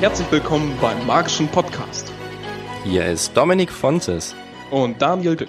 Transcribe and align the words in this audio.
Herzlich 0.00 0.30
willkommen 0.30 0.76
beim 0.80 1.06
Magischen 1.06 1.48
Podcast. 1.48 2.12
Hier 2.84 3.06
ist 3.06 3.36
Dominik 3.36 3.70
Fontes 3.70 4.34
und 4.70 5.00
Daniel 5.02 5.36
Dück. 5.36 5.48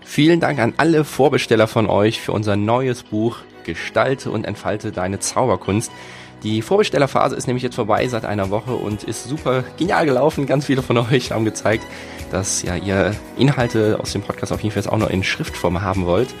Vielen 0.00 0.40
Dank 0.40 0.58
an 0.58 0.74
alle 0.76 1.04
Vorbesteller 1.04 1.66
von 1.66 1.88
euch 1.88 2.20
für 2.20 2.32
unser 2.32 2.56
neues 2.56 3.02
Buch 3.02 3.38
Gestalte 3.64 4.30
und 4.30 4.44
entfalte 4.44 4.92
deine 4.92 5.20
Zauberkunst. 5.20 5.92
Die 6.42 6.60
Vorbestellerphase 6.60 7.36
ist 7.36 7.46
nämlich 7.46 7.62
jetzt 7.62 7.76
vorbei 7.76 8.08
seit 8.08 8.24
einer 8.24 8.50
Woche 8.50 8.72
und 8.72 9.04
ist 9.04 9.28
super 9.28 9.62
genial 9.76 10.06
gelaufen. 10.06 10.46
Ganz 10.46 10.66
viele 10.66 10.82
von 10.82 10.98
euch 11.12 11.30
haben 11.30 11.44
gezeigt, 11.44 11.84
dass 12.32 12.62
ja 12.62 12.74
ihr 12.74 13.14
Inhalte 13.36 14.00
aus 14.00 14.12
dem 14.12 14.22
Podcast 14.22 14.52
auf 14.52 14.60
jeden 14.60 14.74
Fall 14.74 14.92
auch 14.92 14.98
noch 14.98 15.10
in 15.10 15.22
Schriftform 15.22 15.82
haben 15.82 16.06
wollt. 16.06 16.34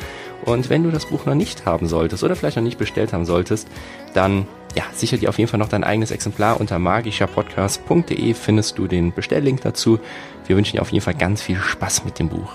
Und 0.44 0.70
wenn 0.70 0.82
du 0.82 0.90
das 0.90 1.06
Buch 1.06 1.24
noch 1.24 1.34
nicht 1.34 1.66
haben 1.66 1.86
solltest 1.86 2.24
oder 2.24 2.36
vielleicht 2.36 2.56
noch 2.56 2.64
nicht 2.64 2.78
bestellt 2.78 3.12
haben 3.12 3.24
solltest, 3.24 3.68
dann 4.12 4.46
ja, 4.74 4.84
sicher 4.94 5.16
dir 5.18 5.28
auf 5.28 5.38
jeden 5.38 5.50
Fall 5.50 5.58
noch 5.58 5.68
dein 5.68 5.84
eigenes 5.84 6.10
Exemplar 6.10 6.58
unter 6.58 6.78
magischerpodcast.de 6.78 8.34
findest 8.34 8.78
du 8.78 8.86
den 8.86 9.12
Bestelllink 9.12 9.60
dazu. 9.60 10.00
Wir 10.46 10.56
wünschen 10.56 10.76
dir 10.76 10.82
auf 10.82 10.90
jeden 10.90 11.04
Fall 11.04 11.14
ganz 11.14 11.42
viel 11.42 11.58
Spaß 11.58 12.04
mit 12.04 12.18
dem 12.18 12.28
Buch. 12.28 12.54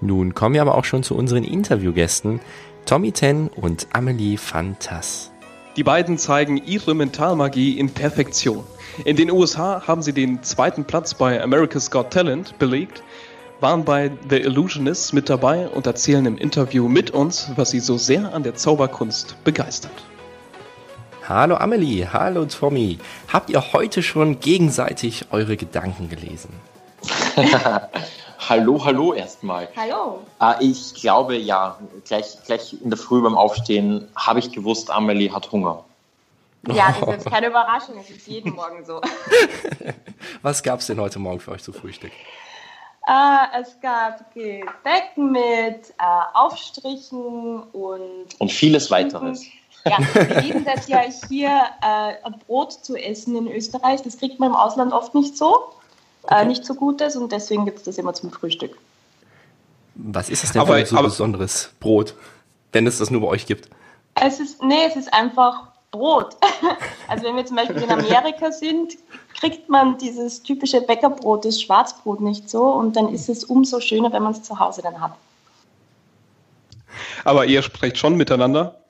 Nun 0.00 0.34
kommen 0.34 0.54
wir 0.54 0.62
aber 0.62 0.76
auch 0.76 0.84
schon 0.84 1.02
zu 1.02 1.14
unseren 1.16 1.44
Interviewgästen, 1.44 2.40
Tommy 2.86 3.12
Ten 3.12 3.48
und 3.48 3.88
Amelie 3.92 4.36
Fantas. 4.36 5.30
Die 5.76 5.84
beiden 5.84 6.18
zeigen 6.18 6.56
ihre 6.56 6.94
Mentalmagie 6.94 7.78
in 7.78 7.90
Perfektion. 7.90 8.64
In 9.04 9.16
den 9.16 9.30
USA 9.30 9.86
haben 9.86 10.02
sie 10.02 10.12
den 10.12 10.42
zweiten 10.42 10.84
Platz 10.84 11.14
bei 11.14 11.40
America's 11.40 11.90
Got 11.90 12.10
Talent 12.10 12.58
belegt, 12.58 13.02
waren 13.60 13.84
bei 13.84 14.10
The 14.28 14.36
Illusionists 14.36 15.12
mit 15.12 15.28
dabei 15.28 15.68
und 15.68 15.86
erzählen 15.86 16.24
im 16.26 16.38
Interview 16.38 16.88
mit 16.88 17.10
uns, 17.10 17.50
was 17.56 17.70
sie 17.70 17.80
so 17.80 17.98
sehr 17.98 18.32
an 18.32 18.42
der 18.42 18.54
Zauberkunst 18.54 19.42
begeistert. 19.44 19.92
Hallo 21.28 21.56
Amelie, 21.56 22.06
hallo 22.10 22.46
Tommy. 22.46 22.98
Habt 23.32 23.50
ihr 23.50 23.72
heute 23.72 24.02
schon 24.02 24.40
gegenseitig 24.40 25.26
eure 25.30 25.56
Gedanken 25.56 26.08
gelesen? 26.08 26.50
hallo, 28.38 28.84
hallo 28.84 29.12
erstmal. 29.12 29.68
Hallo. 29.76 30.20
Äh, 30.40 30.64
ich 30.64 30.94
glaube 30.94 31.36
ja, 31.36 31.78
gleich, 32.06 32.38
gleich 32.46 32.76
in 32.80 32.90
der 32.90 32.98
Früh 32.98 33.20
beim 33.20 33.36
Aufstehen 33.36 34.08
habe 34.16 34.38
ich 34.38 34.52
gewusst, 34.52 34.90
Amelie 34.90 35.30
hat 35.32 35.50
Hunger. 35.52 35.84
Ja, 36.68 36.92
das 36.92 36.96
ist 37.02 37.08
jetzt 37.08 37.30
keine 37.30 37.48
Überraschung, 37.48 37.96
es 38.00 38.08
ist 38.08 38.26
jeden 38.26 38.54
Morgen 38.54 38.84
so. 38.84 39.00
Was 40.42 40.62
gab 40.62 40.80
es 40.80 40.86
denn 40.86 41.00
heute 41.00 41.18
Morgen 41.18 41.40
für 41.40 41.50
euch 41.50 41.62
zu 41.62 41.72
Frühstück? 41.72 42.12
Äh, 43.08 43.62
es 43.62 43.80
gab 43.80 44.34
Gebäck 44.34 45.16
mit 45.16 45.94
äh, 45.98 46.04
Aufstrichen 46.34 47.62
und. 47.72 48.26
Und 48.38 48.52
vieles 48.52 48.90
weiteres. 48.90 49.46
Ja, 49.86 49.96
wir 50.14 50.40
lieben 50.42 50.64
das 50.66 50.88
ja 50.88 51.00
hier, 51.28 51.62
äh, 51.80 52.30
Brot 52.46 52.72
zu 52.72 52.96
essen 52.96 53.34
in 53.34 53.50
Österreich. 53.50 54.02
Das 54.02 54.18
kriegt 54.18 54.38
man 54.38 54.50
im 54.50 54.56
Ausland 54.56 54.92
oft 54.92 55.14
nicht 55.14 55.38
so, 55.38 55.72
äh, 56.28 56.44
nicht 56.44 56.66
so 56.66 56.74
Gutes 56.74 57.16
und 57.16 57.32
deswegen 57.32 57.64
gibt 57.64 57.78
es 57.78 57.84
das 57.84 57.96
immer 57.96 58.12
zum 58.12 58.30
Frühstück. 58.30 58.76
Was 59.94 60.28
ist 60.28 60.42
das 60.42 60.52
denn 60.52 60.60
aber, 60.60 60.74
für 60.74 60.80
ein 60.80 60.86
so 60.86 61.02
besonderes 61.02 61.70
Brot, 61.80 62.14
wenn 62.72 62.86
es 62.86 62.98
das 62.98 63.10
nur 63.10 63.22
bei 63.22 63.28
euch 63.28 63.46
gibt? 63.46 63.70
Es 64.16 64.38
ist, 64.38 64.62
nee, 64.62 64.84
es 64.86 64.96
ist 64.96 65.12
einfach 65.14 65.68
Brot. 65.90 66.36
Also 67.10 67.24
wenn 67.24 67.36
wir 67.36 67.46
zum 67.46 67.56
Beispiel 67.56 67.80
in 67.80 67.90
Amerika 67.90 68.52
sind, 68.52 68.98
kriegt 69.40 69.68
man 69.68 69.98
dieses 69.98 70.42
typische 70.42 70.80
Bäckerbrot, 70.80 71.44
das 71.44 71.60
Schwarzbrot 71.60 72.20
nicht 72.20 72.50
so 72.50 72.64
und 72.64 72.96
dann 72.96 73.12
ist 73.12 73.28
es 73.28 73.44
umso 73.44 73.80
schöner, 73.80 74.12
wenn 74.12 74.22
man 74.22 74.32
es 74.32 74.42
zu 74.42 74.58
Hause 74.58 74.82
dann 74.82 75.00
hat. 75.00 75.12
Aber 77.24 77.46
ihr 77.46 77.62
sprecht 77.62 77.98
schon 77.98 78.16
miteinander? 78.16 78.82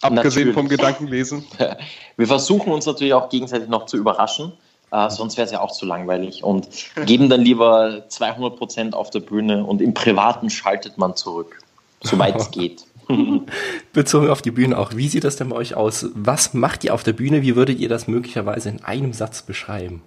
Abgesehen 0.00 0.48
natürlich. 0.48 0.54
vom 0.54 0.68
Gedankenlesen. 0.68 1.46
Wir 2.16 2.26
versuchen 2.26 2.72
uns 2.72 2.86
natürlich 2.86 3.14
auch 3.14 3.28
gegenseitig 3.28 3.68
noch 3.68 3.86
zu 3.86 3.96
überraschen, 3.96 4.52
äh, 4.90 5.10
sonst 5.10 5.36
wäre 5.36 5.46
es 5.46 5.52
ja 5.52 5.60
auch 5.60 5.72
zu 5.72 5.86
langweilig 5.86 6.44
und 6.44 6.68
geben 7.06 7.28
dann 7.28 7.40
lieber 7.40 8.04
200 8.08 8.56
Prozent 8.56 8.94
auf 8.94 9.10
der 9.10 9.20
Bühne 9.20 9.64
und 9.64 9.80
im 9.80 9.94
Privaten 9.94 10.50
schaltet 10.50 10.98
man 10.98 11.16
zurück, 11.16 11.58
soweit 12.02 12.36
es 12.36 12.50
geht. 12.52 12.85
Bezogen 13.92 14.30
auf 14.30 14.42
die 14.42 14.50
Bühne 14.50 14.78
auch, 14.78 14.94
wie 14.94 15.08
sieht 15.08 15.24
das 15.24 15.36
denn 15.36 15.50
bei 15.50 15.56
euch 15.56 15.74
aus? 15.74 16.06
Was 16.14 16.54
macht 16.54 16.84
ihr 16.84 16.94
auf 16.94 17.02
der 17.02 17.12
Bühne? 17.12 17.42
Wie 17.42 17.56
würdet 17.56 17.78
ihr 17.78 17.88
das 17.88 18.08
möglicherweise 18.08 18.68
in 18.68 18.84
einem 18.84 19.12
Satz 19.12 19.42
beschreiben? 19.42 20.02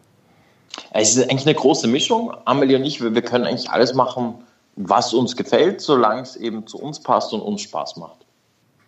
Es 0.92 1.16
ist 1.16 1.30
eigentlich 1.30 1.46
eine 1.46 1.56
große 1.56 1.88
Mischung. 1.88 2.34
Amelie 2.46 2.78
und 2.78 2.84
ich, 2.84 3.02
wir, 3.02 3.14
wir 3.16 3.22
können 3.22 3.46
eigentlich 3.46 3.70
alles 3.70 3.94
machen, 3.94 4.36
was 4.76 5.14
uns 5.14 5.36
gefällt, 5.36 5.82
solange 5.82 6.22
es 6.22 6.36
eben 6.36 6.66
zu 6.68 6.78
uns 6.80 7.00
passt 7.00 7.34
und 7.34 7.42
uns 7.42 7.62
Spaß 7.62 7.98
macht. 7.98 8.18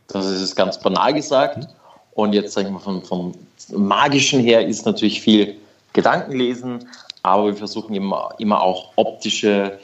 Das 0.07 0.25
ist 0.25 0.55
ganz 0.55 0.79
banal 0.79 1.13
gesagt. 1.13 1.67
Und 2.13 2.33
jetzt 2.33 2.53
sagen 2.53 2.73
wir 2.73 2.79
vom, 2.79 3.03
vom 3.03 3.33
Magischen 3.69 4.41
her 4.41 4.65
ist 4.65 4.85
natürlich 4.85 5.21
viel 5.21 5.55
Gedankenlesen, 5.93 6.87
aber 7.23 7.47
wir 7.47 7.55
versuchen 7.55 7.93
immer, 7.93 8.33
immer 8.37 8.61
auch 8.61 8.91
optische, 8.95 9.79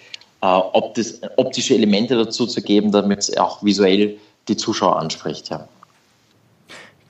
äh, 0.48 0.78
optisch, 0.78 1.14
optische 1.36 1.76
Elemente 1.76 2.16
dazu 2.16 2.46
zu 2.46 2.62
geben, 2.62 2.92
damit 2.92 3.20
es 3.20 3.38
auch 3.38 3.64
visuell 3.64 4.18
die 4.48 4.58
Zuschauer 4.58 4.98
anspricht. 4.98 5.50
Ja. 5.50 5.68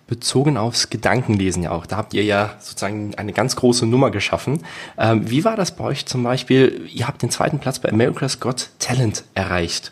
Bezogen 0.07 0.57
aufs 0.57 0.89
Gedankenlesen 0.89 1.63
ja 1.63 1.71
auch, 1.71 1.85
da 1.85 1.97
habt 1.97 2.13
ihr 2.13 2.23
ja 2.23 2.55
sozusagen 2.59 3.13
eine 3.15 3.33
ganz 3.33 3.57
große 3.57 3.85
Nummer 3.85 4.09
geschaffen. 4.09 4.63
Ähm, 4.97 5.29
wie 5.29 5.43
war 5.43 5.57
das 5.57 5.75
bei 5.75 5.83
euch 5.83 6.05
zum 6.05 6.23
Beispiel? 6.23 6.87
Ihr 6.93 7.07
habt 7.07 7.21
den 7.21 7.29
zweiten 7.29 7.59
Platz 7.59 7.79
bei 7.79 7.89
America's 7.89 8.39
Got 8.39 8.69
Talent 8.79 9.25
erreicht. 9.35 9.91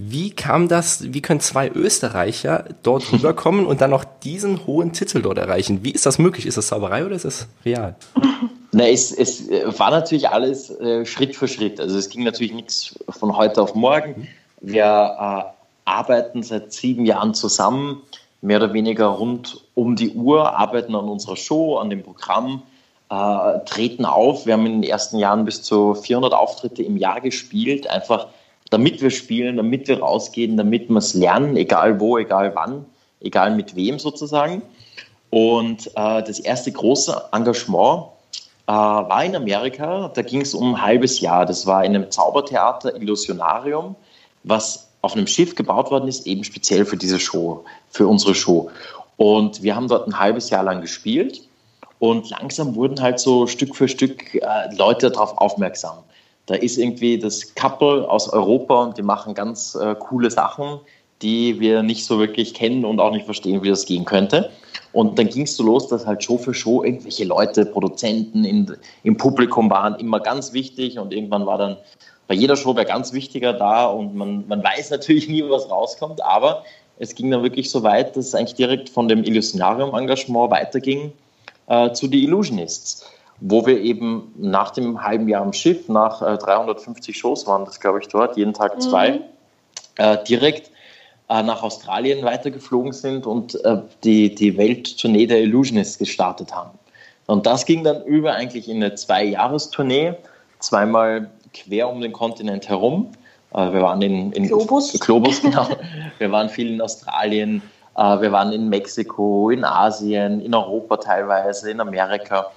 Wie 0.00 0.30
kam 0.30 0.68
das, 0.68 1.12
wie 1.12 1.20
können 1.20 1.40
zwei 1.40 1.68
Österreicher 1.68 2.66
dort 2.84 3.12
rüberkommen 3.12 3.66
und 3.66 3.80
dann 3.80 3.90
noch 3.90 4.04
diesen 4.04 4.64
hohen 4.64 4.92
Titel 4.92 5.22
dort 5.22 5.38
erreichen? 5.38 5.80
Wie 5.82 5.90
ist 5.90 6.06
das 6.06 6.20
möglich? 6.20 6.46
Ist 6.46 6.56
das 6.56 6.68
Zauberei 6.68 7.04
oder 7.04 7.16
ist 7.16 7.24
das 7.24 7.48
real? 7.64 7.96
Na, 8.72 8.86
es, 8.86 9.12
es 9.12 9.48
war 9.78 9.90
natürlich 9.90 10.28
alles 10.28 10.70
äh, 10.70 11.06
Schritt 11.06 11.34
für 11.34 11.48
Schritt. 11.48 11.80
Also 11.80 11.96
es 11.96 12.10
ging 12.10 12.22
natürlich 12.22 12.52
nichts 12.52 12.98
von 13.08 13.36
heute 13.36 13.62
auf 13.62 13.74
morgen. 13.74 14.28
Wir 14.60 14.84
äh, 14.84 15.58
arbeiten 15.84 16.42
seit 16.42 16.72
sieben 16.72 17.06
Jahren 17.06 17.32
zusammen, 17.32 18.02
mehr 18.42 18.58
oder 18.58 18.74
weniger 18.74 19.06
rund 19.06 19.64
um 19.74 19.96
die 19.96 20.10
Uhr, 20.10 20.56
arbeiten 20.56 20.94
an 20.94 21.08
unserer 21.08 21.36
Show, 21.36 21.78
an 21.78 21.88
dem 21.88 22.02
Programm, 22.02 22.62
äh, 23.10 23.58
treten 23.64 24.04
auf. 24.04 24.44
Wir 24.44 24.52
haben 24.52 24.66
in 24.66 24.82
den 24.82 24.90
ersten 24.90 25.18
Jahren 25.18 25.46
bis 25.46 25.62
zu 25.62 25.94
400 25.94 26.34
Auftritte 26.34 26.82
im 26.82 26.98
Jahr 26.98 27.22
gespielt, 27.22 27.88
einfach 27.88 28.28
damit 28.70 29.00
wir 29.00 29.10
spielen, 29.10 29.56
damit 29.56 29.88
wir 29.88 30.00
rausgehen, 30.00 30.58
damit 30.58 30.90
wir 30.90 30.98
es 30.98 31.14
lernen, 31.14 31.56
egal 31.56 32.00
wo, 32.00 32.18
egal 32.18 32.54
wann, 32.54 32.84
egal 33.20 33.56
mit 33.56 33.76
wem 33.76 33.98
sozusagen. 33.98 34.60
Und 35.30 35.88
äh, 35.88 36.22
das 36.22 36.38
erste 36.38 36.70
große 36.70 37.28
Engagement 37.32 38.04
äh, 38.04 38.17
war 38.74 39.24
in 39.24 39.34
Amerika. 39.34 40.10
Da 40.14 40.22
ging 40.22 40.42
es 40.42 40.54
um 40.54 40.74
ein 40.74 40.82
halbes 40.82 41.20
Jahr. 41.20 41.46
Das 41.46 41.66
war 41.66 41.84
in 41.84 41.94
einem 41.94 42.10
Zaubertheater 42.10 42.94
Illusionarium, 42.96 43.96
was 44.44 44.88
auf 45.00 45.14
einem 45.14 45.26
Schiff 45.26 45.54
gebaut 45.54 45.90
worden 45.90 46.08
ist, 46.08 46.26
eben 46.26 46.44
speziell 46.44 46.84
für 46.84 46.96
diese 46.96 47.18
Show, 47.18 47.64
für 47.90 48.06
unsere 48.06 48.34
Show. 48.34 48.70
Und 49.16 49.62
wir 49.62 49.74
haben 49.74 49.88
dort 49.88 50.06
ein 50.06 50.18
halbes 50.18 50.50
Jahr 50.50 50.62
lang 50.62 50.80
gespielt. 50.80 51.42
Und 51.98 52.30
langsam 52.30 52.74
wurden 52.76 53.00
halt 53.00 53.18
so 53.18 53.46
Stück 53.46 53.74
für 53.74 53.88
Stück 53.88 54.34
äh, 54.34 54.74
Leute 54.76 55.10
darauf 55.10 55.36
aufmerksam. 55.38 55.98
Da 56.46 56.54
ist 56.54 56.78
irgendwie 56.78 57.18
das 57.18 57.54
Couple 57.54 58.08
aus 58.08 58.28
Europa 58.28 58.84
und 58.84 58.96
die 58.96 59.02
machen 59.02 59.34
ganz 59.34 59.74
äh, 59.74 59.94
coole 59.98 60.30
Sachen, 60.30 60.80
die 61.22 61.58
wir 61.58 61.82
nicht 61.82 62.04
so 62.04 62.18
wirklich 62.18 62.54
kennen 62.54 62.84
und 62.84 63.00
auch 63.00 63.10
nicht 63.10 63.24
verstehen, 63.24 63.62
wie 63.62 63.68
das 63.68 63.86
gehen 63.86 64.04
könnte. 64.04 64.50
Und 64.92 65.18
dann 65.18 65.28
ging 65.28 65.42
es 65.42 65.56
so 65.56 65.62
los, 65.62 65.88
dass 65.88 66.06
halt 66.06 66.24
Show 66.24 66.38
für 66.38 66.54
Show 66.54 66.82
irgendwelche 66.82 67.24
Leute, 67.24 67.66
Produzenten 67.66 68.44
in, 68.44 68.76
im 69.02 69.16
Publikum 69.16 69.70
waren 69.70 69.96
immer 69.96 70.20
ganz 70.20 70.52
wichtig. 70.52 70.98
Und 70.98 71.12
irgendwann 71.12 71.46
war 71.46 71.58
dann 71.58 71.76
bei 72.26 72.34
jeder 72.34 72.56
Show 72.56 72.74
wer 72.76 72.84
ganz 72.84 73.12
wichtiger 73.12 73.52
da. 73.52 73.86
Und 73.86 74.14
man, 74.14 74.46
man 74.48 74.62
weiß 74.62 74.90
natürlich 74.90 75.28
nie, 75.28 75.42
was 75.48 75.70
rauskommt, 75.70 76.24
aber 76.24 76.64
es 76.98 77.14
ging 77.14 77.30
dann 77.30 77.42
wirklich 77.42 77.70
so 77.70 77.82
weit, 77.82 78.16
dass 78.16 78.26
es 78.26 78.34
eigentlich 78.34 78.54
direkt 78.54 78.88
von 78.88 79.08
dem 79.08 79.22
Illusionarium-Engagement 79.22 80.50
weiterging 80.50 81.12
äh, 81.68 81.92
zu 81.92 82.08
The 82.08 82.24
Illusionists. 82.24 83.06
Wo 83.40 83.64
wir 83.66 83.80
eben 83.80 84.34
nach 84.36 84.70
dem 84.70 85.04
halben 85.04 85.28
Jahr 85.28 85.42
am 85.42 85.52
Schiff, 85.52 85.88
nach 85.88 86.22
äh, 86.22 86.36
350 86.38 87.16
Shows 87.16 87.46
waren 87.46 87.64
das, 87.64 87.78
glaube 87.78 88.00
ich, 88.00 88.08
dort, 88.08 88.36
jeden 88.36 88.52
Tag 88.52 88.82
zwei, 88.82 89.12
mhm. 89.12 89.20
äh, 89.96 90.24
direkt 90.24 90.72
nach 91.28 91.62
Australien 91.62 92.24
weitergeflogen 92.24 92.92
sind 92.92 93.26
und 93.26 93.62
äh, 93.64 93.78
die, 94.02 94.34
die 94.34 94.56
Welttournee 94.56 95.26
der 95.26 95.40
Illusionists 95.42 95.98
gestartet 95.98 96.54
haben. 96.54 96.78
Und 97.26 97.44
das 97.44 97.66
ging 97.66 97.84
dann 97.84 98.02
über 98.04 98.32
eigentlich 98.32 98.68
in 98.68 98.76
eine 98.76 98.94
Zwei-Jahres-Tournee, 98.94 100.14
zweimal 100.60 101.30
quer 101.52 101.90
um 101.90 102.00
den 102.00 102.12
Kontinent 102.12 102.68
herum. 102.68 103.12
Äh, 103.52 103.72
wir 103.72 103.82
waren 103.82 104.00
in, 104.00 104.32
in 104.32 104.46
Globus. 104.46 104.98
Globus, 104.98 105.42
genau. 105.42 105.68
wir 106.16 106.32
waren 106.32 106.48
viel 106.48 106.72
in 106.72 106.80
Australien, 106.80 107.62
äh, 107.96 108.00
wir 108.00 108.32
waren 108.32 108.52
in 108.52 108.70
Mexiko, 108.70 109.50
in 109.50 109.64
Asien, 109.64 110.40
in 110.40 110.54
Europa 110.54 110.96
teilweise, 110.96 111.70
in 111.70 111.80
Amerika. 111.80 112.50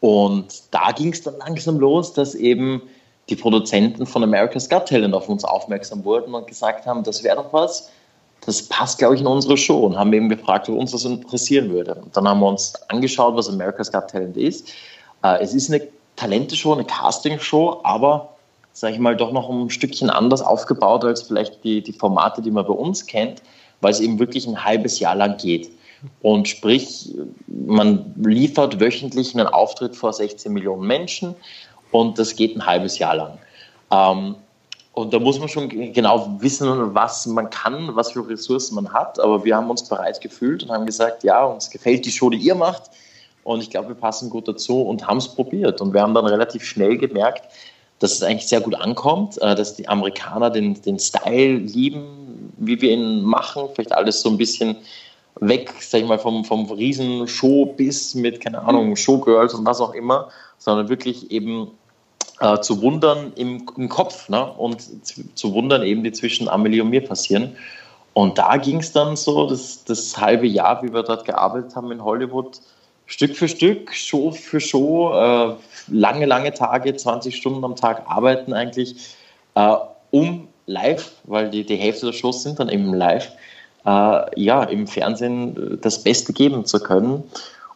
Und 0.00 0.62
da 0.70 0.92
ging 0.92 1.12
es 1.12 1.22
dann 1.22 1.36
langsam 1.38 1.78
los, 1.78 2.14
dass 2.14 2.34
eben 2.34 2.80
die 3.28 3.36
Produzenten 3.36 4.06
von 4.06 4.22
America's 4.22 4.68
Got 4.68 4.88
Talent 4.88 5.14
auf 5.14 5.28
uns 5.28 5.44
aufmerksam 5.44 6.04
wurden 6.04 6.34
und 6.34 6.46
gesagt 6.46 6.86
haben, 6.86 7.02
das 7.02 7.22
wäre 7.22 7.36
doch 7.36 7.52
was. 7.52 7.90
Das 8.44 8.62
passt, 8.62 8.98
glaube 8.98 9.14
ich, 9.14 9.20
in 9.20 9.26
unsere 9.26 9.56
Show 9.56 9.78
und 9.80 9.98
haben 9.98 10.12
eben 10.12 10.28
gefragt, 10.28 10.68
ob 10.68 10.78
uns 10.78 10.92
das 10.92 11.04
interessieren 11.04 11.70
würde. 11.70 11.94
Und 11.96 12.16
dann 12.16 12.28
haben 12.28 12.40
wir 12.40 12.48
uns 12.48 12.74
angeschaut, 12.88 13.36
was 13.36 13.48
America's 13.48 13.90
Got 13.90 14.08
Talent 14.08 14.36
ist. 14.36 14.68
Äh, 15.22 15.40
es 15.40 15.54
ist 15.54 15.70
eine 15.70 15.86
Talente-Show, 16.14 16.72
eine 16.72 16.84
Casting-Show, 16.84 17.80
aber, 17.82 18.34
sage 18.72 18.94
ich 18.94 19.00
mal, 19.00 19.16
doch 19.16 19.32
noch 19.32 19.50
ein 19.50 19.70
Stückchen 19.70 20.10
anders 20.10 20.42
aufgebaut 20.42 21.04
als 21.04 21.22
vielleicht 21.22 21.64
die, 21.64 21.82
die 21.82 21.92
Formate, 21.92 22.40
die 22.40 22.50
man 22.50 22.66
bei 22.66 22.72
uns 22.72 23.06
kennt, 23.06 23.42
weil 23.80 23.90
es 23.90 24.00
eben 24.00 24.18
wirklich 24.18 24.46
ein 24.46 24.64
halbes 24.64 25.00
Jahr 25.00 25.16
lang 25.16 25.36
geht. 25.38 25.70
Und 26.22 26.46
sprich, 26.46 27.14
man 27.46 28.14
liefert 28.16 28.80
wöchentlich 28.80 29.34
einen 29.34 29.46
Auftritt 29.46 29.96
vor 29.96 30.12
16 30.12 30.52
Millionen 30.52 30.86
Menschen 30.86 31.34
und 31.90 32.18
das 32.18 32.36
geht 32.36 32.56
ein 32.56 32.64
halbes 32.64 32.98
Jahr 32.98 33.16
lang. 33.16 33.38
Ähm, 33.90 34.36
und 34.96 35.12
da 35.12 35.18
muss 35.18 35.38
man 35.38 35.50
schon 35.50 35.68
genau 35.68 36.36
wissen, 36.40 36.94
was 36.94 37.26
man 37.26 37.50
kann, 37.50 37.94
was 37.94 38.12
für 38.12 38.26
Ressourcen 38.26 38.76
man 38.76 38.94
hat. 38.94 39.20
Aber 39.20 39.44
wir 39.44 39.54
haben 39.54 39.68
uns 39.68 39.86
bereit 39.86 40.22
gefühlt 40.22 40.62
und 40.62 40.70
haben 40.70 40.86
gesagt, 40.86 41.22
ja, 41.22 41.44
uns 41.44 41.68
gefällt 41.68 42.06
die 42.06 42.10
Show, 42.10 42.30
die 42.30 42.38
ihr 42.38 42.54
macht. 42.54 42.84
Und 43.44 43.62
ich 43.62 43.68
glaube, 43.68 43.88
wir 43.88 43.94
passen 43.94 44.30
gut 44.30 44.48
dazu 44.48 44.80
und 44.80 45.06
haben 45.06 45.18
es 45.18 45.28
probiert. 45.28 45.82
Und 45.82 45.92
wir 45.92 46.00
haben 46.00 46.14
dann 46.14 46.24
relativ 46.24 46.64
schnell 46.64 46.96
gemerkt, 46.96 47.42
dass 47.98 48.12
es 48.12 48.22
eigentlich 48.22 48.48
sehr 48.48 48.62
gut 48.62 48.74
ankommt, 48.74 49.36
äh, 49.42 49.54
dass 49.54 49.76
die 49.76 49.86
Amerikaner 49.86 50.48
den, 50.48 50.80
den 50.80 50.98
Style 50.98 51.58
lieben, 51.58 52.54
wie 52.56 52.80
wir 52.80 52.92
ihn 52.92 53.20
machen. 53.20 53.64
Vielleicht 53.74 53.92
alles 53.92 54.22
so 54.22 54.30
ein 54.30 54.38
bisschen 54.38 54.76
weg, 55.40 55.74
sag 55.78 56.00
ich 56.00 56.08
mal, 56.08 56.18
vom, 56.18 56.42
vom 56.42 56.70
riesen 56.70 57.28
Showbiz 57.28 58.14
mit, 58.14 58.40
keine 58.40 58.62
Ahnung, 58.62 58.96
Showgirls 58.96 59.52
und 59.52 59.66
was 59.66 59.78
auch 59.82 59.92
immer, 59.92 60.30
sondern 60.56 60.88
wirklich 60.88 61.30
eben 61.30 61.70
äh, 62.40 62.60
zu 62.60 62.82
wundern 62.82 63.32
im, 63.36 63.66
im 63.76 63.88
Kopf 63.88 64.28
ne? 64.28 64.44
und 64.52 64.82
zu, 65.36 65.54
wundern 65.54 65.82
eben, 65.82 66.04
die 66.04 66.12
zwischen 66.12 66.48
Amelie 66.48 66.82
und 66.82 66.90
mir 66.90 67.04
passieren. 67.04 67.56
Und 68.12 68.38
da 68.38 68.56
ging 68.56 68.80
es 68.80 68.92
dann 68.92 69.16
so, 69.16 69.46
das, 69.46 69.84
das 69.84 70.16
halbe 70.18 70.46
Jahr, 70.46 70.82
wie 70.82 70.92
wir 70.92 71.02
dort 71.02 71.24
gearbeitet 71.24 71.76
haben 71.76 71.92
in 71.92 72.02
Hollywood, 72.02 72.60
Stück 73.06 73.36
für 73.36 73.48
Stück, 73.48 73.94
Show 73.94 74.32
für 74.32 74.60
Show, 74.60 75.12
äh, 75.12 75.54
lange, 75.88 76.26
lange 76.26 76.52
Tage, 76.52 76.96
20 76.96 77.36
Stunden 77.36 77.64
am 77.64 77.76
Tag 77.76 78.04
arbeiten 78.06 78.52
eigentlich, 78.52 79.16
äh, 79.54 79.76
um 80.10 80.48
live, 80.66 81.12
weil 81.24 81.50
die, 81.50 81.64
die 81.64 81.76
Hälfte 81.76 82.06
der 82.06 82.12
Shows 82.12 82.42
sind 82.42 82.58
dann 82.58 82.68
eben 82.68 82.92
live, 82.92 83.30
äh, 83.84 84.40
ja, 84.40 84.64
im 84.64 84.86
Fernsehen 84.86 85.78
das 85.80 86.02
Beste 86.02 86.32
geben 86.32 86.64
zu 86.64 86.80
können. 86.80 87.22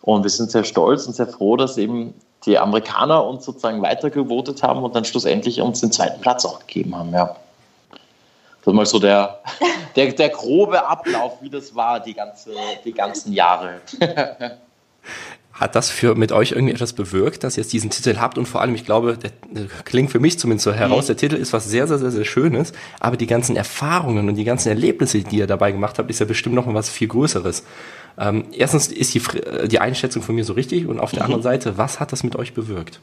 Und 0.02 0.22
wir 0.22 0.30
sind 0.30 0.50
sehr 0.50 0.64
stolz 0.64 1.06
und 1.06 1.14
sehr 1.14 1.26
froh, 1.26 1.56
dass 1.56 1.76
eben 1.76 2.14
die 2.46 2.58
Amerikaner 2.58 3.24
uns 3.24 3.44
sozusagen 3.44 3.82
weitergevotet 3.82 4.62
haben 4.62 4.82
und 4.82 4.94
dann 4.94 5.04
schlussendlich 5.04 5.60
uns 5.60 5.80
den 5.80 5.92
zweiten 5.92 6.20
Platz 6.20 6.44
auch 6.44 6.60
gegeben 6.60 6.96
haben. 6.96 7.12
Ja. 7.12 7.36
Das 8.62 8.66
ist 8.66 8.74
mal 8.74 8.86
so 8.86 8.98
der, 8.98 9.40
der, 9.96 10.12
der 10.12 10.28
grobe 10.30 10.86
Ablauf, 10.86 11.42
wie 11.42 11.50
das 11.50 11.74
war, 11.74 12.00
die, 12.00 12.14
ganze, 12.14 12.50
die 12.84 12.92
ganzen 12.92 13.32
Jahre. 13.32 13.80
Hat 15.52 15.74
das 15.74 15.90
für 15.90 16.14
mit 16.14 16.32
euch 16.32 16.52
irgendwie 16.52 16.72
etwas 16.72 16.94
bewirkt, 16.94 17.44
dass 17.44 17.58
ihr 17.58 17.62
jetzt 17.62 17.72
diesen 17.74 17.90
Titel 17.90 18.16
habt? 18.18 18.38
Und 18.38 18.46
vor 18.46 18.62
allem, 18.62 18.74
ich 18.74 18.86
glaube, 18.86 19.18
der, 19.18 19.32
der 19.50 19.66
klingt 19.84 20.10
für 20.10 20.18
mich 20.18 20.38
zumindest 20.38 20.64
so 20.64 20.72
heraus, 20.72 21.04
mhm. 21.04 21.06
der 21.08 21.16
Titel 21.18 21.34
ist 21.36 21.52
was 21.52 21.66
sehr, 21.66 21.86
sehr, 21.86 21.98
sehr, 21.98 22.10
sehr 22.10 22.24
Schönes, 22.24 22.72
aber 22.98 23.18
die 23.18 23.26
ganzen 23.26 23.56
Erfahrungen 23.56 24.26
und 24.26 24.36
die 24.36 24.44
ganzen 24.44 24.70
Erlebnisse, 24.70 25.20
die 25.20 25.36
ihr 25.36 25.46
dabei 25.46 25.72
gemacht 25.72 25.98
habt, 25.98 26.08
ist 26.08 26.18
ja 26.18 26.24
bestimmt 26.24 26.54
noch 26.54 26.64
mal 26.64 26.74
was 26.74 26.88
viel 26.88 27.08
Größeres. 27.08 27.64
Ähm, 28.20 28.44
erstens 28.52 28.88
ist 28.88 29.14
die, 29.14 29.22
die 29.68 29.78
Einschätzung 29.78 30.22
von 30.22 30.34
mir 30.34 30.44
so 30.44 30.52
richtig 30.52 30.86
und 30.86 31.00
auf 31.00 31.10
der 31.10 31.20
mhm. 31.20 31.24
anderen 31.24 31.42
Seite, 31.42 31.78
was 31.78 31.98
hat 32.00 32.12
das 32.12 32.22
mit 32.22 32.36
euch 32.36 32.52
bewirkt? 32.52 33.00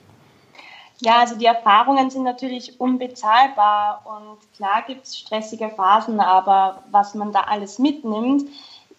Ja, 1.00 1.20
also 1.20 1.36
die 1.36 1.46
Erfahrungen 1.46 2.10
sind 2.10 2.24
natürlich 2.24 2.80
unbezahlbar 2.80 4.04
und 4.06 4.38
klar 4.56 4.84
gibt 4.86 5.06
es 5.06 5.18
stressige 5.18 5.70
Phasen, 5.70 6.20
aber 6.20 6.84
was 6.92 7.14
man 7.14 7.32
da 7.32 7.42
alles 7.42 7.78
mitnimmt, 7.78 8.48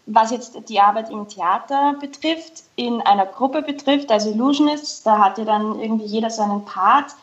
was 0.06 0.30
jetzt 0.30 0.68
die 0.68 0.80
Arbeit 0.80 1.10
im 1.10 1.28
Theater 1.28 1.94
betrifft, 2.00 2.64
in 2.76 3.00
einer 3.02 3.26
Gruppe 3.26 3.62
betrifft, 3.62 4.10
also 4.10 4.30
Illusionists, 4.30 5.02
da 5.02 5.18
hat 5.18 5.38
ja 5.38 5.44
dann 5.44 5.78
irgendwie 5.78 6.06
jeder 6.06 6.30
seinen 6.30 6.64
Part. 6.64 7.14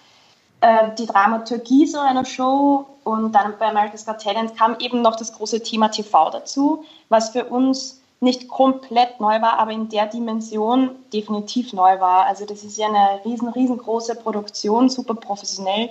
Äh, 0.62 0.89
die 0.97 1.06
Dramaturgie 1.06 1.88
so 1.88 2.00
einer 2.00 2.25
Show 2.25 2.86
und 3.03 3.33
dann 3.33 3.56
bei 3.57 3.68
America's 3.68 4.06
Got 4.06 4.21
Talent 4.21 4.57
kam 4.57 4.75
eben 4.80 5.01
noch 5.01 5.15
das 5.15 5.33
große 5.33 5.63
Thema 5.63 5.89
TV 5.89 6.30
dazu, 6.30 6.86
was 7.09 7.30
für 7.30 7.45
uns 7.45 8.01
nicht 8.20 8.48
komplett 8.48 9.20
neu 9.20 9.42
war, 9.42 9.60
aber 9.60 9.72
in 9.72 9.90
der 9.90 10.08
Dimension 10.08 10.92
definitiv 11.14 11.74
neu 11.74 12.00
war. 12.00 12.26
Also 12.26 12.46
das 12.46 12.64
ist 12.64 12.78
ja 12.78 12.88
eine 12.88 13.24
riesen, 13.26 13.50
riesengroße 13.50 14.16
Produktion, 14.16 14.90
super 14.90 15.16
professionell 15.16 15.90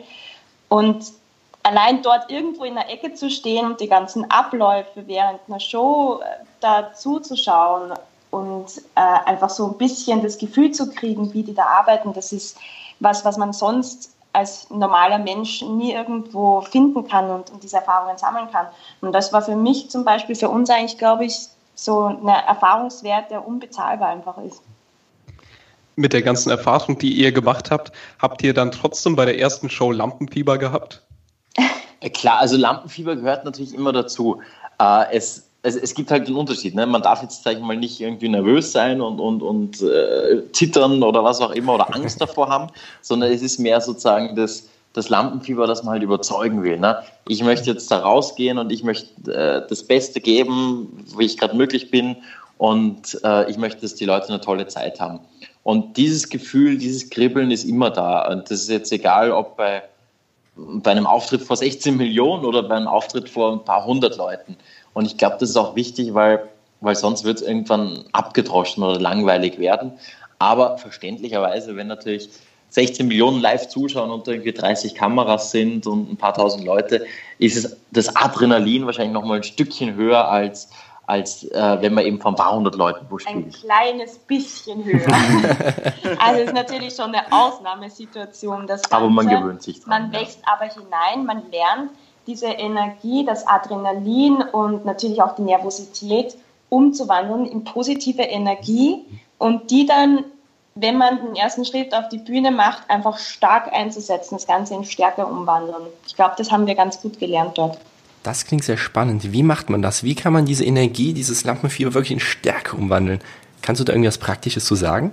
und 0.69 1.13
allein 1.63 2.03
dort 2.03 2.31
irgendwo 2.31 2.65
in 2.65 2.75
der 2.75 2.91
Ecke 2.91 3.15
zu 3.15 3.31
stehen 3.31 3.67
und 3.67 3.81
die 3.81 3.89
ganzen 3.89 4.31
Abläufe 4.31 5.07
während 5.07 5.41
einer 5.49 5.61
Show 5.61 6.21
äh, 6.21 6.45
da 6.61 6.93
zuzuschauen 6.93 7.93
und 8.31 8.67
äh, 8.95 9.01
einfach 9.01 9.51
so 9.51 9.67
ein 9.69 9.79
bisschen 9.79 10.23
das 10.23 10.39
Gefühl 10.39 10.73
zu 10.73 10.91
kriegen, 10.91 11.33
wie 11.33 11.43
die 11.43 11.55
da 11.55 11.65
arbeiten, 11.65 12.13
das 12.13 12.33
ist 12.33 12.59
was, 13.01 13.25
was 13.25 13.37
man 13.37 13.53
sonst 13.53 14.15
als 14.33 14.69
normaler 14.71 15.19
Mensch 15.19 15.63
nie 15.63 15.93
irgendwo 15.93 16.61
finden 16.61 17.07
kann 17.07 17.31
und, 17.31 17.51
und 17.51 17.63
diese 17.63 17.77
Erfahrungen 17.77 18.19
sammeln 18.19 18.51
kann. 18.51 18.67
Und 19.01 19.13
das 19.13 19.33
war 19.33 19.43
für 19.43 19.55
mich 19.55 19.91
zum 19.91 20.05
Beispiel, 20.05 20.35
für 20.35 20.49
uns 20.49 20.69
eigentlich, 20.71 20.99
glaube 20.99 21.25
ich, 21.25 21.49
so 21.75 22.05
ein 22.05 22.27
Erfahrungswert, 22.27 23.31
der 23.31 23.47
unbezahlbar 23.47 24.09
einfach 24.09 24.39
ist. 24.39 24.63
Mit 25.97 26.13
der 26.13 26.23
ganzen 26.23 26.51
Erfahrung, 26.51 26.99
die 26.99 27.13
ihr 27.13 27.31
gemacht 27.31 27.71
habt, 27.71 27.93
habt 28.19 28.43
ihr 28.43 28.53
dann 28.53 28.73
trotzdem 28.73 29.15
bei 29.15 29.25
der 29.25 29.39
ersten 29.39 29.71
Show 29.71 29.93
Lampenfieber 29.93 30.59
gehabt? 30.59 31.03
Äh, 32.01 32.11
klar, 32.11 32.41
also 32.41 32.57
Lampenfieber 32.57 33.17
gehört 33.17 33.45
natürlich 33.45 33.75
immer 33.75 33.93
dazu. 33.93 34.41
Äh, 34.81 35.13
es, 35.13 35.49
es, 35.63 35.77
es 35.77 35.95
gibt 35.95 36.11
halt 36.11 36.29
den 36.29 36.37
Unterschied. 36.37 36.75
Ne? 36.75 36.85
Man 36.87 37.03
darf 37.03 37.23
jetzt, 37.23 37.45
sag 37.45 37.55
ich 37.55 37.61
mal, 37.61 37.77
nicht 37.77 38.01
irgendwie 38.01 38.29
nervös 38.29 38.73
sein 38.73 39.01
und, 39.01 39.21
und, 39.21 39.43
und 39.43 39.81
äh, 39.83 40.43
zittern 40.53 41.03
oder 41.03 41.23
was 41.25 41.41
auch 41.41 41.53
immer 41.53 41.75
oder 41.75 41.95
Angst 41.95 42.21
davor 42.21 42.49
haben, 42.49 42.71
sondern 43.01 43.33
es 43.33 43.41
ist 43.41 43.59
mehr 43.59 43.81
sozusagen 43.81 44.37
das, 44.37 44.69
das 44.95 45.11
Lampenfieber, 45.11 45.67
das 45.67 45.83
man 45.83 45.95
halt 45.95 46.03
überzeugen 46.03 46.63
will. 46.63 46.79
Ne? 46.79 47.03
Ich 47.29 47.43
möchte 47.43 47.71
jetzt 47.71 47.91
da 47.91 47.99
rausgehen 47.99 48.57
und 48.59 48.73
ich 48.73 48.83
möchte 48.83 49.33
äh, 49.33 49.69
das 49.69 49.83
Beste 49.83 50.21
geben, 50.21 51.05
wie 51.19 51.27
ich 51.27 51.37
gerade 51.37 51.57
möglich 51.57 51.91
bin 51.91 52.17
und 52.57 53.19
äh, 53.25 53.51
ich 53.51 53.59
möchte, 53.59 53.83
dass 53.83 53.95
die 53.95 54.07
Leute 54.07 54.29
eine 54.29 54.41
tolle 54.41 54.67
Zeit 54.69 55.01
haben. 55.01 55.21
Und 55.65 55.97
dieses 55.97 56.29
Gefühl, 56.29 56.79
dieses 56.79 57.11
Kribbeln 57.11 57.51
ist 57.51 57.65
immer 57.65 57.91
da. 57.91 58.31
Und 58.31 58.51
das 58.51 58.61
ist 58.61 58.71
jetzt 58.71 58.93
egal, 58.93 59.33
ob 59.33 59.57
bei 59.57 59.83
bei 60.57 60.91
einem 60.91 61.07
Auftritt 61.07 61.43
vor 61.43 61.57
16 61.57 61.97
Millionen 61.97 62.45
oder 62.45 62.63
bei 62.63 62.77
einem 62.77 62.87
Auftritt 62.87 63.29
vor 63.29 63.53
ein 63.53 63.65
paar 63.65 63.85
hundert 63.85 64.17
Leuten. 64.17 64.57
Und 64.93 65.07
ich 65.07 65.17
glaube, 65.17 65.37
das 65.41 65.51
ist 65.51 65.57
auch 65.57 65.75
wichtig, 65.75 66.15
weil, 66.15 66.49
weil 66.81 66.95
sonst 66.95 67.25
wird 67.25 67.39
es 67.39 67.47
irgendwann 67.47 68.05
abgedroschen 68.13 68.83
oder 68.85 69.01
langweilig 69.01 69.59
werden. 69.59 69.93
Aber 70.39 70.79
verständlicherweise, 70.79 71.75
wenn 71.77 71.89
natürlich 71.89 72.29
16 72.75 73.07
Millionen 73.07 73.41
live 73.41 73.69
zuschauen 73.69 74.11
und 74.11 74.27
irgendwie 74.27 74.53
30 74.53 74.97
Kameras 74.97 75.53
sind 75.53 75.87
und 75.87 76.11
ein 76.11 76.17
paar 76.17 76.35
tausend 76.35 76.65
Leute, 76.65 77.07
ist 77.39 77.57
es 77.57 77.77
das 77.93 78.17
Adrenalin 78.17 78.85
wahrscheinlich 78.85 79.15
noch 79.15 79.25
mal 79.25 79.37
ein 79.37 79.45
Stückchen 79.45 79.95
höher 79.95 80.29
als, 80.29 80.71
als 81.07 81.45
äh, 81.45 81.77
wenn 81.81 81.95
man 81.95 82.05
eben 82.05 82.21
von 82.21 82.35
ein 82.35 82.37
paar 82.37 82.57
hundert 82.57 82.75
Leuten 82.75 83.07
wo 83.11 83.19
spielt. 83.19 83.37
Ein 83.37 83.51
kleines 83.53 84.19
bisschen 84.19 84.85
höher. 84.85 85.07
also 86.19 86.41
es 86.41 86.49
ist 86.49 86.55
natürlich 86.55 86.97
schon 86.97 87.15
eine 87.15 87.31
Ausnahmesituation. 87.31 88.67
Das 88.67 88.83
Ganze. 88.83 88.97
aber 88.97 89.09
man 89.09 89.29
gewöhnt 89.29 89.63
sich 89.63 89.81
dran. 89.81 90.11
Man 90.11 90.13
wächst 90.13 90.41
ja. 90.45 90.55
aber 90.55 90.65
hinein, 90.65 91.25
man 91.27 91.49
lernt 91.53 91.93
diese 92.27 92.47
Energie, 92.47 93.25
das 93.25 93.47
Adrenalin 93.47 94.43
und 94.51 94.85
natürlich 94.85 95.23
auch 95.23 95.37
die 95.37 95.43
Nervosität 95.43 96.37
umzuwandeln 96.71 97.47
in 97.47 97.63
positive 97.63 98.23
Energie 98.23 99.05
und 99.39 99.71
die 99.71 99.87
dann, 99.87 100.25
wenn 100.75 100.99
man 100.99 101.25
den 101.25 101.37
ersten 101.37 101.65
Schritt 101.65 101.95
auf 101.95 102.09
die 102.09 102.19
Bühne 102.19 102.51
macht, 102.51 102.89
einfach 102.91 103.19
stark 103.19 103.73
einzusetzen, 103.73 104.35
das 104.35 104.47
Ganze 104.47 104.75
in 104.75 104.85
Stärke 104.85 105.25
umwandeln. 105.25 105.87
Ich 106.07 106.17
glaube, 106.17 106.35
das 106.37 106.51
haben 106.51 106.67
wir 106.67 106.75
ganz 106.75 107.01
gut 107.01 107.19
gelernt 107.19 107.57
dort. 107.57 107.79
Das 108.23 108.47
klingt 108.47 108.65
sehr 108.65 108.79
spannend. 108.79 109.33
Wie 109.33 109.43
macht 109.43 109.71
man 109.71 109.83
das? 109.83 110.03
Wie 110.03 110.15
kann 110.15 110.33
man 110.33 110.47
diese 110.47 110.65
Energie, 110.65 111.13
dieses 111.13 111.45
Lampenfieber 111.45 111.95
wirklich 111.95 112.13
in 112.13 112.21
Stärke 112.21 112.77
umwandeln? 112.77 113.21
Kannst 113.63 113.81
du 113.81 113.85
da 113.85 113.93
irgendwas 113.93 114.19
Praktisches 114.19 114.65
zu 114.65 114.75
sagen? 114.75 115.13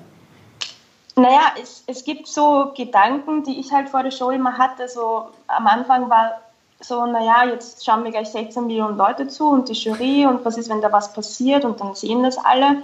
Naja, 1.15 1.53
es, 1.61 1.83
es 1.87 2.05
gibt 2.05 2.27
so 2.27 2.71
Gedanken, 2.75 3.43
die 3.43 3.59
ich 3.59 3.71
halt 3.71 3.89
vor 3.89 4.01
der 4.01 4.11
Show 4.11 4.29
immer 4.29 4.57
hatte. 4.57 4.87
So 4.87 5.27
am 5.47 5.67
Anfang 5.67 6.09
war 6.09 6.41
so, 6.79 7.05
naja, 7.05 7.45
jetzt 7.45 7.85
schauen 7.85 8.03
mir 8.03 8.11
gleich 8.11 8.29
16 8.29 8.65
Millionen 8.65 8.97
Leute 8.97 9.27
zu 9.27 9.49
und 9.49 9.69
die 9.69 9.73
Jury 9.73 10.25
und 10.25 10.43
was 10.45 10.57
ist, 10.57 10.69
wenn 10.69 10.81
da 10.81 10.91
was 10.91 11.13
passiert 11.13 11.65
und 11.65 11.79
dann 11.79 11.93
sehen 11.93 12.23
das 12.23 12.37
alle. 12.37 12.81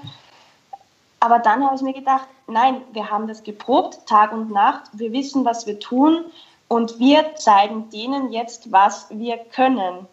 Aber 1.19 1.39
dann 1.39 1.63
habe 1.65 1.75
ich 1.75 1.81
mir 1.81 1.93
gedacht, 1.93 2.27
nein, 2.47 2.81
wir 2.93 3.09
haben 3.09 3.27
das 3.27 3.43
geprobt, 3.43 4.05
Tag 4.05 4.31
und 4.31 4.51
Nacht, 4.51 4.83
wir 4.93 5.11
wissen, 5.11 5.45
was 5.45 5.65
wir 5.65 5.79
tun 5.79 6.25
und 6.67 6.99
wir 6.99 7.35
zeigen 7.35 7.89
denen 7.89 8.31
jetzt, 8.31 8.71
was 8.71 9.07
wir 9.09 9.37
können 9.37 10.07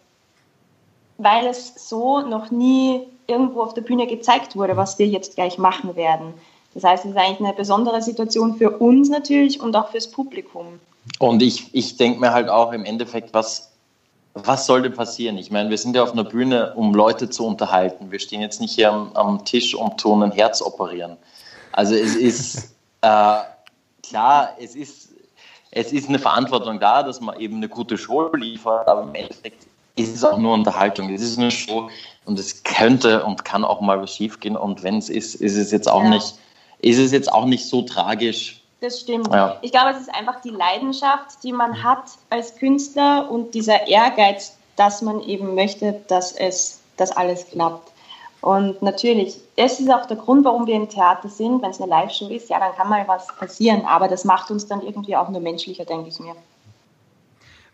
weil 1.17 1.47
es 1.47 1.73
so 1.89 2.19
noch 2.21 2.51
nie 2.51 3.01
irgendwo 3.27 3.61
auf 3.61 3.73
der 3.73 3.81
Bühne 3.81 4.07
gezeigt 4.07 4.55
wurde, 4.55 4.75
was 4.77 4.99
wir 4.99 5.07
jetzt 5.07 5.35
gleich 5.35 5.57
machen 5.57 5.95
werden. 5.95 6.33
Das 6.73 6.83
heißt, 6.83 7.05
es 7.05 7.11
ist 7.11 7.17
eigentlich 7.17 7.39
eine 7.39 7.53
besondere 7.53 8.01
Situation 8.01 8.55
für 8.55 8.69
uns 8.69 9.09
natürlich 9.09 9.61
und 9.61 9.75
auch 9.75 9.89
fürs 9.89 10.11
Publikum. 10.11 10.79
Und 11.19 11.41
ich, 11.41 11.73
ich 11.73 11.97
denke 11.97 12.19
mir 12.19 12.33
halt 12.33 12.49
auch 12.49 12.73
im 12.73 12.83
Endeffekt, 12.83 13.33
was, 13.33 13.71
was 14.35 14.65
soll 14.65 14.81
denn 14.81 14.93
passieren? 14.93 15.37
Ich 15.37 15.49
meine, 15.49 15.69
wir 15.69 15.77
sind 15.77 15.95
ja 15.95 16.03
auf 16.03 16.11
einer 16.11 16.25
Bühne, 16.25 16.73
um 16.75 16.93
Leute 16.93 17.29
zu 17.29 17.47
unterhalten. 17.47 18.11
Wir 18.11 18.19
stehen 18.19 18.41
jetzt 18.41 18.59
nicht 18.59 18.75
hier 18.75 18.91
am, 18.91 19.13
am 19.13 19.45
Tisch 19.45 19.73
und 19.73 19.97
tun 19.97 20.21
ein 20.23 20.31
Herz 20.31 20.61
operieren. 20.61 21.15
Also 21.71 21.95
es 21.95 22.15
ist 22.15 22.75
äh, 23.01 23.37
klar, 24.03 24.49
es 24.59 24.75
ist, 24.75 25.13
es 25.71 25.93
ist 25.93 26.09
eine 26.09 26.19
Verantwortung 26.19 26.79
da, 26.81 27.01
dass 27.01 27.21
man 27.21 27.39
eben 27.39 27.57
eine 27.57 27.69
gute 27.69 27.97
Show 27.97 28.29
liefert, 28.35 28.87
aber 28.89 29.03
im 29.03 29.15
Endeffekt 29.15 29.67
ist 29.95 30.13
es 30.13 30.23
auch 30.25 30.37
nur 30.37 30.53
Unterhaltung. 30.53 31.09
Es 31.13 31.21
ist 31.21 31.39
eine 31.39 31.51
Show 31.51 31.89
und 32.25 32.37
es 32.37 32.63
könnte 32.63 33.23
und 33.23 33.45
kann 33.45 33.63
auch 33.63 33.79
mal 33.79 34.01
was 34.01 34.13
schiefgehen. 34.13 34.57
Und 34.57 34.83
wenn 34.83 34.97
es 34.97 35.09
ist, 35.09 35.35
ist 35.35 35.55
es 35.55 35.71
jetzt 35.71 35.89
auch 35.89 36.03
ja. 36.03 36.09
nicht, 36.09 36.35
ist 36.79 36.99
es 36.99 37.13
jetzt 37.13 37.31
auch 37.31 37.45
nicht 37.45 37.65
so 37.65 37.83
tragisch. 37.83 38.61
Das 38.81 38.99
stimmt. 38.99 39.33
Ja. 39.33 39.57
Ich 39.61 39.71
glaube, 39.71 39.91
es 39.91 40.01
ist 40.01 40.13
einfach 40.13 40.41
die 40.41 40.49
Leidenschaft, 40.49 41.43
die 41.43 41.53
man 41.53 41.83
hat 41.83 42.03
als 42.29 42.55
Künstler 42.55 43.29
und 43.31 43.53
dieser 43.53 43.87
Ehrgeiz, 43.87 44.57
dass 44.75 45.01
man 45.01 45.21
eben 45.21 45.55
möchte, 45.55 46.01
dass 46.07 46.33
es, 46.33 46.79
dass 46.97 47.11
alles 47.11 47.47
klappt. 47.49 47.91
Und 48.41 48.81
natürlich, 48.81 49.37
das 49.55 49.79
ist 49.79 49.89
auch 49.89 50.05
der 50.05 50.17
Grund, 50.17 50.45
warum 50.45 50.67
wir 50.67 50.75
im 50.75 50.89
Theater 50.89 51.29
sind. 51.29 51.61
Wenn 51.63 51.71
es 51.71 51.81
eine 51.81 51.89
Live-Show 51.89 52.27
ist, 52.27 52.49
ja, 52.49 52.59
dann 52.59 52.75
kann 52.75 52.89
mal 52.89 53.07
was 53.07 53.27
passieren. 53.39 53.85
Aber 53.85 54.07
das 54.07 54.23
macht 54.23 54.51
uns 54.51 54.67
dann 54.67 54.81
irgendwie 54.81 55.15
auch 55.15 55.29
nur 55.29 55.41
menschlicher, 55.41 55.85
denke 55.85 56.09
ich 56.09 56.19
mir 56.19 56.35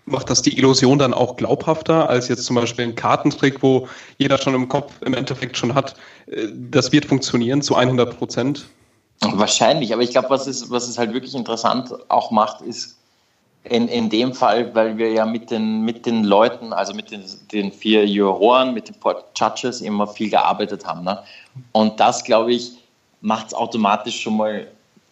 macht 0.06 0.30
das 0.30 0.42
die 0.42 0.58
Illusion 0.58 1.00
dann 1.00 1.14
auch 1.14 1.38
glaubhafter 1.38 2.10
als 2.10 2.28
jetzt 2.28 2.44
zum 2.46 2.56
Beispiel 2.56 2.86
ein 2.86 2.96
Kartentrick, 2.96 3.64
wo 3.64 3.88
jeder 4.18 4.38
schon 4.38 4.54
im 4.54 4.68
Kopf 4.68 4.94
im 5.02 5.14
Endeffekt 5.14 5.58
schon 5.58 5.74
hat, 5.74 5.96
äh, 6.28 6.48
das 6.52 6.92
wird 6.92 7.06
funktionieren 7.06 7.62
zu 7.62 7.76
100 7.76 8.18
Prozent? 8.18 8.68
Wahrscheinlich, 9.24 9.94
aber 9.94 10.02
ich 10.02 10.10
glaube, 10.10 10.32
was 10.32 10.48
es, 10.48 10.72
was 10.72 10.88
es 10.88 10.98
halt 10.98 11.14
wirklich 11.14 11.36
interessant 11.36 11.94
auch 12.10 12.32
macht, 12.32 12.62
ist 12.62 12.98
in, 13.64 13.88
in 13.88 14.10
dem 14.10 14.34
Fall, 14.34 14.74
weil 14.74 14.98
wir 14.98 15.12
ja 15.12 15.26
mit 15.26 15.52
den, 15.52 15.82
mit 15.82 16.08
den 16.08 16.24
Leuten, 16.24 16.74
also 16.74 16.94
mit 16.94 17.12
den, 17.12 17.24
den 17.52 17.72
vier 17.72 18.08
Juroren, 18.08 18.74
mit 18.74 18.90
den 18.90 18.96
Judges 19.36 19.82
immer 19.82 20.08
viel 20.08 20.32
gearbeitet 20.32 20.86
haben. 20.86 21.04
Ne? 21.04 21.20
Und 21.72 22.00
das, 22.00 22.24
glaube 22.24 22.54
ich, 22.54 22.72
macht 23.22 23.48
es 23.48 23.54
automatisch 23.54 24.20
schon 24.20 24.38
mal 24.38 24.68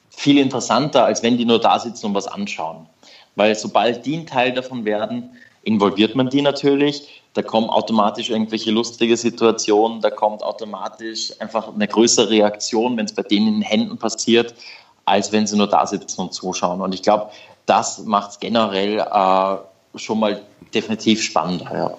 viel 0.09 0.39
interessanter, 0.39 1.05
als 1.05 1.21
wenn 1.21 1.37
die 1.37 1.45
nur 1.45 1.59
da 1.59 1.77
sitzen 1.77 2.07
und 2.07 2.15
was 2.15 2.27
anschauen. 2.27 2.87
Weil 3.35 3.55
sobald 3.55 4.05
die 4.05 4.17
ein 4.17 4.25
Teil 4.25 4.53
davon 4.53 4.85
werden, 4.85 5.29
involviert 5.61 6.15
man 6.15 6.29
die 6.29 6.41
natürlich. 6.41 7.18
Da 7.33 7.43
kommen 7.43 7.69
automatisch 7.69 8.29
irgendwelche 8.29 8.71
lustige 8.71 9.15
Situationen, 9.15 10.01
da 10.01 10.09
kommt 10.09 10.41
automatisch 10.41 11.31
einfach 11.39 11.73
eine 11.73 11.87
größere 11.87 12.29
Reaktion, 12.29 12.97
wenn 12.97 13.05
es 13.05 13.13
bei 13.13 13.21
denen 13.21 13.47
in 13.47 13.53
den 13.55 13.61
Händen 13.61 13.97
passiert, 13.97 14.55
als 15.05 15.31
wenn 15.31 15.45
sie 15.45 15.55
nur 15.55 15.67
da 15.67 15.85
sitzen 15.85 16.21
und 16.21 16.33
zuschauen. 16.33 16.81
Und 16.81 16.93
ich 16.93 17.03
glaube, 17.03 17.29
das 17.65 17.99
macht 17.99 18.31
es 18.31 18.39
generell 18.39 18.99
äh, 18.99 19.97
schon 19.97 20.19
mal 20.19 20.41
definitiv 20.73 21.21
spannender. 21.21 21.71
Ja. 21.71 21.97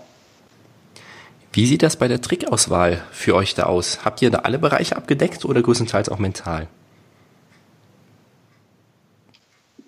Wie 1.53 1.67
sieht 1.67 1.83
das 1.83 1.97
bei 1.97 2.07
der 2.07 2.21
Trickauswahl 2.21 3.03
für 3.11 3.35
euch 3.35 3.55
da 3.55 3.65
aus? 3.65 4.05
Habt 4.05 4.23
ihr 4.23 4.31
da 4.31 4.41
alle 4.41 4.59
Bereiche 4.59 4.97
abgedeckt 4.97 5.45
oder 5.45 5.63
größtenteils 5.63 6.09
auch 6.09 6.19
mental? 6.19 6.69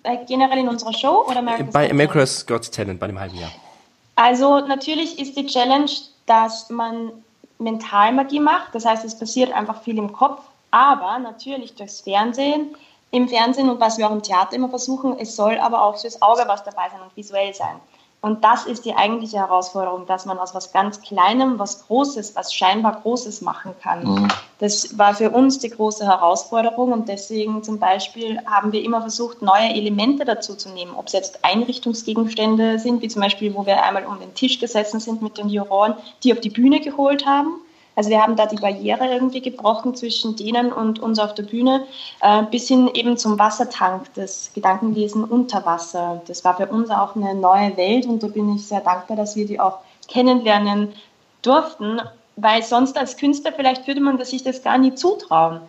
Äh, 0.03 0.17
generell 0.27 0.59
in 0.59 0.67
unserer 0.67 0.93
Show 0.93 1.25
oder 1.29 1.39
America's 1.39 1.71
Bei 1.71 1.89
America's 1.89 2.45
Got 2.45 2.69
Talent, 2.71 2.99
bei 2.99 3.07
dem 3.07 3.19
halben 3.19 3.37
Jahr. 3.37 3.51
Also 4.15 4.59
natürlich 4.59 5.19
ist 5.19 5.35
die 5.35 5.47
Challenge, 5.47 5.89
dass 6.25 6.69
man 6.69 7.11
Mentalmagie 7.59 8.39
macht. 8.39 8.75
Das 8.75 8.85
heißt, 8.85 9.05
es 9.05 9.17
passiert 9.17 9.51
einfach 9.51 9.81
viel 9.81 9.97
im 9.97 10.13
Kopf. 10.13 10.41
Aber 10.71 11.19
natürlich 11.19 11.75
durchs 11.75 12.01
Fernsehen, 12.01 12.75
im 13.11 13.27
Fernsehen 13.27 13.69
und 13.69 13.79
was 13.79 13.97
wir 13.97 14.07
auch 14.07 14.11
im 14.11 14.23
Theater 14.23 14.55
immer 14.55 14.69
versuchen, 14.69 15.19
es 15.19 15.35
soll 15.35 15.59
aber 15.59 15.83
auch 15.83 15.97
fürs 15.97 16.21
Auge 16.21 16.43
was 16.47 16.63
dabei 16.63 16.89
sein 16.89 17.01
und 17.01 17.15
visuell 17.15 17.53
sein. 17.53 17.79
Und 18.23 18.45
das 18.45 18.65
ist 18.65 18.85
die 18.85 18.95
eigentliche 18.95 19.35
Herausforderung, 19.35 20.05
dass 20.05 20.25
man 20.25 20.39
aus 20.39 20.55
was 20.55 20.71
ganz 20.71 21.01
Kleinem 21.01 21.59
was 21.59 21.85
Großes, 21.87 22.37
was 22.37 22.53
scheinbar 22.53 23.01
Großes 23.01 23.41
machen 23.41 23.73
kann. 23.81 24.05
Mhm. 24.05 24.27
Das 24.59 24.97
war 24.97 25.13
für 25.13 25.29
uns 25.31 25.59
die 25.59 25.69
große 25.69 26.05
Herausforderung 26.05 26.93
und 26.93 27.09
deswegen 27.09 27.63
zum 27.63 27.79
Beispiel 27.79 28.39
haben 28.45 28.71
wir 28.71 28.81
immer 28.81 29.01
versucht, 29.01 29.41
neue 29.41 29.73
Elemente 29.73 30.23
dazu 30.23 30.55
zu 30.55 30.69
nehmen. 30.69 30.95
Ob 30.95 31.07
es 31.07 31.11
jetzt 31.11 31.43
Einrichtungsgegenstände 31.43 32.79
sind, 32.79 33.01
wie 33.01 33.09
zum 33.09 33.21
Beispiel, 33.21 33.53
wo 33.55 33.65
wir 33.65 33.83
einmal 33.83 34.05
um 34.05 34.17
den 34.21 34.33
Tisch 34.33 34.57
gesessen 34.57 35.01
sind 35.01 35.21
mit 35.21 35.37
den 35.37 35.49
Juroren, 35.49 35.95
die 36.23 36.31
auf 36.31 36.39
die 36.39 36.49
Bühne 36.49 36.79
geholt 36.79 37.25
haben 37.25 37.59
also 37.95 38.09
wir 38.09 38.21
haben 38.21 38.35
da 38.35 38.45
die 38.45 38.55
Barriere 38.55 39.07
irgendwie 39.07 39.41
gebrochen 39.41 39.95
zwischen 39.95 40.35
denen 40.35 40.71
und 40.71 40.99
uns 40.99 41.19
auf 41.19 41.33
der 41.33 41.43
Bühne, 41.43 41.85
äh, 42.21 42.43
bis 42.43 42.67
hin 42.67 42.89
eben 42.93 43.17
zum 43.17 43.37
Wassertank, 43.37 44.13
das 44.15 44.51
Gedankenlesen 44.53 45.23
unter 45.23 45.65
Wasser. 45.65 46.21
Das 46.27 46.43
war 46.43 46.57
für 46.57 46.67
uns 46.67 46.89
auch 46.89 47.15
eine 47.15 47.35
neue 47.35 47.75
Welt 47.77 48.05
und 48.05 48.23
da 48.23 48.27
bin 48.27 48.55
ich 48.55 48.67
sehr 48.67 48.81
dankbar, 48.81 49.17
dass 49.17 49.35
wir 49.35 49.45
die 49.45 49.59
auch 49.59 49.79
kennenlernen 50.07 50.93
durften, 51.41 52.01
weil 52.35 52.63
sonst 52.63 52.97
als 52.97 53.17
Künstler 53.17 53.51
vielleicht 53.51 53.87
würde 53.87 54.01
man 54.01 54.23
sich 54.23 54.43
das 54.43 54.63
gar 54.63 54.77
nie 54.77 54.95
zutrauen. 54.95 55.61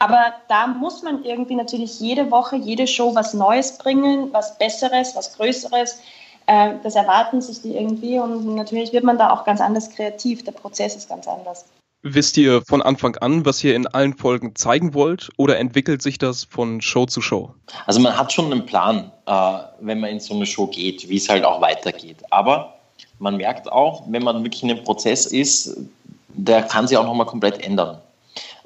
Aber 0.00 0.34
da 0.48 0.66
muss 0.66 1.02
man 1.02 1.24
irgendwie 1.24 1.54
natürlich 1.54 2.00
jede 2.00 2.30
Woche, 2.30 2.56
jede 2.56 2.86
Show 2.86 3.14
was 3.14 3.32
Neues 3.32 3.78
bringen, 3.78 4.28
was 4.32 4.58
Besseres, 4.58 5.14
was 5.14 5.36
Größeres, 5.36 6.00
äh, 6.46 6.74
das 6.82 6.94
erwarten 6.94 7.40
sich 7.40 7.62
die 7.62 7.76
irgendwie 7.76 8.18
und 8.18 8.54
natürlich 8.54 8.92
wird 8.92 9.04
man 9.04 9.18
da 9.18 9.30
auch 9.30 9.44
ganz 9.44 9.60
anders 9.60 9.90
kreativ. 9.90 10.44
Der 10.44 10.52
Prozess 10.52 10.96
ist 10.96 11.08
ganz 11.08 11.26
anders. 11.26 11.64
Wisst 12.06 12.36
ihr 12.36 12.60
von 12.68 12.82
Anfang 12.82 13.16
an, 13.16 13.46
was 13.46 13.64
ihr 13.64 13.74
in 13.74 13.86
allen 13.86 14.14
Folgen 14.14 14.54
zeigen 14.54 14.92
wollt 14.92 15.30
oder 15.38 15.58
entwickelt 15.58 16.02
sich 16.02 16.18
das 16.18 16.44
von 16.44 16.82
Show 16.82 17.06
zu 17.06 17.22
Show? 17.22 17.54
Also 17.86 17.98
man 17.98 18.14
hat 18.14 18.30
schon 18.30 18.52
einen 18.52 18.66
Plan, 18.66 19.10
äh, 19.24 19.58
wenn 19.80 20.00
man 20.00 20.10
in 20.10 20.20
so 20.20 20.34
eine 20.34 20.44
Show 20.44 20.66
geht, 20.66 21.08
wie 21.08 21.16
es 21.16 21.30
halt 21.30 21.44
auch 21.44 21.62
weitergeht. 21.62 22.18
Aber 22.28 22.74
man 23.18 23.38
merkt 23.38 23.72
auch, 23.72 24.02
wenn 24.08 24.22
man 24.22 24.44
wirklich 24.44 24.62
in 24.62 24.70
einem 24.70 24.84
Prozess 24.84 25.24
ist, 25.24 25.78
der 26.28 26.62
kann 26.64 26.86
sich 26.86 26.98
auch 26.98 27.06
nochmal 27.06 27.26
komplett 27.26 27.64
ändern. 27.64 27.98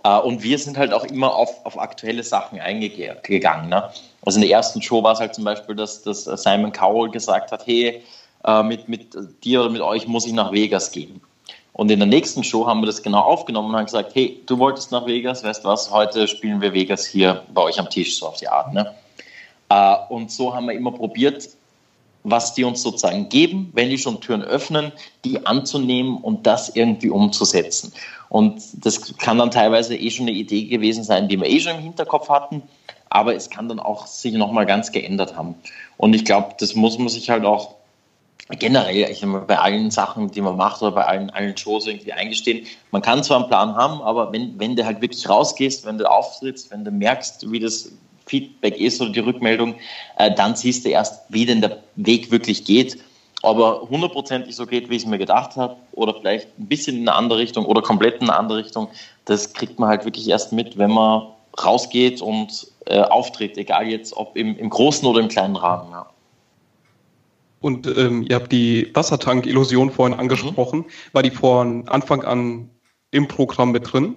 Äh, 0.04 0.18
und 0.18 0.42
wir 0.42 0.58
sind 0.58 0.78
halt 0.78 0.92
auch 0.92 1.04
immer 1.04 1.34
auf, 1.34 1.64
auf 1.64 1.78
aktuelle 1.78 2.22
Sachen 2.22 2.60
eingegangen. 2.60 3.68
Ne? 3.68 3.90
Also 4.24 4.38
in 4.38 4.42
der 4.42 4.50
ersten 4.50 4.82
Show 4.82 5.02
war 5.02 5.12
es 5.12 5.20
halt 5.20 5.34
zum 5.34 5.44
Beispiel, 5.44 5.74
dass, 5.74 6.02
dass 6.02 6.24
Simon 6.24 6.72
Cowell 6.72 7.10
gesagt 7.10 7.52
hat, 7.52 7.66
hey, 7.66 8.02
äh, 8.44 8.62
mit, 8.62 8.88
mit 8.88 9.16
dir 9.44 9.60
oder 9.60 9.70
mit 9.70 9.82
euch 9.82 10.06
muss 10.06 10.26
ich 10.26 10.32
nach 10.32 10.52
Vegas 10.52 10.90
gehen. 10.90 11.20
Und 11.72 11.90
in 11.92 12.00
der 12.00 12.08
nächsten 12.08 12.42
Show 12.42 12.66
haben 12.66 12.80
wir 12.80 12.86
das 12.86 13.02
genau 13.02 13.20
aufgenommen 13.20 13.70
und 13.70 13.76
haben 13.76 13.84
gesagt, 13.84 14.14
hey, 14.14 14.40
du 14.46 14.58
wolltest 14.58 14.90
nach 14.90 15.06
Vegas, 15.06 15.44
weißt 15.44 15.64
was, 15.64 15.90
heute 15.92 16.26
spielen 16.26 16.60
wir 16.60 16.72
Vegas 16.72 17.06
hier 17.06 17.44
bei 17.54 17.62
euch 17.62 17.78
am 17.78 17.88
Tisch, 17.88 18.18
so 18.18 18.26
auf 18.26 18.36
die 18.36 18.48
Art. 18.48 18.74
Ne? 18.74 18.94
Äh, 19.68 19.96
und 20.08 20.32
so 20.32 20.54
haben 20.54 20.66
wir 20.66 20.74
immer 20.74 20.90
probiert, 20.92 21.48
was 22.24 22.54
die 22.54 22.64
uns 22.64 22.82
sozusagen 22.82 23.28
geben, 23.28 23.70
wenn 23.74 23.90
die 23.90 23.98
schon 23.98 24.20
Türen 24.20 24.42
öffnen, 24.42 24.92
die 25.24 25.46
anzunehmen 25.46 26.18
und 26.18 26.46
das 26.46 26.68
irgendwie 26.70 27.10
umzusetzen. 27.10 27.92
Und 28.28 28.62
das 28.84 29.16
kann 29.16 29.38
dann 29.38 29.50
teilweise 29.50 29.96
eh 29.96 30.10
schon 30.10 30.28
eine 30.28 30.36
Idee 30.36 30.64
gewesen 30.64 31.04
sein, 31.04 31.28
die 31.28 31.40
wir 31.40 31.48
eh 31.48 31.60
schon 31.60 31.76
im 31.76 31.82
Hinterkopf 31.82 32.28
hatten, 32.28 32.62
aber 33.10 33.34
es 33.34 33.48
kann 33.48 33.68
dann 33.68 33.80
auch 33.80 34.06
sich 34.06 34.34
nochmal 34.34 34.66
ganz 34.66 34.92
geändert 34.92 35.36
haben. 35.36 35.54
Und 35.96 36.14
ich 36.14 36.24
glaube, 36.24 36.54
das 36.58 36.74
muss 36.74 36.98
man 36.98 37.08
sich 37.08 37.30
halt 37.30 37.44
auch 37.44 37.78
generell 38.58 39.10
ich 39.10 39.24
meine, 39.24 39.44
bei 39.44 39.58
allen 39.58 39.90
Sachen, 39.90 40.30
die 40.30 40.40
man 40.40 40.56
macht 40.56 40.80
oder 40.82 40.92
bei 40.92 41.04
allen, 41.04 41.30
allen 41.30 41.56
Shows 41.56 41.86
irgendwie 41.86 42.12
eingestehen. 42.12 42.66
Man 42.90 43.02
kann 43.02 43.22
zwar 43.22 43.38
einen 43.38 43.48
Plan 43.48 43.74
haben, 43.74 44.00
aber 44.00 44.32
wenn, 44.32 44.58
wenn 44.58 44.74
du 44.74 44.84
halt 44.84 45.00
wirklich 45.02 45.28
rausgehst, 45.28 45.84
wenn 45.84 45.98
du 45.98 46.10
auftrittst, 46.10 46.70
wenn 46.70 46.84
du 46.84 46.90
merkst, 46.90 47.50
wie 47.50 47.60
das 47.60 47.92
Feedback 48.28 48.78
ist 48.78 49.00
oder 49.00 49.10
die 49.10 49.20
Rückmeldung, 49.20 49.74
äh, 50.16 50.32
dann 50.34 50.56
siehst 50.56 50.84
du 50.84 50.90
erst, 50.90 51.22
wie 51.28 51.46
denn 51.46 51.60
der 51.60 51.82
Weg 51.96 52.30
wirklich 52.30 52.64
geht. 52.64 52.98
Aber 53.42 53.82
hundertprozentig 53.88 54.56
so 54.56 54.66
geht, 54.66 54.90
wie 54.90 54.96
ich 54.96 55.02
es 55.02 55.08
mir 55.08 55.18
gedacht 55.18 55.56
habe, 55.56 55.76
oder 55.92 56.14
vielleicht 56.14 56.48
ein 56.58 56.66
bisschen 56.66 56.96
in 56.96 57.08
eine 57.08 57.16
andere 57.16 57.38
Richtung 57.38 57.66
oder 57.66 57.82
komplett 57.82 58.20
in 58.20 58.28
eine 58.28 58.38
andere 58.38 58.58
Richtung, 58.58 58.88
das 59.26 59.52
kriegt 59.52 59.78
man 59.78 59.88
halt 59.88 60.04
wirklich 60.04 60.28
erst 60.28 60.52
mit, 60.52 60.76
wenn 60.76 60.90
man 60.90 61.28
rausgeht 61.64 62.20
und 62.20 62.66
äh, 62.86 63.00
auftritt, 63.00 63.56
egal 63.56 63.86
jetzt 63.86 64.16
ob 64.16 64.36
im, 64.36 64.56
im 64.56 64.70
großen 64.70 65.06
oder 65.06 65.20
im 65.20 65.28
kleinen 65.28 65.56
Rahmen. 65.56 65.90
Ja. 65.92 66.06
Und 67.60 67.86
ähm, 67.86 68.24
ihr 68.28 68.36
habt 68.36 68.52
die 68.52 68.90
Wassertank-Illusion 68.94 69.90
vorhin 69.90 70.18
angesprochen. 70.18 70.80
Mhm. 70.80 71.12
War 71.12 71.22
die 71.22 71.30
von 71.30 71.88
Anfang 71.88 72.22
an 72.22 72.70
im 73.10 73.28
Programm 73.28 73.72
mit 73.72 73.92
drin? 73.92 74.14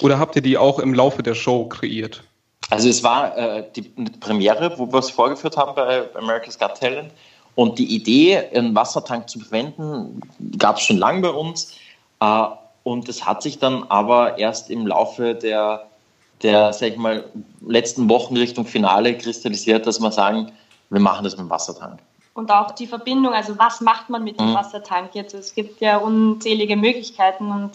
Oder 0.00 0.18
habt 0.18 0.36
ihr 0.36 0.42
die 0.42 0.58
auch 0.58 0.78
im 0.78 0.94
Laufe 0.94 1.22
der 1.22 1.34
Show 1.34 1.66
kreiert? 1.66 2.24
Also 2.70 2.88
es 2.88 3.02
war 3.02 3.36
äh, 3.36 3.64
die 3.74 3.82
Premiere, 3.82 4.78
wo 4.78 4.90
wir 4.90 4.98
es 4.98 5.10
vorgeführt 5.10 5.56
haben 5.56 5.74
bei 5.74 6.08
America's 6.14 6.58
Got 6.58 6.80
Talent. 6.80 7.12
Und 7.54 7.78
die 7.78 7.94
Idee, 7.94 8.38
einen 8.52 8.74
Wassertank 8.74 9.28
zu 9.28 9.38
verwenden, 9.38 10.20
gab 10.58 10.78
es 10.78 10.82
schon 10.82 10.98
lange 10.98 11.20
bei 11.20 11.30
uns. 11.30 11.76
Äh, 12.20 12.46
und 12.82 13.08
es 13.08 13.24
hat 13.24 13.42
sich 13.42 13.58
dann 13.58 13.84
aber 13.88 14.38
erst 14.38 14.70
im 14.70 14.86
Laufe 14.86 15.34
der, 15.34 15.86
der 16.42 16.72
sag 16.72 16.88
ich 16.88 16.96
mal, 16.96 17.24
letzten 17.66 18.08
Wochen 18.08 18.36
Richtung 18.36 18.66
Finale 18.66 19.16
kristallisiert, 19.16 19.86
dass 19.86 20.00
wir 20.00 20.12
sagen, 20.12 20.52
wir 20.90 21.00
machen 21.00 21.24
das 21.24 21.36
mit 21.36 21.46
dem 21.46 21.50
Wassertank. 21.50 22.00
Und 22.34 22.50
auch 22.50 22.72
die 22.72 22.86
Verbindung, 22.86 23.32
also 23.32 23.56
was 23.58 23.80
macht 23.80 24.10
man 24.10 24.24
mit 24.24 24.40
dem 24.40 24.50
mhm. 24.50 24.54
Wassertank 24.54 25.14
jetzt? 25.14 25.34
Es 25.34 25.54
gibt 25.54 25.80
ja 25.80 25.98
unzählige 25.98 26.76
Möglichkeiten 26.76 27.50
und 27.50 27.70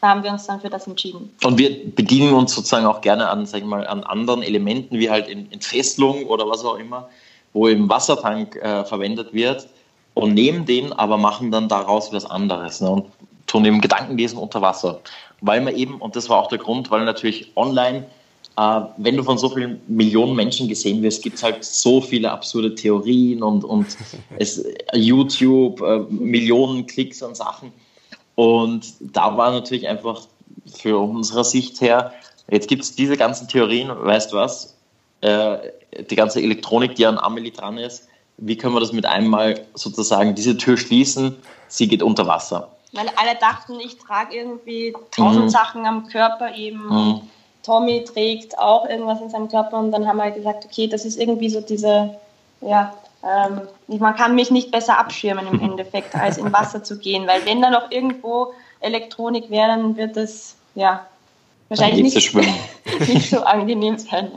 da 0.00 0.08
haben 0.08 0.22
wir 0.22 0.30
uns 0.30 0.46
dann 0.46 0.60
für 0.60 0.70
das 0.70 0.86
entschieden. 0.86 1.30
Und 1.44 1.58
wir 1.58 1.94
bedienen 1.94 2.32
uns 2.32 2.54
sozusagen 2.54 2.86
auch 2.86 3.00
gerne 3.00 3.28
an, 3.28 3.44
sag 3.46 3.58
ich 3.58 3.66
mal, 3.66 3.86
an 3.86 4.02
anderen 4.04 4.42
Elementen, 4.42 4.98
wie 4.98 5.10
halt 5.10 5.28
in 5.28 5.50
Entfesselung 5.52 6.26
oder 6.26 6.48
was 6.48 6.64
auch 6.64 6.76
immer, 6.76 7.08
wo 7.52 7.68
eben 7.68 7.88
Wassertank 7.88 8.56
äh, 8.56 8.84
verwendet 8.84 9.32
wird. 9.32 9.68
und 10.14 10.34
nehmen 10.34 10.66
den, 10.66 10.92
aber 10.92 11.16
machen 11.16 11.50
dann 11.50 11.68
daraus 11.68 12.12
was 12.12 12.24
anderes 12.24 12.80
ne? 12.80 12.90
und 12.90 13.06
tun 13.46 13.64
eben 13.64 13.80
Gedankenlesen 13.80 14.38
unter 14.38 14.60
Wasser. 14.60 15.00
Weil 15.40 15.60
man 15.60 15.74
eben, 15.74 15.96
und 15.96 16.16
das 16.16 16.28
war 16.28 16.38
auch 16.38 16.48
der 16.48 16.58
Grund, 16.58 16.90
weil 16.90 17.04
natürlich 17.04 17.52
online, 17.56 18.06
äh, 18.56 18.80
wenn 18.96 19.16
du 19.16 19.22
von 19.22 19.38
so 19.38 19.48
vielen 19.48 19.80
Millionen 19.86 20.34
Menschen 20.34 20.68
gesehen 20.68 21.02
wirst, 21.02 21.22
gibt 21.22 21.36
es 21.36 21.42
halt 21.42 21.64
so 21.64 22.00
viele 22.00 22.30
absurde 22.30 22.74
Theorien 22.74 23.42
und, 23.42 23.64
und 23.64 23.96
es, 24.38 24.64
YouTube, 24.94 25.80
äh, 25.80 26.00
Millionen 26.10 26.86
Klicks 26.86 27.22
und 27.22 27.36
Sachen. 27.36 27.72
Und 28.40 28.94
da 29.00 29.36
war 29.36 29.50
natürlich 29.52 29.86
einfach 29.86 30.22
für 30.64 30.96
unsere 30.96 31.44
Sicht 31.44 31.82
her, 31.82 32.14
jetzt 32.48 32.68
gibt 32.68 32.82
es 32.84 32.96
diese 32.96 33.18
ganzen 33.18 33.48
Theorien, 33.48 33.90
weißt 33.90 34.32
du 34.32 34.36
was, 34.36 34.78
äh, 35.20 35.58
die 36.08 36.16
ganze 36.16 36.40
Elektronik, 36.40 36.94
die 36.94 37.04
an 37.04 37.18
Amelie 37.18 37.50
dran 37.50 37.76
ist, 37.76 38.08
wie 38.38 38.56
können 38.56 38.74
wir 38.74 38.80
das 38.80 38.92
mit 38.92 39.04
einmal 39.04 39.66
sozusagen 39.74 40.34
diese 40.34 40.56
Tür 40.56 40.78
schließen? 40.78 41.36
Sie 41.68 41.86
geht 41.86 42.02
unter 42.02 42.26
Wasser. 42.26 42.70
Weil 42.92 43.10
alle 43.16 43.38
dachten, 43.38 43.78
ich 43.78 43.98
trage 43.98 44.34
irgendwie 44.34 44.94
tausend 45.10 45.44
mhm. 45.44 45.50
Sachen 45.50 45.84
am 45.84 46.06
Körper 46.06 46.54
eben. 46.56 46.88
Mhm. 46.88 47.20
Tommy 47.62 48.04
trägt 48.04 48.58
auch 48.58 48.88
irgendwas 48.88 49.20
in 49.20 49.28
seinem 49.28 49.50
Körper 49.50 49.78
und 49.78 49.92
dann 49.92 50.08
haben 50.08 50.16
wir 50.16 50.24
halt 50.24 50.36
gesagt, 50.36 50.64
okay, 50.64 50.86
das 50.86 51.04
ist 51.04 51.18
irgendwie 51.18 51.50
so 51.50 51.60
diese, 51.60 52.16
ja, 52.62 52.94
ähm, 53.22 53.98
man 53.98 54.16
kann 54.16 54.34
mich 54.34 54.50
nicht 54.50 54.70
besser 54.70 54.98
abschirmen 54.98 55.46
im 55.46 55.60
Endeffekt, 55.70 56.14
als 56.14 56.38
im 56.38 56.52
Wasser 56.52 56.82
zu 56.82 56.98
gehen, 56.98 57.26
weil 57.26 57.44
wenn 57.44 57.60
da 57.60 57.70
noch 57.70 57.90
irgendwo 57.90 58.54
Elektronik 58.80 59.50
wäre, 59.50 59.68
dann 59.68 59.96
wird 59.96 60.16
es, 60.16 60.56
ja, 60.74 61.06
wahrscheinlich 61.68 62.14
nicht, 62.14 62.34
nicht 63.08 63.30
so 63.30 63.42
angenehm 63.42 63.98
sein. 63.98 64.30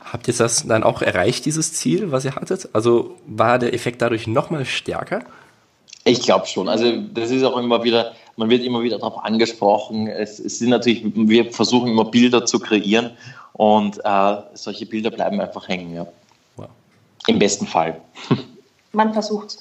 Habt 0.00 0.28
ihr 0.28 0.34
das 0.34 0.66
dann 0.66 0.84
auch 0.84 1.02
erreicht, 1.02 1.44
dieses 1.44 1.72
Ziel, 1.72 2.12
was 2.12 2.24
ihr 2.24 2.36
hattet? 2.36 2.68
Also 2.72 3.16
war 3.26 3.58
der 3.58 3.74
Effekt 3.74 4.00
dadurch 4.00 4.26
nochmal 4.26 4.64
stärker? 4.64 5.24
Ich 6.04 6.20
glaube 6.20 6.46
schon. 6.46 6.68
Also 6.68 6.92
das 7.12 7.30
ist 7.30 7.42
auch 7.42 7.56
immer 7.56 7.82
wieder, 7.82 8.12
man 8.36 8.50
wird 8.50 8.62
immer 8.62 8.82
wieder 8.82 8.98
darauf 8.98 9.24
angesprochen. 9.24 10.06
Es, 10.06 10.38
es, 10.38 10.58
sind 10.58 10.68
natürlich, 10.68 11.02
wir 11.14 11.50
versuchen 11.50 11.90
immer 11.90 12.04
Bilder 12.04 12.44
zu 12.44 12.60
kreieren 12.60 13.10
und 13.54 13.98
äh, 14.04 14.36
solche 14.52 14.86
Bilder 14.86 15.10
bleiben 15.10 15.40
einfach 15.40 15.68
hängen, 15.68 15.94
ja. 15.94 16.06
Im 17.26 17.38
besten 17.38 17.66
Fall. 17.66 18.00
Man 18.92 19.12
versucht. 19.12 19.58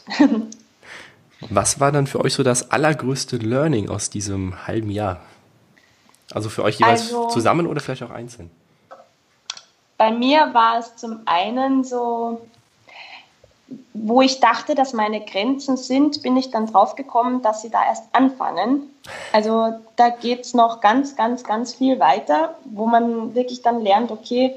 Was 1.49 1.79
war 1.79 1.91
dann 1.91 2.07
für 2.07 2.21
euch 2.21 2.33
so 2.33 2.43
das 2.43 2.71
allergrößte 2.71 3.37
Learning 3.37 3.89
aus 3.89 4.09
diesem 4.09 4.67
halben 4.67 4.89
Jahr? 4.89 5.21
Also 6.31 6.49
für 6.49 6.63
euch 6.63 6.79
jeweils 6.79 7.01
also, 7.01 7.27
zusammen 7.27 7.67
oder 7.67 7.81
vielleicht 7.81 8.03
auch 8.03 8.11
einzeln? 8.11 8.49
bei 10.03 10.11
mir 10.11 10.53
war 10.53 10.79
es 10.79 10.97
zum 10.97 11.21
einen 11.25 11.85
so, 11.85 12.41
wo 13.93 14.21
ich 14.21 14.41
dachte, 14.41 14.75
dass 14.75 14.91
meine 14.91 15.21
Grenzen 15.21 15.77
sind, 15.77 16.21
bin 16.21 16.35
ich 16.35 16.51
dann 16.51 16.67
drauf 16.67 16.95
gekommen, 16.95 17.41
dass 17.41 17.61
sie 17.61 17.69
da 17.69 17.85
erst 17.85 18.03
anfangen. 18.11 18.89
Also 19.31 19.79
da 19.95 20.09
geht 20.09 20.41
es 20.41 20.53
noch 20.53 20.81
ganz, 20.81 21.15
ganz, 21.15 21.45
ganz 21.45 21.75
viel 21.75 22.01
weiter, 22.01 22.55
wo 22.65 22.85
man 22.85 23.33
wirklich 23.33 23.61
dann 23.61 23.81
lernt, 23.81 24.11
okay, 24.11 24.55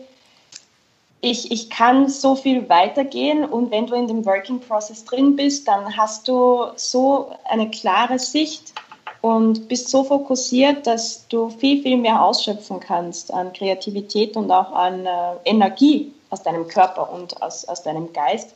ich, 1.20 1.50
ich 1.50 1.70
kann 1.70 2.08
so 2.08 2.34
viel 2.34 2.68
weitergehen 2.68 3.44
und 3.44 3.70
wenn 3.70 3.86
du 3.86 3.94
in 3.94 4.06
dem 4.06 4.24
Working 4.24 4.60
Process 4.60 5.04
drin 5.04 5.36
bist, 5.36 5.66
dann 5.66 5.96
hast 5.96 6.28
du 6.28 6.66
so 6.76 7.30
eine 7.44 7.70
klare 7.70 8.18
Sicht 8.18 8.74
und 9.22 9.68
bist 9.68 9.88
so 9.88 10.04
fokussiert, 10.04 10.86
dass 10.86 11.26
du 11.28 11.48
viel, 11.48 11.82
viel 11.82 11.96
mehr 11.96 12.22
ausschöpfen 12.22 12.80
kannst 12.80 13.32
an 13.32 13.52
Kreativität 13.52 14.36
und 14.36 14.50
auch 14.50 14.72
an 14.72 15.06
äh, 15.06 15.10
Energie 15.44 16.12
aus 16.30 16.42
deinem 16.42 16.68
Körper 16.68 17.12
und 17.12 17.42
aus, 17.42 17.64
aus 17.64 17.82
deinem 17.82 18.12
Geist. 18.12 18.54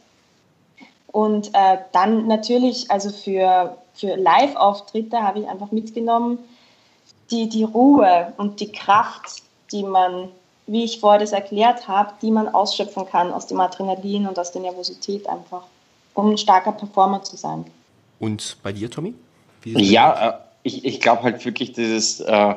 Und 1.12 1.48
äh, 1.54 1.78
dann 1.92 2.28
natürlich, 2.28 2.90
also 2.90 3.10
für, 3.10 3.76
für 3.94 4.14
Live-Auftritte 4.14 5.22
habe 5.22 5.40
ich 5.40 5.48
einfach 5.48 5.72
mitgenommen, 5.72 6.38
die, 7.30 7.48
die 7.48 7.64
Ruhe 7.64 8.32
und 8.36 8.60
die 8.60 8.70
Kraft, 8.70 9.42
die 9.72 9.82
man, 9.82 10.28
wie 10.66 10.84
ich 10.84 11.00
vorher 11.00 11.20
das 11.20 11.32
erklärt 11.32 11.88
habe, 11.88 12.12
die 12.22 12.30
man 12.30 12.48
ausschöpfen 12.48 13.06
kann 13.06 13.32
aus 13.32 13.46
dem 13.46 13.60
Adrenalin 13.60 14.26
und 14.26 14.38
aus 14.38 14.52
der 14.52 14.62
Nervosität 14.62 15.28
einfach, 15.28 15.62
um 16.14 16.30
ein 16.30 16.38
starker 16.38 16.72
Performer 16.72 17.22
zu 17.22 17.36
sein. 17.36 17.64
Und 18.18 18.56
bei 18.62 18.72
dir, 18.72 18.90
Tommy? 18.90 19.14
ja, 19.64 20.40
ich, 20.62 20.84
ich 20.84 21.00
glaube 21.00 21.22
halt 21.22 21.44
wirklich, 21.44 21.72
dieses, 21.72 22.20
äh, 22.20 22.54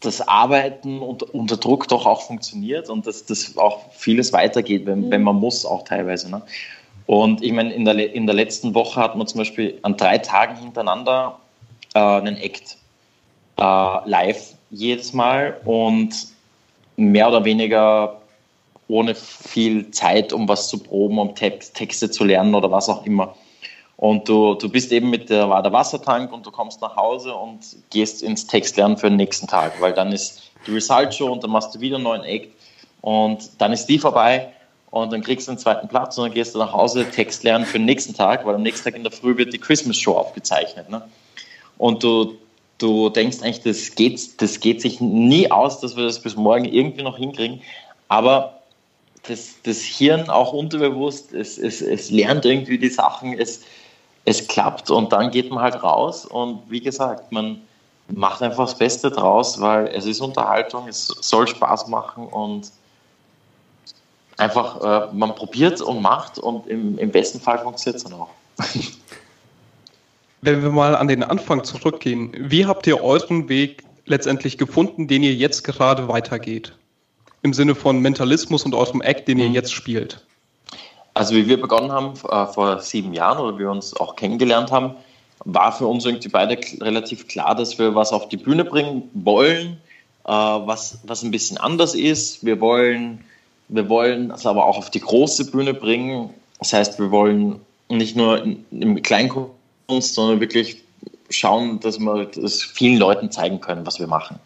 das 0.00 0.26
Arbeiten 0.26 1.00
unter, 1.00 1.32
unter 1.34 1.56
Druck 1.56 1.88
doch 1.88 2.06
auch 2.06 2.22
funktioniert 2.22 2.88
und 2.88 3.06
dass 3.06 3.26
das 3.26 3.56
auch 3.56 3.92
vieles 3.92 4.32
weitergeht, 4.32 4.86
wenn, 4.86 5.06
mhm. 5.06 5.10
wenn 5.10 5.22
man 5.22 5.36
muss, 5.36 5.64
auch 5.66 5.84
teilweise. 5.84 6.30
Ne? 6.30 6.42
Und 7.06 7.42
ich 7.42 7.52
meine, 7.52 7.72
in 7.72 7.84
der, 7.84 8.14
in 8.14 8.26
der 8.26 8.34
letzten 8.34 8.74
Woche 8.74 9.00
hat 9.00 9.16
man 9.16 9.26
zum 9.26 9.38
Beispiel 9.38 9.78
an 9.82 9.96
drei 9.96 10.18
Tagen 10.18 10.56
hintereinander 10.56 11.38
äh, 11.94 11.98
einen 11.98 12.36
Act 12.36 12.76
äh, 13.58 13.62
live 14.08 14.54
jedes 14.70 15.12
Mal 15.12 15.60
und 15.64 16.14
mehr 17.00 17.28
oder 17.28 17.44
weniger 17.44 18.20
ohne 18.88 19.14
viel 19.14 19.90
Zeit, 19.90 20.32
um 20.32 20.48
was 20.48 20.68
zu 20.68 20.78
proben, 20.78 21.18
um 21.18 21.34
Text, 21.34 21.74
Texte 21.74 22.10
zu 22.10 22.24
lernen 22.24 22.54
oder 22.54 22.70
was 22.70 22.88
auch 22.88 23.06
immer. 23.06 23.34
Und 23.96 24.28
du, 24.28 24.54
du 24.54 24.68
bist 24.68 24.92
eben 24.92 25.10
mit 25.10 25.28
der, 25.30 25.48
war 25.48 25.62
der 25.62 25.72
Wassertank 25.72 26.32
und 26.32 26.44
du 26.46 26.50
kommst 26.50 26.80
nach 26.80 26.96
Hause 26.96 27.34
und 27.34 27.60
gehst 27.90 28.22
ins 28.22 28.46
Textlernen 28.46 28.96
für 28.96 29.08
den 29.08 29.16
nächsten 29.16 29.46
Tag, 29.46 29.80
weil 29.80 29.92
dann 29.92 30.10
ist 30.10 30.50
die 30.66 30.72
Result 30.72 31.14
Show 31.14 31.30
und 31.30 31.44
dann 31.44 31.50
machst 31.50 31.74
du 31.74 31.80
wieder 31.80 31.96
einen 31.96 32.04
neuen 32.04 32.24
Act 32.24 32.48
und 33.02 33.50
dann 33.58 33.72
ist 33.72 33.86
die 33.86 33.98
vorbei 33.98 34.52
und 34.90 35.12
dann 35.12 35.22
kriegst 35.22 35.46
du 35.46 35.52
den 35.52 35.58
zweiten 35.58 35.86
Platz 35.86 36.18
und 36.18 36.24
dann 36.24 36.34
gehst 36.34 36.54
du 36.54 36.58
nach 36.58 36.72
Hause 36.72 37.08
Text 37.10 37.44
lernen 37.44 37.64
für 37.64 37.78
den 37.78 37.84
nächsten 37.84 38.14
Tag, 38.14 38.44
weil 38.46 38.54
am 38.54 38.62
nächsten 38.62 38.84
Tag 38.84 38.96
in 38.96 39.02
der 39.02 39.12
Früh 39.12 39.36
wird 39.36 39.52
die 39.52 39.58
Christmas 39.58 39.98
Show 39.98 40.14
aufgezeichnet. 40.14 40.88
Ne? 40.88 41.02
Und 41.78 42.02
du, 42.02 42.38
du 42.80 43.10
denkst 43.10 43.38
eigentlich, 43.42 43.62
das 43.62 43.94
geht, 43.94 44.40
das 44.42 44.60
geht 44.60 44.80
sich 44.80 45.00
nie 45.00 45.50
aus, 45.50 45.80
dass 45.80 45.96
wir 45.96 46.04
das 46.04 46.20
bis 46.20 46.36
morgen 46.36 46.64
irgendwie 46.64 47.02
noch 47.02 47.16
hinkriegen, 47.16 47.60
aber 48.08 48.60
das, 49.24 49.56
das 49.62 49.78
Hirn 49.82 50.30
auch 50.30 50.52
unterbewusst, 50.52 51.32
es, 51.32 51.58
es, 51.58 51.82
es 51.82 52.10
lernt 52.10 52.44
irgendwie 52.44 52.78
die 52.78 52.88
Sachen, 52.88 53.38
es, 53.38 53.62
es 54.24 54.48
klappt 54.48 54.90
und 54.90 55.12
dann 55.12 55.30
geht 55.30 55.50
man 55.50 55.62
halt 55.62 55.82
raus 55.82 56.24
und 56.24 56.62
wie 56.68 56.80
gesagt, 56.80 57.30
man 57.30 57.60
macht 58.08 58.42
einfach 58.42 58.64
das 58.64 58.78
Beste 58.78 59.10
draus, 59.10 59.60
weil 59.60 59.88
es 59.88 60.06
ist 60.06 60.20
Unterhaltung, 60.20 60.88
es 60.88 61.06
soll 61.06 61.46
Spaß 61.46 61.88
machen 61.88 62.26
und 62.26 62.70
einfach, 64.36 64.80
äh, 64.80 65.14
man 65.14 65.34
probiert 65.34 65.80
und 65.80 66.00
macht 66.00 66.38
und 66.38 66.66
im, 66.66 66.98
im 66.98 67.10
besten 67.10 67.40
Fall 67.40 67.58
funktioniert 67.58 67.96
es 67.96 68.04
dann 68.04 68.14
auch. 68.14 68.30
Wenn 70.42 70.62
wir 70.62 70.70
mal 70.70 70.96
an 70.96 71.08
den 71.08 71.22
Anfang 71.22 71.64
zurückgehen, 71.64 72.32
wie 72.38 72.64
habt 72.64 72.86
ihr 72.86 73.02
euren 73.02 73.48
Weg 73.48 73.84
letztendlich 74.06 74.56
gefunden, 74.56 75.06
den 75.06 75.22
ihr 75.22 75.34
jetzt 75.34 75.64
gerade 75.64 76.08
weitergeht? 76.08 76.72
Im 77.42 77.52
Sinne 77.52 77.74
von 77.74 78.00
Mentalismus 78.00 78.64
und 78.64 78.74
eurem 78.74 79.02
Act, 79.02 79.28
den 79.28 79.38
ihr 79.38 79.48
mhm. 79.48 79.54
jetzt 79.54 79.72
spielt? 79.72 80.24
Also 81.12 81.34
wie 81.34 81.46
wir 81.46 81.60
begonnen 81.60 81.92
haben 81.92 82.14
äh, 82.30 82.46
vor 82.46 82.80
sieben 82.80 83.12
Jahren 83.12 83.38
oder 83.38 83.58
wir 83.58 83.70
uns 83.70 83.94
auch 83.94 84.16
kennengelernt 84.16 84.70
haben, 84.70 84.94
war 85.44 85.72
für 85.72 85.86
uns 85.86 86.04
irgendwie 86.06 86.28
beide 86.28 86.58
relativ 86.80 87.28
klar, 87.28 87.54
dass 87.54 87.78
wir 87.78 87.94
was 87.94 88.12
auf 88.12 88.28
die 88.28 88.36
Bühne 88.36 88.64
bringen 88.64 89.10
wollen, 89.12 89.78
äh, 90.24 90.30
was, 90.30 91.00
was 91.04 91.22
ein 91.22 91.30
bisschen 91.30 91.58
anders 91.58 91.94
ist. 91.94 92.44
Wir 92.44 92.60
wollen, 92.60 93.24
wir 93.68 93.88
wollen 93.88 94.30
es 94.30 94.46
aber 94.46 94.64
auch 94.64 94.78
auf 94.78 94.90
die 94.90 95.00
große 95.00 95.50
Bühne 95.50 95.74
bringen. 95.74 96.30
Das 96.58 96.72
heißt, 96.72 96.98
wir 96.98 97.10
wollen 97.10 97.60
nicht 97.88 98.16
nur 98.16 98.42
im 98.42 99.02
Kleinkunst, 99.02 99.50
sondern 100.00 100.40
wirklich 100.40 100.82
schauen, 101.30 101.80
dass 101.80 101.98
wir 101.98 102.26
das 102.26 102.62
vielen 102.62 102.98
Leuten 102.98 103.30
zeigen 103.30 103.60
können, 103.60 103.86
was 103.86 103.98
wir 103.98 104.06
machen. 104.06 104.38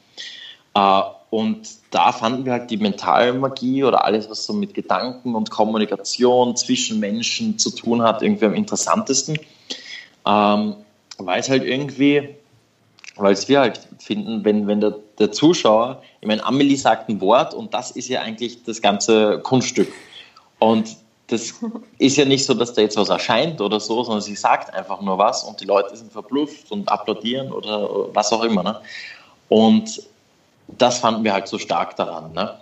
Äh, 0.75 1.03
und 1.31 1.69
da 1.91 2.13
fanden 2.13 2.45
wir 2.45 2.53
halt 2.53 2.71
die 2.71 2.77
Mentalmagie 2.77 3.83
oder 3.85 4.05
alles, 4.05 4.31
was 4.31 4.47
so 4.47 4.53
mit 4.53 4.75
Gedanken 4.75 5.35
und 5.35 5.51
Kommunikation 5.51 6.57
zwischen 6.57 7.01
Menschen 7.01 7.59
zu 7.59 7.71
tun 7.71 8.03
hat, 8.03 8.23
irgendwie 8.23 8.47
am 8.47 8.55
interessantesten. 8.55 9.39
Ähm, 10.27 10.77
weil 11.19 11.41
es 11.41 11.49
halt 11.49 11.65
irgendwie, 11.65 12.37
weil 13.17 13.33
es 13.33 13.49
wir 13.49 13.61
halt 13.61 13.81
finden, 13.99 14.45
wenn, 14.45 14.67
wenn 14.67 14.81
der, 14.81 14.97
der 15.19 15.33
Zuschauer, 15.33 16.03
ich 16.21 16.29
meine, 16.29 16.45
Amelie 16.45 16.77
sagt 16.77 17.09
ein 17.09 17.21
Wort 17.21 17.55
und 17.55 17.75
das 17.75 17.91
ist 17.91 18.09
ja 18.09 18.21
eigentlich 18.21 18.63
das 18.65 18.81
ganze 18.81 19.41
Kunststück. 19.41 19.93
Und 20.59 20.97
das 21.29 21.55
ist 21.99 22.17
ja 22.17 22.25
nicht 22.25 22.45
so, 22.45 22.55
dass 22.55 22.75
da 22.75 22.83
jetzt 22.83 22.97
was 22.97 23.09
erscheint 23.09 23.61
oder 23.61 23.81
so, 23.81 24.03
sondern 24.03 24.23
sie 24.23 24.37
sagt 24.37 24.73
einfach 24.75 25.01
nur 25.01 25.19
was 25.19 25.45
und 25.45 25.61
die 25.61 25.65
Leute 25.65 25.97
sind 25.97 26.13
verblüfft 26.13 26.71
und 26.71 26.89
applaudieren 26.89 27.51
oder 27.53 28.15
was 28.15 28.33
auch 28.33 28.43
immer. 28.43 28.63
Ne? 28.63 28.81
Und 29.49 30.03
das 30.69 30.99
fanden 30.99 31.25
wir 31.25 31.33
halt 31.33 31.49
so 31.49 31.59
stark 31.59 31.97
daran, 31.97 32.33
ne? 32.33 32.59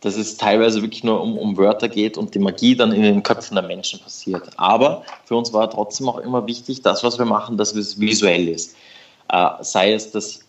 dass 0.00 0.16
es 0.16 0.36
teilweise 0.36 0.80
wirklich 0.80 1.02
nur 1.04 1.20
um, 1.20 1.36
um 1.36 1.56
Wörter 1.56 1.88
geht 1.88 2.16
und 2.16 2.34
die 2.34 2.38
Magie 2.38 2.76
dann 2.76 2.92
in 2.92 3.02
den 3.02 3.22
Köpfen 3.22 3.56
der 3.56 3.64
Menschen 3.64 4.00
passiert. 4.00 4.48
Aber 4.56 5.02
für 5.24 5.36
uns 5.36 5.52
war 5.52 5.68
trotzdem 5.68 6.08
auch 6.08 6.18
immer 6.18 6.46
wichtig, 6.46 6.82
das, 6.82 7.02
was 7.02 7.18
wir 7.18 7.24
machen, 7.24 7.56
dass 7.56 7.74
es 7.74 8.00
visuell 8.00 8.48
ist. 8.48 8.76
Äh, 9.28 9.48
sei 9.60 9.92
es, 9.92 10.12
dass, 10.12 10.40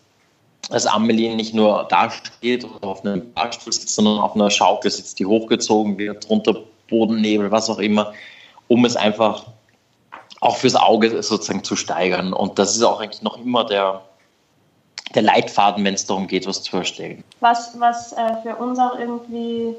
dass 0.70 0.86
Amelie 0.86 1.34
nicht 1.34 1.52
nur 1.52 1.86
da 1.90 2.10
steht 2.10 2.64
oder 2.64 2.88
auf 2.88 3.04
einem 3.04 3.32
Barstuhl 3.32 3.72
sitzt, 3.72 3.94
sondern 3.94 4.18
auf 4.18 4.34
einer 4.34 4.50
Schaukel 4.50 4.90
sitzt, 4.90 5.18
die 5.18 5.26
hochgezogen 5.26 5.98
wird, 5.98 6.28
drunter 6.28 6.62
Bodennebel, 6.90 7.50
was 7.50 7.70
auch 7.70 7.78
immer, 7.78 8.12
um 8.68 8.84
es 8.84 8.96
einfach 8.96 9.46
auch 10.40 10.56
fürs 10.56 10.74
Auge 10.74 11.22
sozusagen 11.22 11.64
zu 11.64 11.76
steigern. 11.76 12.32
Und 12.32 12.58
das 12.58 12.76
ist 12.76 12.82
auch 12.82 13.00
eigentlich 13.00 13.22
noch 13.22 13.38
immer 13.38 13.64
der, 13.64 14.02
der 15.14 15.22
Leitfaden, 15.22 15.84
wenn 15.84 15.94
es 15.94 16.06
darum 16.06 16.26
geht, 16.26 16.46
was 16.46 16.62
zu 16.62 16.76
erstellen. 16.76 17.24
Was, 17.40 17.78
was 17.78 18.12
äh, 18.12 18.36
für 18.42 18.56
uns 18.56 18.78
auch 18.78 18.98
irgendwie 18.98 19.74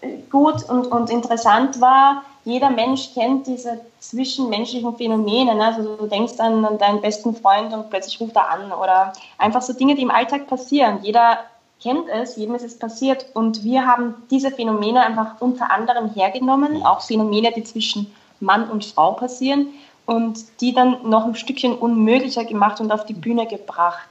äh, 0.00 0.16
gut 0.30 0.68
und, 0.68 0.86
und 0.86 1.10
interessant 1.10 1.80
war, 1.80 2.22
jeder 2.44 2.70
Mensch 2.70 3.12
kennt 3.12 3.46
diese 3.46 3.80
zwischenmenschlichen 4.00 4.96
Phänomene. 4.96 5.54
Ne? 5.54 5.64
Also 5.66 5.96
du 5.96 6.06
denkst 6.06 6.38
an, 6.38 6.64
an 6.64 6.78
deinen 6.78 7.02
besten 7.02 7.36
Freund 7.36 7.74
und 7.74 7.90
plötzlich 7.90 8.18
ruft 8.20 8.36
er 8.36 8.50
an 8.50 8.72
oder 8.72 9.12
einfach 9.36 9.60
so 9.60 9.74
Dinge, 9.74 9.94
die 9.94 10.02
im 10.02 10.10
Alltag 10.10 10.46
passieren. 10.46 11.00
Jeder 11.02 11.40
kennt 11.82 12.08
es, 12.08 12.36
jedem 12.36 12.54
ist 12.54 12.64
es 12.64 12.78
passiert 12.78 13.26
und 13.34 13.62
wir 13.62 13.86
haben 13.86 14.14
diese 14.30 14.50
Phänomene 14.50 15.00
einfach 15.00 15.40
unter 15.40 15.70
anderem 15.70 16.12
hergenommen, 16.12 16.84
auch 16.84 17.00
Phänomene, 17.00 17.52
die 17.52 17.62
zwischen 17.62 18.12
Mann 18.40 18.68
und 18.68 18.84
Frau 18.84 19.12
passieren 19.12 19.68
und 20.06 20.60
die 20.60 20.72
dann 20.72 21.08
noch 21.08 21.24
ein 21.24 21.34
Stückchen 21.34 21.76
unmöglicher 21.76 22.44
gemacht 22.44 22.80
und 22.80 22.90
auf 22.90 23.04
die 23.06 23.14
Bühne 23.14 23.46
gebracht. 23.46 24.08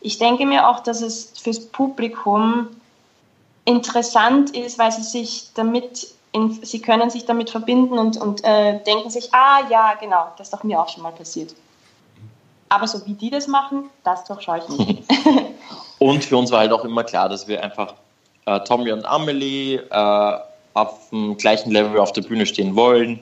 Ich 0.00 0.18
denke 0.18 0.46
mir 0.46 0.68
auch, 0.68 0.80
dass 0.80 1.00
es 1.02 1.32
fürs 1.38 1.66
Publikum 1.66 2.68
interessant 3.64 4.50
ist, 4.50 4.78
weil 4.78 4.92
sie 4.92 5.02
sich 5.02 5.50
damit, 5.54 6.08
in, 6.32 6.52
sie 6.64 6.80
können 6.80 7.10
sich 7.10 7.24
damit 7.24 7.50
verbinden 7.50 7.98
und, 7.98 8.16
und 8.16 8.44
äh, 8.44 8.82
denken 8.84 9.10
sich, 9.10 9.32
ah 9.32 9.60
ja, 9.70 9.94
genau, 9.94 10.28
das 10.36 10.48
ist 10.48 10.52
doch 10.52 10.64
mir 10.64 10.80
auch 10.80 10.88
schon 10.88 11.02
mal 11.02 11.12
passiert. 11.12 11.54
Aber 12.68 12.86
so 12.86 13.06
wie 13.06 13.14
die 13.14 13.30
das 13.30 13.46
machen, 13.46 13.90
das 14.02 14.24
durchschaue 14.24 14.58
ich 14.58 14.68
nicht. 14.68 15.04
und 16.04 16.22
für 16.22 16.36
uns 16.36 16.50
war 16.50 16.58
halt 16.58 16.70
auch 16.70 16.84
immer 16.84 17.02
klar, 17.02 17.30
dass 17.30 17.48
wir 17.48 17.64
einfach 17.64 17.94
äh, 18.44 18.60
Tommy 18.60 18.92
und 18.92 19.06
Amelie 19.06 19.76
äh, 19.90 20.38
auf 20.74 21.08
dem 21.08 21.38
gleichen 21.38 21.70
Level 21.70 21.98
auf 21.98 22.12
der 22.12 22.20
Bühne 22.20 22.44
stehen 22.44 22.76
wollen 22.76 23.20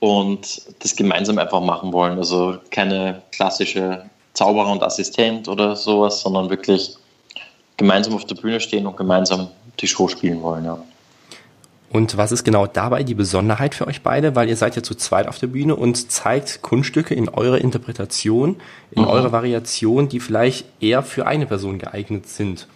und 0.00 0.62
das 0.78 0.96
gemeinsam 0.96 1.36
einfach 1.36 1.60
machen 1.60 1.92
wollen. 1.92 2.16
Also 2.16 2.56
keine 2.70 3.20
klassische 3.30 4.06
Zauberer 4.32 4.72
und 4.72 4.82
Assistent 4.82 5.48
oder 5.48 5.76
sowas, 5.76 6.22
sondern 6.22 6.48
wirklich 6.48 6.96
gemeinsam 7.76 8.14
auf 8.14 8.24
der 8.24 8.36
Bühne 8.36 8.58
stehen 8.58 8.86
und 8.86 8.96
gemeinsam 8.96 9.48
die 9.80 9.86
Show 9.86 10.08
spielen 10.08 10.40
wollen, 10.42 10.64
ja. 10.64 10.78
Und 11.94 12.16
was 12.16 12.32
ist 12.32 12.42
genau 12.42 12.66
dabei 12.66 13.04
die 13.04 13.14
Besonderheit 13.14 13.72
für 13.76 13.86
euch 13.86 14.02
beide? 14.02 14.34
Weil 14.34 14.48
ihr 14.48 14.56
seid 14.56 14.74
ja 14.74 14.82
zu 14.82 14.96
zweit 14.96 15.28
auf 15.28 15.38
der 15.38 15.46
Bühne 15.46 15.76
und 15.76 16.10
zeigt 16.10 16.60
Kunststücke 16.60 17.14
in 17.14 17.28
eurer 17.28 17.58
Interpretation, 17.58 18.56
in 18.90 19.02
mhm. 19.02 19.08
eurer 19.08 19.30
Variation, 19.30 20.08
die 20.08 20.18
vielleicht 20.18 20.66
eher 20.82 21.04
für 21.04 21.28
eine 21.28 21.46
Person 21.46 21.78
geeignet 21.78 22.28
sind. 22.28 22.66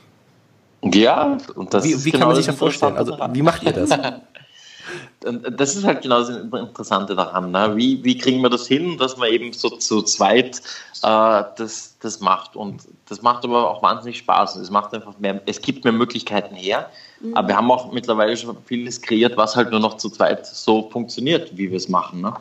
Ja, 0.85 1.37
und 1.57 1.75
das 1.75 1.83
wie, 1.83 2.05
wie 2.05 2.13
genau 2.13 2.21
kann 2.21 2.29
man 2.29 2.37
sich 2.37 2.47
das 2.47 2.55
vorstellen? 2.55 2.97
Also, 2.97 3.19
wie 3.33 3.43
macht 3.43 3.65
ihr 3.65 3.73
das? 3.73 3.91
das 5.51 5.75
ist 5.75 5.85
halt 5.85 6.03
genau 6.03 6.21
das 6.21 6.29
Interessante 6.29 7.17
daran. 7.17 7.51
Ne? 7.51 7.73
Wie, 7.75 8.05
wie 8.05 8.17
kriegen 8.17 8.41
wir 8.41 8.51
das 8.51 8.69
hin, 8.69 8.99
dass 8.99 9.17
man 9.17 9.31
eben 9.31 9.53
so 9.53 9.69
zu 9.71 10.03
zweit 10.03 10.59
äh, 11.03 11.43
das, 11.57 11.97
das 11.99 12.21
macht? 12.21 12.55
Und 12.55 12.83
das 13.09 13.21
macht 13.23 13.43
aber 13.43 13.69
auch 13.69 13.83
wahnsinnig 13.83 14.19
Spaß. 14.19 14.55
Es 14.55 14.71
macht 14.71 14.95
einfach 14.95 15.19
mehr, 15.19 15.43
es 15.47 15.61
gibt 15.61 15.83
mehr 15.83 15.93
Möglichkeiten 15.93 16.55
her. 16.55 16.89
Aber 17.35 17.49
wir 17.49 17.57
haben 17.57 17.71
auch 17.71 17.93
mittlerweile 17.93 18.37
schon 18.37 18.57
vieles 18.65 19.03
kreiert, 19.03 19.37
was 19.37 19.57
halt 19.57 19.71
nur 19.71 19.81
noch 19.81 19.97
zu 19.97 20.09
zweit 20.11 20.47
so 20.47 20.89
funktioniert, 20.91 21.57
wie 21.57 21.71
wir 21.71 21.77
es 21.77 21.89
machen. 21.89 22.21
Ne? 22.21 22.33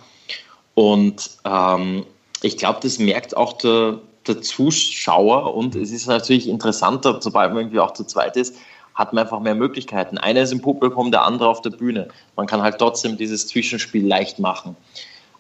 Und 0.76 1.32
ähm, 1.46 2.06
ich 2.44 2.58
glaube, 2.58 2.80
das 2.84 3.00
merkt 3.00 3.36
auch 3.36 3.54
der, 3.54 4.00
der 4.28 4.42
Zuschauer 4.42 5.56
und 5.56 5.76
es 5.76 5.92
ist 5.92 6.08
natürlich 6.08 6.48
interessanter, 6.48 7.20
sobald 7.22 7.54
man 7.54 7.64
irgendwie 7.64 7.80
auch 7.80 7.94
zu 7.94 8.04
zweit 8.04 8.38
ist, 8.38 8.56
hat 8.94 9.14
man 9.14 9.24
einfach 9.24 9.40
mehr 9.40 9.56
Möglichkeiten. 9.56 10.18
Einer 10.18 10.42
ist 10.42 10.52
im 10.52 10.62
Publikum, 10.62 11.12
der 11.12 11.24
andere 11.24 11.50
auf 11.50 11.62
der 11.62 11.70
Bühne. 11.70 12.10
Man 12.36 12.48
kann 12.48 12.62
halt 12.62 12.78
trotzdem 12.80 13.18
dieses 13.18 13.48
Zwischenspiel 13.48 14.06
leicht 14.06 14.40
machen. 14.40 14.76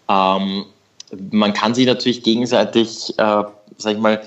Ähm, 0.09 0.65
man 1.31 1.53
kann 1.53 1.73
sich 1.73 1.85
natürlich 1.85 2.23
gegenseitig, 2.23 3.17
äh, 3.17 3.43
sag 3.77 3.93
ich 3.93 3.99
mal, 3.99 4.21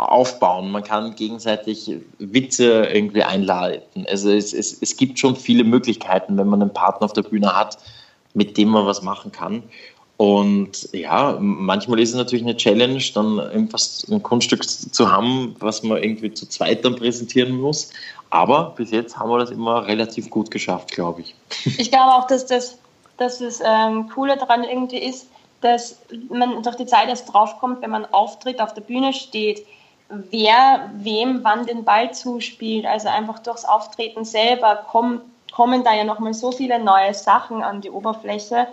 aufbauen. 0.00 0.70
Man 0.70 0.82
kann 0.82 1.14
gegenseitig 1.14 1.92
Witze 2.18 2.84
irgendwie 2.86 3.22
einleiten. 3.22 4.06
Also 4.08 4.30
es, 4.30 4.52
es, 4.52 4.80
es 4.80 4.96
gibt 4.96 5.18
schon 5.18 5.36
viele 5.36 5.64
Möglichkeiten, 5.64 6.36
wenn 6.38 6.48
man 6.48 6.62
einen 6.62 6.72
Partner 6.72 7.04
auf 7.04 7.12
der 7.12 7.22
Bühne 7.22 7.54
hat, 7.54 7.78
mit 8.34 8.56
dem 8.56 8.68
man 8.68 8.86
was 8.86 9.02
machen 9.02 9.32
kann. 9.32 9.62
Und 10.16 10.90
ja, 10.92 11.38
manchmal 11.40 11.98
ist 11.98 12.10
es 12.10 12.14
natürlich 12.14 12.44
eine 12.44 12.56
Challenge, 12.56 13.02
dann 13.14 13.38
irgendwas, 13.38 14.06
ein 14.10 14.22
Kunststück 14.22 14.68
zu 14.68 15.10
haben, 15.10 15.56
was 15.60 15.82
man 15.82 16.02
irgendwie 16.02 16.34
zu 16.34 16.46
zweit 16.46 16.84
dann 16.84 16.96
präsentieren 16.96 17.58
muss. 17.58 17.90
Aber 18.28 18.74
bis 18.76 18.90
jetzt 18.90 19.18
haben 19.18 19.30
wir 19.30 19.38
das 19.38 19.50
immer 19.50 19.86
relativ 19.86 20.28
gut 20.28 20.50
geschafft, 20.50 20.90
glaube 20.92 21.22
ich. 21.22 21.34
Ich 21.78 21.90
glaube 21.90 22.12
auch, 22.12 22.26
dass 22.26 22.44
das, 22.44 22.76
dass 23.16 23.38
das 23.38 23.60
ähm, 23.64 24.10
Coole 24.10 24.36
daran 24.36 24.62
irgendwie 24.64 24.98
ist, 24.98 25.26
dass 25.62 25.98
man 26.28 26.62
durch 26.62 26.76
die 26.76 26.86
Zeit 26.86 27.08
erst 27.08 27.32
draufkommt, 27.32 27.82
wenn 27.82 27.90
man 27.90 28.04
auftritt, 28.04 28.60
auf 28.60 28.74
der 28.74 28.82
Bühne 28.82 29.12
steht, 29.12 29.66
wer 30.10 30.90
wem 30.94 31.44
wann 31.44 31.66
den 31.66 31.84
Ball 31.84 32.12
zuspielt. 32.12 32.84
Also 32.84 33.08
einfach 33.08 33.38
durchs 33.38 33.64
Auftreten 33.64 34.24
selber 34.24 34.84
kommen, 34.90 35.20
kommen 35.52 35.84
da 35.84 35.94
ja 35.94 36.04
nochmal 36.04 36.34
so 36.34 36.52
viele 36.52 36.78
neue 36.78 37.14
Sachen 37.14 37.62
an 37.62 37.80
die 37.80 37.90
Oberfläche 37.90 38.66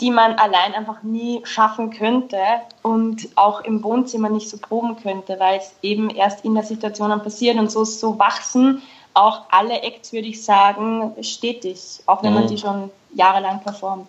die 0.00 0.10
man 0.10 0.34
allein 0.34 0.74
einfach 0.74 1.02
nie 1.02 1.42
schaffen 1.44 1.90
könnte 1.90 2.38
und 2.82 3.28
auch 3.36 3.60
im 3.60 3.84
Wohnzimmer 3.84 4.30
nicht 4.30 4.48
so 4.48 4.56
proben 4.56 4.96
könnte, 4.96 5.38
weil 5.38 5.58
es 5.58 5.74
eben 5.82 6.08
erst 6.08 6.44
in 6.44 6.54
der 6.54 6.64
Situation 6.64 7.10
dann 7.10 7.22
passiert 7.22 7.58
und 7.58 7.70
so, 7.70 7.84
so 7.84 8.18
wachsen 8.18 8.82
auch 9.12 9.42
alle 9.50 9.82
Acts, 9.82 10.12
würde 10.12 10.28
ich 10.28 10.42
sagen, 10.42 11.12
stetig, 11.22 12.00
auch 12.06 12.22
wenn 12.22 12.32
mhm. 12.32 12.40
man 12.40 12.48
die 12.48 12.58
schon 12.58 12.90
jahrelang 13.12 13.60
performt. 13.60 14.08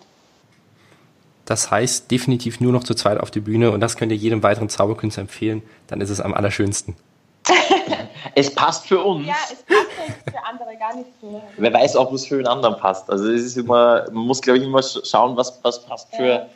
Das 1.44 1.70
heißt 1.70 2.10
definitiv 2.10 2.60
nur 2.60 2.72
noch 2.72 2.84
zu 2.84 2.94
zweit 2.94 3.18
auf 3.18 3.30
die 3.30 3.40
Bühne 3.40 3.72
und 3.72 3.80
das 3.80 3.96
könnt 3.96 4.12
ihr 4.12 4.18
jedem 4.18 4.42
weiteren 4.42 4.68
Zauberkünstler 4.68 5.22
empfehlen, 5.22 5.62
dann 5.88 6.00
ist 6.00 6.10
es 6.10 6.20
am 6.20 6.34
allerschönsten. 6.34 6.96
es 8.34 8.54
passt 8.54 8.86
für 8.86 9.00
uns. 9.00 9.26
Ja, 9.26 9.34
es 9.50 9.62
passt 9.62 10.30
für 10.30 10.44
andere 10.44 10.76
gar 10.78 10.94
nicht 10.94 11.10
so. 11.20 11.42
Wer 11.56 11.72
weiß 11.72 11.96
auch, 11.96 12.12
was 12.12 12.26
für 12.26 12.36
den 12.36 12.46
anderen 12.46 12.76
passt. 12.76 13.10
Also 13.10 13.30
es 13.30 13.42
ist 13.42 13.56
immer, 13.56 14.04
man 14.12 14.26
muss, 14.26 14.40
glaube 14.40 14.58
ich, 14.58 14.64
immer 14.64 14.82
schauen, 14.82 15.36
was, 15.36 15.58
was 15.62 15.84
passt 15.84 16.14
für, 16.14 16.48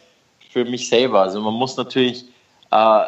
für 0.50 0.64
mich 0.64 0.88
selber. 0.88 1.22
Also 1.22 1.40
man 1.40 1.54
muss 1.54 1.76
natürlich, 1.76 2.26
äh, 2.70 3.02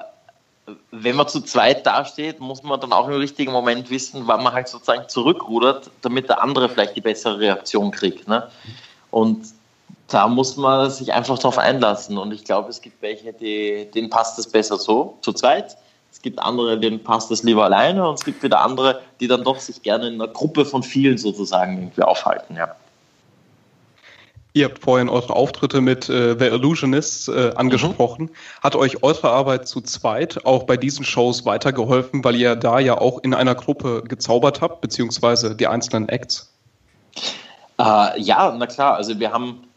wenn 0.91 1.17
man 1.17 1.29
zu 1.29 1.41
zweit 1.43 1.87
dasteht, 1.87 2.41
muss 2.41 2.62
man 2.64 2.81
dann 2.81 2.93
auch 2.93 3.07
im 3.09 3.14
richtigen 3.14 3.53
Moment 3.53 3.88
wissen, 3.88 4.27
wann 4.27 4.43
man 4.43 4.53
halt 4.53 4.69
sozusagen 4.69 5.09
zurückrudert, 5.09 5.91
damit 6.03 6.29
der 6.29 6.43
andere 6.43 6.69
vielleicht 6.69 6.97
die 6.97 7.01
bessere 7.01 7.38
Reaktion 7.38 7.93
kriegt. 7.93 8.27
Ne? 8.27 8.49
Und 9.11 9.47
da 10.09 10.27
muss 10.27 10.57
man 10.57 10.90
sich 10.90 11.12
einfach 11.12 11.38
darauf 11.38 11.59
einlassen. 11.59 12.18
Und 12.18 12.33
ich 12.33 12.44
glaube, 12.44 12.71
es 12.71 12.81
gibt 12.81 13.01
welche, 13.03 13.33
die, 13.33 13.88
denen 13.94 14.11
passt 14.11 14.38
es 14.38 14.47
besser 14.51 14.79
so, 14.79 15.18
zu 15.21 15.33
zweit. 15.33 15.77
Es 16.11 16.23
gibt 16.23 16.38
andere, 16.38 16.81
denen 16.81 17.05
passt 17.05 17.31
das 17.31 17.42
lieber 17.42 17.64
alleine 17.64 18.09
und 18.09 18.18
es 18.18 18.25
gibt 18.25 18.42
wieder 18.42 18.61
andere, 18.61 19.01
die 19.21 19.29
dann 19.29 19.44
doch 19.44 19.61
sich 19.61 19.83
gerne 19.83 20.09
in 20.09 20.14
einer 20.14 20.27
Gruppe 20.27 20.64
von 20.64 20.83
vielen 20.83 21.18
sozusagen 21.18 21.79
irgendwie 21.79 22.03
aufhalten, 22.03 22.57
ja. 22.57 22.75
Ihr 24.55 24.64
habt 24.64 24.79
vorhin 24.83 25.11
eure 25.11 25.37
Auftritte 25.37 25.83
mit 25.83 26.09
äh, 26.09 26.37
The 26.37 26.47
Illusionists 26.47 27.29
äh, 27.29 27.53
angesprochen. 27.55 28.25
Mhm. 28.25 28.62
Hat 28.62 28.75
euch 28.75 29.03
eure 29.05 29.31
Arbeit 29.31 29.68
zu 29.68 29.83
zweit 29.83 30.44
auch 30.47 30.64
bei 30.64 30.77
diesen 30.79 31.05
Shows 31.05 31.44
weitergeholfen, 31.44 32.25
weil 32.25 32.35
ihr 32.35 32.57
da 32.57 32.81
ja 32.81 32.99
auch 32.99 33.23
in 33.23 33.35
einer 33.35 33.55
Gruppe 33.55 34.03
gezaubert 34.03 34.62
habt, 34.62 34.81
beziehungsweise 34.81 35.55
die 35.55 35.66
einzelnen 35.66 36.09
Acts? 36.09 36.53
Äh, 37.79 38.21
ja, 38.21 38.53
na 38.59 38.66
klar. 38.66 38.97
Also 38.97 39.21
wir 39.21 39.31
haben 39.31 39.67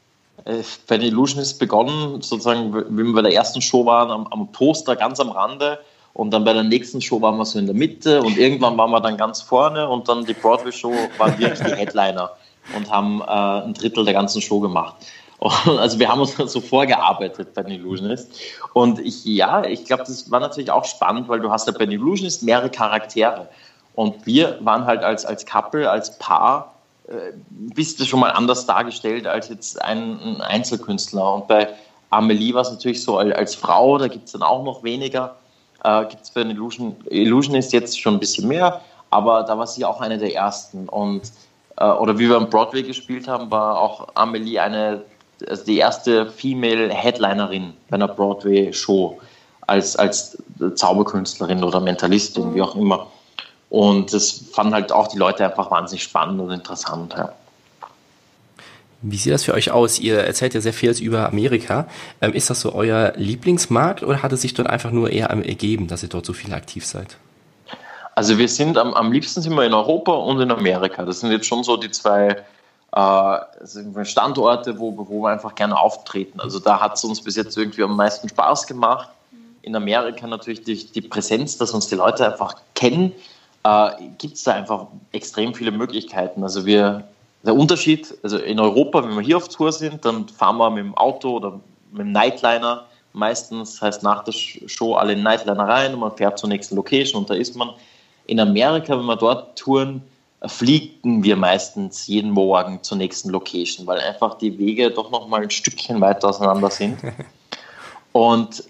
äh, 0.45 0.63
bei 0.87 0.99
The 0.99 1.07
Illusionists 1.07 1.57
begonnen, 1.57 2.21
sozusagen, 2.21 2.73
wie 2.73 3.03
wir 3.03 3.13
bei 3.13 3.21
der 3.21 3.33
ersten 3.33 3.61
Show 3.61 3.85
waren, 3.85 4.11
am, 4.11 4.27
am 4.27 4.51
Poster 4.51 4.95
ganz 4.95 5.19
am 5.19 5.29
Rande 5.29 5.79
und 6.13 6.31
dann 6.31 6.43
bei 6.43 6.53
der 6.53 6.63
nächsten 6.63 7.01
Show 7.01 7.21
waren 7.21 7.37
wir 7.37 7.45
so 7.45 7.59
in 7.59 7.65
der 7.65 7.75
Mitte 7.75 8.21
und 8.21 8.37
irgendwann 8.37 8.77
waren 8.77 8.91
wir 8.91 8.99
dann 8.99 9.17
ganz 9.17 9.41
vorne 9.41 9.87
und 9.87 10.09
dann 10.09 10.25
die 10.25 10.33
Broadway-Show 10.33 10.93
waren 11.17 11.37
wirklich 11.39 11.59
die 11.59 11.75
Headliner 11.75 12.31
und 12.75 12.91
haben 12.91 13.21
äh, 13.21 13.65
ein 13.65 13.73
Drittel 13.73 14.05
der 14.05 14.13
ganzen 14.13 14.41
Show 14.41 14.59
gemacht. 14.59 14.95
Und 15.41 15.79
also 15.79 15.97
wir 15.97 16.07
haben 16.07 16.21
uns 16.21 16.35
so 16.35 16.61
vorgearbeitet 16.61 17.55
bei 17.55 17.63
den 17.63 17.71
Illusionist. 17.71 18.31
Und 18.73 18.99
ich, 18.99 19.25
ja, 19.25 19.63
ich 19.63 19.85
glaube, 19.85 20.03
das 20.03 20.29
war 20.29 20.39
natürlich 20.39 20.69
auch 20.69 20.85
spannend, 20.85 21.29
weil 21.29 21.39
du 21.39 21.49
hast 21.49 21.65
ja 21.65 21.73
bei 21.73 21.85
den 21.85 21.93
Illusionist 21.93 22.43
mehrere 22.43 22.69
Charaktere. 22.69 23.49
Und 23.95 24.25
wir 24.27 24.59
waren 24.61 24.85
halt 24.85 25.03
als, 25.03 25.25
als 25.25 25.45
Couple, 25.47 25.89
als 25.89 26.19
Paar, 26.19 26.70
bist 27.49 27.99
du 27.99 28.05
schon 28.05 28.19
mal 28.19 28.31
anders 28.31 28.65
dargestellt 28.65 29.27
als 29.27 29.49
jetzt 29.49 29.81
ein, 29.81 30.19
ein 30.19 30.41
Einzelkünstler. 30.41 31.35
Und 31.35 31.47
bei 31.47 31.69
Amelie 32.09 32.53
war 32.53 32.61
es 32.61 32.71
natürlich 32.71 33.03
so 33.03 33.17
als, 33.17 33.55
Frau, 33.55 33.97
da 33.97 34.07
gibt 34.07 34.25
es 34.25 34.31
dann 34.33 34.43
auch 34.43 34.63
noch 34.63 34.83
weniger 34.83 35.35
äh, 35.83 36.05
gibt 36.05 36.23
es 36.23 36.31
bei 36.31 36.43
den 36.43 36.51
Illusion, 36.51 36.95
Illusionist 37.09 37.73
jetzt 37.73 37.99
schon 37.99 38.15
ein 38.15 38.19
bisschen 38.19 38.47
mehr, 38.47 38.81
aber 39.09 39.43
da 39.43 39.57
war 39.57 39.67
sie 39.67 39.85
auch 39.85 40.01
eine 40.01 40.17
der 40.17 40.33
ersten. 40.33 40.87
Und, 40.89 41.31
äh, 41.77 41.85
oder 41.85 42.17
wie 42.17 42.29
wir 42.29 42.37
am 42.37 42.49
Broadway 42.49 42.83
gespielt 42.83 43.27
haben, 43.27 43.49
war 43.51 43.79
auch 43.79 44.07
Amelie 44.15 44.59
eine, 44.59 45.01
also 45.47 45.65
die 45.65 45.77
erste 45.77 46.29
Female 46.29 46.93
Headlinerin 46.93 47.73
bei 47.89 47.95
einer 47.95 48.07
Broadway-Show 48.07 49.19
als, 49.67 49.95
als 49.95 50.37
Zauberkünstlerin 50.75 51.63
oder 51.63 51.79
Mentalistin, 51.79 52.53
wie 52.53 52.61
auch 52.61 52.75
immer. 52.75 53.07
Und 53.71 54.11
das 54.11 54.31
fanden 54.51 54.73
halt 54.73 54.91
auch 54.91 55.07
die 55.07 55.17
Leute 55.17 55.45
einfach 55.45 55.71
wahnsinnig 55.71 56.03
spannend 56.03 56.41
und 56.41 56.51
interessant. 56.51 57.15
Ja. 57.17 57.31
Wie 59.01 59.15
sieht 59.15 59.31
das 59.31 59.45
für 59.45 59.53
euch 59.53 59.71
aus? 59.71 59.97
Ihr 59.97 60.19
erzählt 60.19 60.53
ja 60.53 60.59
sehr 60.59 60.73
viel 60.73 60.91
über 60.99 61.25
Amerika. 61.25 61.87
Ähm, 62.19 62.33
ist 62.33 62.49
das 62.49 62.59
so 62.59 62.73
euer 62.73 63.13
Lieblingsmarkt 63.15 64.03
oder 64.03 64.21
hat 64.21 64.33
es 64.33 64.41
sich 64.41 64.53
dort 64.53 64.69
einfach 64.69 64.91
nur 64.91 65.09
eher 65.09 65.27
ergeben, 65.29 65.87
dass 65.87 66.03
ihr 66.03 66.09
dort 66.09 66.25
so 66.25 66.33
viel 66.33 66.53
aktiv 66.53 66.85
seid? 66.85 67.15
Also 68.13 68.37
wir 68.37 68.49
sind 68.49 68.77
am, 68.77 68.93
am 68.93 69.13
liebsten 69.13 69.41
sind 69.41 69.55
wir 69.55 69.63
in 69.63 69.73
Europa 69.73 70.11
und 70.11 70.41
in 70.41 70.51
Amerika. 70.51 71.05
Das 71.05 71.21
sind 71.21 71.31
jetzt 71.31 71.45
schon 71.45 71.63
so 71.63 71.77
die 71.77 71.91
zwei 71.91 72.43
äh, 72.91 74.03
Standorte, 74.03 74.79
wo, 74.79 74.97
wo 74.97 75.21
wir 75.23 75.29
einfach 75.29 75.55
gerne 75.55 75.79
auftreten. 75.79 76.41
Also 76.41 76.59
da 76.59 76.81
hat 76.81 76.97
es 76.97 77.05
uns 77.05 77.21
bis 77.21 77.37
jetzt 77.37 77.57
irgendwie 77.57 77.83
am 77.83 77.95
meisten 77.95 78.27
Spaß 78.27 78.67
gemacht. 78.67 79.07
In 79.61 79.77
Amerika 79.77 80.27
natürlich 80.27 80.65
die, 80.65 80.91
die 80.91 81.01
Präsenz, 81.01 81.57
dass 81.57 81.71
uns 81.71 81.87
die 81.87 81.95
Leute 81.95 82.29
einfach 82.29 82.55
kennen, 82.75 83.13
äh, 83.63 83.89
gibt 84.17 84.35
es 84.35 84.43
da 84.43 84.53
einfach 84.53 84.87
extrem 85.11 85.53
viele 85.53 85.71
Möglichkeiten. 85.71 86.43
Also 86.43 86.65
wir 86.65 87.03
der 87.43 87.55
Unterschied, 87.55 88.13
also 88.23 88.37
in 88.37 88.59
Europa, 88.59 89.03
wenn 89.03 89.15
wir 89.15 89.21
hier 89.21 89.37
auf 89.37 89.47
Tour 89.47 89.71
sind, 89.71 90.05
dann 90.05 90.27
fahren 90.27 90.57
wir 90.57 90.69
mit 90.69 90.83
dem 90.83 90.95
Auto 90.95 91.37
oder 91.37 91.59
mit 91.91 92.01
dem 92.01 92.11
Nightliner 92.11 92.85
meistens, 93.13 93.81
heißt 93.81 94.03
nach 94.03 94.23
der 94.23 94.31
Show 94.31 94.93
alle 94.93 95.13
in 95.13 95.23
Nightliner 95.23 95.67
rein 95.67 95.93
und 95.93 95.99
man 95.99 96.15
fährt 96.15 96.37
zur 96.37 96.49
nächsten 96.49 96.75
Location 96.75 97.21
und 97.21 97.29
da 97.29 97.33
ist 97.33 97.55
man. 97.55 97.71
In 98.27 98.39
Amerika, 98.39 98.97
wenn 98.97 99.07
wir 99.07 99.17
dort 99.17 99.57
touren, 99.57 100.01
fliegen 100.45 101.23
wir 101.23 101.35
meistens 101.35 102.07
jeden 102.07 102.31
Morgen 102.31 102.81
zur 102.81 102.97
nächsten 102.97 103.29
Location, 103.29 103.85
weil 103.87 103.99
einfach 103.99 104.37
die 104.37 104.57
Wege 104.57 104.91
doch 104.91 105.11
noch 105.11 105.27
mal 105.27 105.41
ein 105.41 105.49
Stückchen 105.49 105.99
weiter 105.99 106.29
auseinander 106.29 106.69
sind. 106.69 106.99
Und 108.13 108.63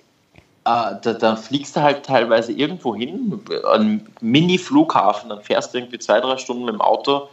da, 0.63 0.93
da, 0.93 1.36
fliegst 1.36 1.76
du 1.76 1.82
halt 1.82 2.06
teilweise 2.06 2.52
irgendwo 2.52 2.95
hin, 2.95 3.41
einen 3.71 4.08
Mini-Flughafen, 4.21 5.30
dann 5.30 5.41
fährst 5.41 5.74
du 5.74 5.80
irgendwie 5.80 6.00
zwei, 6.00 6.19
drei 6.19 6.38
Stunden 6.38 6.65
mit 6.65 6.74
dem 6.74 6.82
Auto 6.82 7.28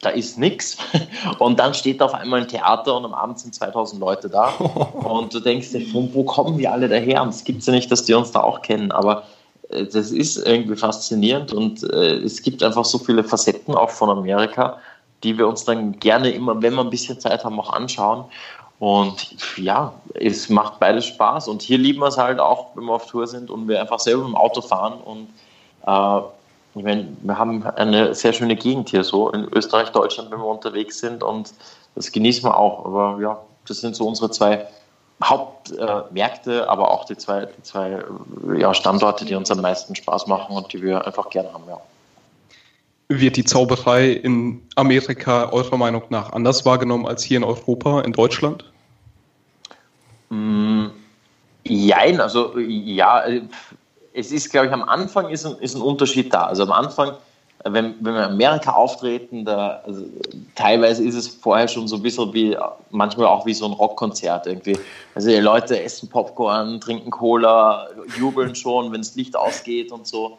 da 0.00 0.10
ist 0.10 0.38
nichts. 0.38 0.78
Und 1.38 1.58
dann 1.58 1.74
steht 1.74 2.00
da 2.00 2.06
auf 2.06 2.14
einmal 2.14 2.40
ein 2.40 2.48
Theater 2.48 2.96
und 2.96 3.04
am 3.04 3.14
Abend 3.14 3.38
sind 3.38 3.54
2000 3.54 4.00
Leute 4.00 4.28
da. 4.28 4.48
Und 4.50 5.34
du 5.34 5.40
denkst 5.40 5.70
dir, 5.70 5.86
von 5.88 6.12
wo 6.14 6.24
kommen 6.24 6.58
die 6.58 6.68
alle 6.68 6.88
daher? 6.88 7.22
Und 7.22 7.30
es 7.30 7.44
gibt 7.44 7.64
ja 7.64 7.72
nicht, 7.72 7.90
dass 7.90 8.04
die 8.04 8.14
uns 8.14 8.30
da 8.30 8.40
auch 8.40 8.62
kennen. 8.62 8.92
Aber 8.92 9.24
äh, 9.70 9.84
das 9.84 10.10
ist 10.10 10.36
irgendwie 10.36 10.76
faszinierend 10.76 11.52
und 11.52 11.82
äh, 11.82 12.16
es 12.16 12.42
gibt 12.42 12.62
einfach 12.62 12.84
so 12.84 12.98
viele 12.98 13.24
Facetten 13.24 13.74
auch 13.74 13.90
von 13.90 14.10
Amerika, 14.10 14.78
die 15.24 15.36
wir 15.36 15.48
uns 15.48 15.64
dann 15.64 15.98
gerne 15.98 16.30
immer, 16.30 16.62
wenn 16.62 16.74
wir 16.74 16.82
ein 16.82 16.90
bisschen 16.90 17.18
Zeit 17.18 17.44
haben, 17.44 17.58
auch 17.58 17.72
anschauen. 17.72 18.24
Und 18.78 19.36
ja, 19.56 19.92
es 20.14 20.48
macht 20.48 20.78
beides 20.78 21.06
Spaß. 21.06 21.48
Und 21.48 21.62
hier 21.62 21.78
lieben 21.78 22.00
wir 22.00 22.08
es 22.08 22.18
halt 22.18 22.38
auch, 22.38 22.68
wenn 22.74 22.84
wir 22.84 22.94
auf 22.94 23.06
Tour 23.06 23.26
sind 23.26 23.50
und 23.50 23.66
wir 23.66 23.80
einfach 23.80 23.98
selber 23.98 24.24
im 24.24 24.36
Auto 24.36 24.60
fahren 24.60 25.00
und 25.04 25.28
äh, 25.86 26.20
ich 26.74 26.84
meine, 26.84 27.08
wir 27.22 27.38
haben 27.38 27.66
eine 27.66 28.14
sehr 28.14 28.32
schöne 28.32 28.54
Gegend 28.54 28.90
hier 28.90 29.02
so 29.02 29.30
in 29.30 29.48
Österreich, 29.52 29.90
Deutschland, 29.90 30.30
wenn 30.30 30.38
wir 30.38 30.46
unterwegs 30.46 31.00
sind 31.00 31.24
und 31.24 31.52
das 31.94 32.12
genießen 32.12 32.44
wir 32.44 32.56
auch. 32.56 32.84
Aber 32.84 33.18
ja, 33.20 33.38
das 33.66 33.80
sind 33.80 33.96
so 33.96 34.06
unsere 34.06 34.30
zwei 34.30 34.66
Hauptmärkte, 35.22 36.60
äh, 36.60 36.66
aber 36.66 36.92
auch 36.92 37.04
die 37.04 37.16
zwei, 37.16 37.46
die 37.46 37.62
zwei 37.62 38.04
ja, 38.56 38.72
Standorte, 38.74 39.24
die 39.24 39.34
uns 39.34 39.50
am 39.50 39.60
meisten 39.60 39.96
Spaß 39.96 40.28
machen 40.28 40.56
und 40.56 40.72
die 40.72 40.80
wir 40.80 41.04
einfach 41.04 41.30
gerne 41.30 41.52
haben. 41.52 41.64
Ja. 41.68 41.80
Wird 43.10 43.36
die 43.36 43.44
Zauberei 43.44 44.10
in 44.10 44.60
Amerika 44.76 45.50
eurer 45.50 45.78
Meinung 45.78 46.02
nach 46.10 46.32
anders 46.32 46.66
wahrgenommen 46.66 47.06
als 47.06 47.22
hier 47.22 47.38
in 47.38 47.44
Europa, 47.44 48.02
in 48.02 48.12
Deutschland? 48.12 48.70
Mm, 50.28 50.88
jein, 51.64 52.20
also 52.20 52.58
ja, 52.58 53.22
es 54.12 54.30
ist, 54.30 54.50
glaube 54.50 54.66
ich, 54.66 54.72
am 54.74 54.82
Anfang 54.82 55.30
ist 55.30 55.46
ein, 55.46 55.54
ist 55.60 55.74
ein 55.74 55.80
Unterschied 55.80 56.34
da. 56.34 56.44
Also 56.48 56.64
am 56.64 56.72
Anfang, 56.72 57.12
wenn, 57.64 57.94
wenn 58.00 58.12
wir 58.12 58.26
in 58.26 58.32
Amerika 58.32 58.72
auftreten, 58.72 59.46
da, 59.46 59.80
also 59.86 60.04
teilweise 60.54 61.02
ist 61.02 61.14
es 61.14 61.28
vorher 61.28 61.66
schon 61.66 61.88
so 61.88 61.96
ein 61.96 62.02
bisschen 62.02 62.34
wie, 62.34 62.58
manchmal 62.90 63.28
auch 63.28 63.46
wie 63.46 63.54
so 63.54 63.64
ein 63.64 63.72
Rockkonzert 63.72 64.46
irgendwie. 64.46 64.78
Also 65.14 65.30
die 65.30 65.36
Leute 65.36 65.82
essen 65.82 66.10
Popcorn, 66.10 66.78
trinken 66.78 67.10
Cola, 67.10 67.88
jubeln 68.18 68.54
schon, 68.54 68.92
wenn 68.92 69.00
das 69.00 69.14
Licht 69.14 69.34
ausgeht 69.34 69.92
und 69.92 70.06
so. 70.06 70.36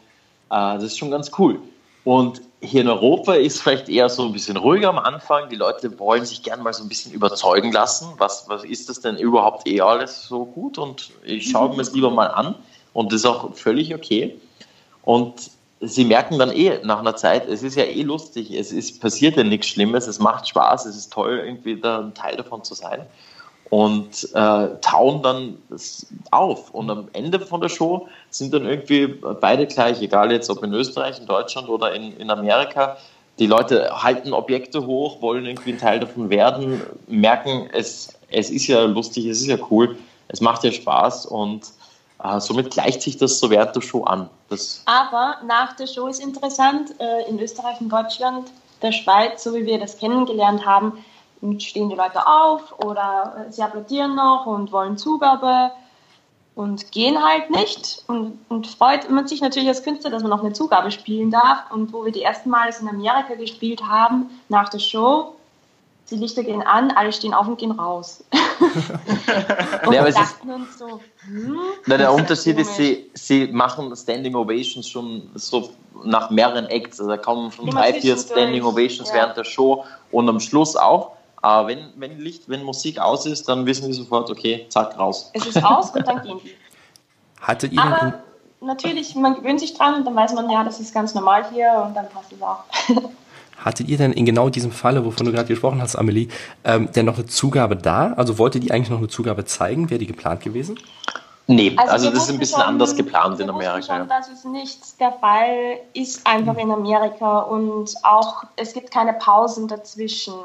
Äh, 0.52 0.76
das 0.76 0.84
ist 0.84 1.00
schon 1.00 1.10
ganz 1.10 1.32
cool. 1.40 1.60
Und 2.04 2.42
hier 2.62 2.82
in 2.82 2.90
Europa 2.90 3.36
ist 3.36 3.62
vielleicht 3.62 3.88
eher 3.88 4.10
so 4.10 4.26
ein 4.26 4.34
bisschen 4.34 4.58
ruhiger 4.58 4.90
am 4.90 5.00
Anfang. 5.00 5.50
Die 5.50 5.56
Leute 5.56 5.98
wollen 5.98 6.26
sich 6.26 6.44
gerne 6.44 6.62
mal 6.62 6.74
so 6.74 6.84
ein 6.84 6.90
bisschen 6.90 7.14
überzeugen 7.14 7.72
lassen. 7.72 8.10
Was, 8.18 8.50
was 8.50 8.64
ist 8.64 8.90
das 8.90 9.00
denn 9.00 9.18
überhaupt 9.18 9.68
eh 9.68 9.82
alles 9.82 10.26
so 10.26 10.46
gut? 10.46 10.78
Und 10.78 11.12
ich 11.24 11.50
schaue 11.50 11.76
mir 11.76 11.82
es 11.82 11.94
lieber 11.94 12.12
mal 12.12 12.28
an. 12.28 12.56
Und 12.94 13.14
das 13.14 13.22
ist 13.22 13.26
auch 13.26 13.54
völlig 13.56 13.96
okay. 13.96 14.38
Und 15.04 15.52
sie 15.80 16.04
merken 16.04 16.38
dann 16.38 16.52
eh 16.52 16.80
nach 16.84 17.00
einer 17.00 17.16
Zeit, 17.16 17.48
es 17.48 17.64
ist 17.64 17.76
ja 17.76 17.86
eh 17.86 18.02
lustig, 18.02 18.52
es 18.52 18.72
ist, 18.72 19.00
passiert 19.02 19.38
ja 19.38 19.44
nichts 19.44 19.68
Schlimmes, 19.68 20.08
es 20.08 20.20
macht 20.20 20.48
Spaß, 20.48 20.86
es 20.86 20.98
ist 20.98 21.14
toll, 21.14 21.42
irgendwie 21.46 21.80
da 21.80 22.00
ein 22.00 22.14
Teil 22.14 22.36
davon 22.36 22.64
zu 22.64 22.74
sein. 22.74 23.06
Und 23.70 24.28
äh, 24.34 24.68
tauen 24.82 25.22
dann 25.22 25.58
auf. 26.32 26.72
Und 26.72 26.90
am 26.90 27.08
Ende 27.14 27.40
von 27.40 27.62
der 27.62 27.70
Show 27.70 28.08
sind 28.32 28.54
dann 28.54 28.66
irgendwie 28.66 29.08
beide 29.40 29.68
gleich, 29.68 30.02
egal 30.02 30.32
jetzt 30.32 30.50
ob 30.50 30.64
in 30.64 30.74
Österreich, 30.74 31.20
in 31.20 31.28
Deutschland 31.28 31.70
oder 31.70 31.94
in, 31.94 32.18
in 32.18 32.32
Amerika. 32.32 32.98
Die 33.38 33.46
Leute 33.46 34.04
halten 34.04 34.34
Objekte 34.34 34.86
hoch, 34.86 35.22
wollen 35.22 35.46
irgendwie 35.46 35.74
ein 35.74 35.78
Teil 35.78 36.00
davon 36.00 36.30
werden, 36.30 36.82
merken, 37.08 37.70
es, 37.72 38.20
es 38.30 38.50
ist 38.50 38.68
ja 38.68 38.84
lustig, 38.84 39.28
es 39.28 39.40
ist 39.40 39.48
ja 39.48 39.58
cool, 39.70 39.98
es 40.28 40.42
macht 40.42 40.64
ja 40.64 40.72
Spaß 40.72 41.28
und 41.28 41.62
äh, 42.22 42.40
somit 42.40 42.72
gleicht 42.72 43.02
sich 43.02 43.18
das 43.18 43.40
so 43.40 43.50
während 43.50 43.76
der 43.76 43.82
Show 43.82 44.04
an. 44.04 44.30
Das 44.50 44.84
Aber 44.86 45.38
nach 45.46 45.76
der 45.78 45.88
Show 45.88 46.08
ist 46.08 46.22
interessant, 46.22 46.94
äh, 47.00 47.30
in 47.30 47.40
Österreich, 47.40 47.80
in 47.80 47.88
Deutschland, 47.88 48.52
der 48.82 48.92
Schweiz, 48.92 49.44
so 49.44 49.54
wie 49.54 49.66
wir 49.66 49.80
das 49.80 49.98
kennengelernt 49.98 50.66
haben, 50.66 51.04
stehen 51.60 51.90
die 51.90 51.96
Leute 51.96 52.28
auf 52.28 52.78
oder 52.80 53.46
äh, 53.48 53.52
sie 53.52 53.62
applaudieren 53.62 54.16
noch 54.16 54.46
und 54.46 54.72
wollen 54.72 54.98
Zugabe 54.98 55.72
und 56.60 56.92
gehen 56.92 57.24
halt 57.24 57.50
nicht. 57.52 58.04
Und, 58.08 58.38
und 58.50 58.68
freut 58.68 59.10
man 59.10 59.28
sich 59.28 59.40
natürlich 59.40 59.70
als 59.70 59.82
Künstler, 59.84 60.10
dass 60.10 60.24
man 60.24 60.30
noch 60.30 60.44
eine 60.44 60.52
Zugabe 60.52 60.92
spielen 60.92 61.32
darf. 61.32 61.72
Und 61.72 61.94
wo 61.94 62.04
wir 62.04 62.12
die 62.12 62.24
ersten 62.24 62.50
Mal 62.50 62.70
in 62.82 62.90
Amerika 62.90 63.36
gespielt 63.36 63.82
haben, 63.84 64.30
nach 64.50 64.68
der 64.68 64.80
Show, 64.80 65.36
die 66.12 66.18
Lichter 66.18 66.44
gehen 66.44 66.62
an, 66.62 66.92
alle 66.92 67.14
stehen 67.14 67.34
auf 67.34 67.48
und 67.48 67.58
gehen 67.60 67.72
raus. 67.72 68.26
und 69.86 69.94
ja, 69.94 70.04
wir 70.04 70.12
dachten 70.12 70.52
uns 70.52 70.78
so, 70.78 71.00
hm, 71.26 71.60
na, 71.86 71.96
der 71.96 72.12
Unterschied 72.12 72.58
ist, 72.58 72.76
sie, 72.76 73.10
sie 73.14 73.48
machen 73.48 73.96
Standing 73.96 74.36
Ovations 74.36 74.86
schon 74.86 75.30
so 75.36 75.70
nach 76.04 76.30
mehreren 76.30 76.66
Acts. 76.66 77.00
Also 77.00 77.10
da 77.10 77.18
kommen 77.18 77.54
schon 77.54 77.70
drei, 77.70 77.94
vier 77.94 78.18
Standing 78.18 78.64
Ovations 78.64 79.08
ja. 79.10 79.16
während 79.16 79.38
der 79.38 79.46
Show 79.46 79.86
und 80.12 80.28
am 80.28 80.42
Schluss 80.42 80.76
auch. 80.76 81.12
Aber 81.42 81.68
wenn, 81.68 81.94
wenn 81.96 82.20
Licht, 82.20 82.50
wenn 82.50 82.64
Musik 82.64 83.00
aus 83.00 83.26
ist, 83.26 83.48
dann 83.48 83.66
wissen 83.66 83.88
die 83.88 83.94
sofort, 83.94 84.30
okay, 84.30 84.66
zack, 84.70 84.98
raus. 84.98 85.32
Es 85.34 85.46
ist 85.46 85.64
aus 85.64 85.92
und 85.92 86.08
dann 86.08 86.22
gehen 86.22 86.40
die. 86.44 86.52
Hattet 87.42 87.72
ihr 87.72 87.82
Aber 87.82 88.16
natürlich, 88.62 89.16
man 89.16 89.36
gewöhnt 89.36 89.60
sich 89.60 89.74
dran 89.74 89.96
und 89.96 90.06
dann 90.06 90.16
weiß 90.16 90.34
man, 90.34 90.50
ja, 90.50 90.64
das 90.64 90.80
ist 90.80 90.94
ganz 90.94 91.16
normal 91.16 91.46
hier 91.52 91.84
und 91.86 91.96
dann 91.96 92.10
passt 92.10 92.34
es 92.34 92.42
auch. 92.42 92.64
Hattet 93.64 93.90
ihr 93.90 93.98
denn 93.98 94.14
in 94.14 94.26
genau 94.26 94.50
diesem 94.50 94.72
Falle, 94.72 95.06
wovon 95.06 95.26
du 95.26 95.32
gerade 95.32 95.48
gesprochen 95.48 95.82
hast, 95.82 95.96
Amelie, 95.96 96.30
ähm, 96.64 96.90
denn 96.94 97.06
noch 97.06 97.16
eine 97.16 97.26
Zugabe 97.26 97.76
da? 97.76 98.14
Also 98.14 98.38
wolltet 98.38 98.64
ihr 98.64 98.74
eigentlich 98.74 98.90
noch 98.90 99.00
eine 99.00 99.10
Zugabe 99.10 99.46
zeigen? 99.46 99.90
Wäre 99.90 100.00
die 100.00 100.08
geplant 100.08 100.42
gewesen? 100.42 100.80
Nee, 101.48 101.74
also, 101.78 101.92
also 101.92 102.12
das 102.12 102.24
ist 102.24 102.30
ein 102.30 102.40
bisschen 102.40 102.60
schon, 102.60 102.70
anders 102.70 102.96
geplant 102.96 103.40
in 103.40 103.50
Amerika. 103.50 103.98
Schon, 103.98 104.08
dass 104.08 104.30
es 104.30 104.46
nicht 104.46 105.00
der 105.00 105.14
Fall 105.14 105.80
ist 105.94 106.26
einfach 106.28 106.56
in 106.58 106.72
Amerika 106.72 107.40
und 107.40 107.92
auch 108.04 108.44
es 108.56 108.74
gibt 108.74 108.92
keine 108.92 109.14
Pausen 109.14 109.68
dazwischen. 109.68 110.36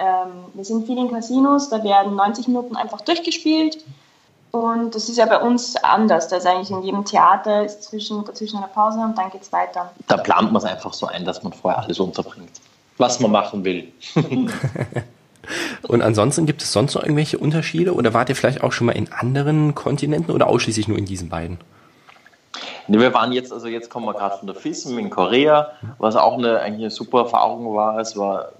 Ähm, 0.00 0.46
wir 0.54 0.64
sind 0.64 0.86
viel 0.86 0.96
in 0.96 1.10
Casinos, 1.10 1.68
da 1.68 1.84
werden 1.84 2.16
90 2.16 2.48
Minuten 2.48 2.74
einfach 2.74 3.02
durchgespielt 3.02 3.84
und 4.50 4.94
das 4.94 5.10
ist 5.10 5.18
ja 5.18 5.26
bei 5.26 5.38
uns 5.38 5.76
anders. 5.76 6.28
Da 6.28 6.36
ist 6.36 6.46
eigentlich 6.46 6.70
in 6.70 6.82
jedem 6.82 7.04
Theater 7.04 7.64
ist 7.64 7.82
zwischen, 7.84 8.24
dazwischen 8.24 8.56
eine 8.56 8.68
Pause 8.68 8.98
und 9.00 9.18
dann 9.18 9.30
geht 9.30 9.42
es 9.42 9.52
weiter. 9.52 9.92
Da 10.08 10.16
plant 10.16 10.52
man 10.52 10.56
es 10.56 10.64
einfach 10.64 10.94
so 10.94 11.06
ein, 11.06 11.26
dass 11.26 11.42
man 11.42 11.52
vorher 11.52 11.82
alles 11.82 12.00
unterbringt, 12.00 12.60
was 12.96 13.20
man 13.20 13.30
machen 13.30 13.62
will. 13.62 13.92
und 15.86 16.00
ansonsten 16.00 16.46
gibt 16.46 16.62
es 16.62 16.72
sonst 16.72 16.94
noch 16.94 17.02
irgendwelche 17.02 17.36
Unterschiede 17.36 17.94
oder 17.94 18.14
wart 18.14 18.30
ihr 18.30 18.36
vielleicht 18.36 18.62
auch 18.62 18.72
schon 18.72 18.86
mal 18.86 18.96
in 18.96 19.12
anderen 19.12 19.74
Kontinenten 19.74 20.32
oder 20.34 20.46
ausschließlich 20.46 20.88
nur 20.88 20.96
in 20.96 21.04
diesen 21.04 21.28
beiden? 21.28 21.58
Nee, 22.88 22.98
wir 22.98 23.14
waren 23.14 23.32
jetzt, 23.32 23.52
also 23.52 23.68
jetzt 23.68 23.90
kommen 23.90 24.06
wir 24.06 24.14
gerade 24.14 24.38
von 24.38 24.46
der 24.46 24.56
FISM 24.56 24.98
in 24.98 25.10
Korea, 25.10 25.72
was 25.98 26.16
auch 26.16 26.38
eine, 26.38 26.58
eigentlich 26.58 26.86
eine 26.86 26.90
super 26.90 27.20
Erfahrung 27.20 27.72
war. 27.74 27.98
Es 27.98 28.16
war 28.16 28.52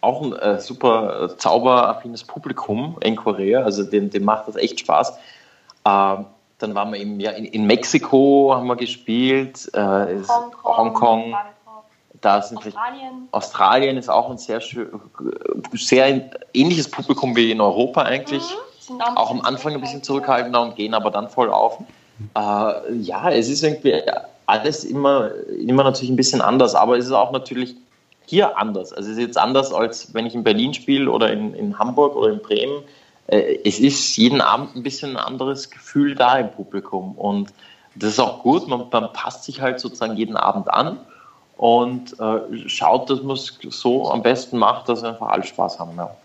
auch 0.00 0.22
ein 0.22 0.32
äh, 0.32 0.60
super 0.60 1.36
zauberaffines 1.36 2.24
Publikum 2.24 2.96
in 3.00 3.16
Korea, 3.16 3.62
also 3.62 3.82
dem, 3.82 4.10
dem 4.10 4.24
macht 4.24 4.48
das 4.48 4.56
echt 4.56 4.80
Spaß. 4.80 5.12
Ähm, 5.86 6.26
dann 6.58 6.74
waren 6.74 6.92
wir 6.92 7.00
eben 7.00 7.20
ja 7.20 7.30
in, 7.32 7.46
in 7.46 7.66
Mexiko 7.66 8.54
haben 8.54 8.66
wir 8.66 8.76
gespielt, 8.76 9.70
äh, 9.72 9.78
Hongkong, 9.80 10.64
Hongkong 10.64 11.34
da 12.20 12.42
sind 12.42 12.58
Australien. 12.58 13.28
Australien 13.30 13.96
ist 13.96 14.10
auch 14.10 14.30
ein 14.30 14.38
sehr 14.38 14.60
sehr 15.72 16.30
ähnliches 16.52 16.90
Publikum 16.90 17.34
wie 17.34 17.50
in 17.50 17.60
Europa 17.60 18.02
eigentlich. 18.02 18.42
Mhm, 18.88 19.00
auch, 19.00 19.16
auch 19.16 19.30
am 19.30 19.40
Anfang 19.40 19.74
ein 19.74 19.80
bisschen 19.80 20.02
zurückhaltender 20.02 20.60
und 20.60 20.76
gehen 20.76 20.94
aber 20.94 21.10
dann 21.10 21.28
voll 21.28 21.50
auf. 21.50 21.78
Äh, 22.36 22.94
ja, 22.96 23.30
es 23.30 23.48
ist 23.48 23.62
irgendwie 23.62 24.02
alles 24.46 24.84
immer, 24.84 25.30
immer 25.66 25.84
natürlich 25.84 26.10
ein 26.10 26.16
bisschen 26.16 26.42
anders, 26.42 26.74
aber 26.74 26.98
es 26.98 27.06
ist 27.06 27.12
auch 27.12 27.32
natürlich 27.32 27.76
hier 28.30 28.56
anders. 28.56 28.92
Also 28.92 29.10
es 29.10 29.16
ist 29.16 29.22
jetzt 29.22 29.38
anders, 29.38 29.72
als 29.72 30.14
wenn 30.14 30.24
ich 30.24 30.34
in 30.34 30.44
Berlin 30.44 30.72
spiele 30.72 31.10
oder 31.10 31.32
in, 31.32 31.52
in 31.52 31.78
Hamburg 31.78 32.14
oder 32.14 32.32
in 32.32 32.40
Bremen. 32.40 32.84
Äh, 33.26 33.58
es 33.64 33.80
ist 33.80 34.16
jeden 34.16 34.40
Abend 34.40 34.76
ein 34.76 34.84
bisschen 34.84 35.16
ein 35.16 35.16
anderes 35.16 35.70
Gefühl 35.70 36.14
da 36.14 36.38
im 36.38 36.50
Publikum. 36.52 37.16
Und 37.18 37.52
das 37.96 38.10
ist 38.10 38.20
auch 38.20 38.42
gut. 38.42 38.68
Man, 38.68 38.86
man 38.90 39.12
passt 39.12 39.44
sich 39.44 39.60
halt 39.60 39.80
sozusagen 39.80 40.16
jeden 40.16 40.36
Abend 40.36 40.70
an 40.72 41.00
und 41.56 42.18
äh, 42.20 42.68
schaut, 42.68 43.10
dass 43.10 43.20
man 43.22 43.36
es 43.36 43.58
so 43.68 44.10
am 44.10 44.22
besten 44.22 44.58
macht, 44.58 44.88
dass 44.88 45.02
einfach 45.02 45.28
alle 45.28 45.42
Spaß 45.42 45.80
haben. 45.80 45.96
Ja. 45.96 46.16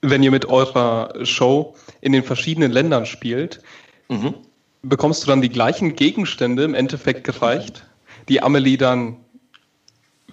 Wenn 0.00 0.24
ihr 0.24 0.32
mit 0.32 0.46
eurer 0.46 1.24
Show 1.24 1.76
in 2.00 2.12
den 2.12 2.24
verschiedenen 2.24 2.72
Ländern 2.72 3.06
spielt, 3.06 3.62
mhm. 4.08 4.34
bekommst 4.82 5.22
du 5.22 5.28
dann 5.28 5.40
die 5.40 5.48
gleichen 5.48 5.94
Gegenstände 5.94 6.64
im 6.64 6.74
Endeffekt 6.74 7.22
gereicht, 7.22 7.84
die 8.28 8.42
Amelie 8.42 8.76
dann 8.76 9.21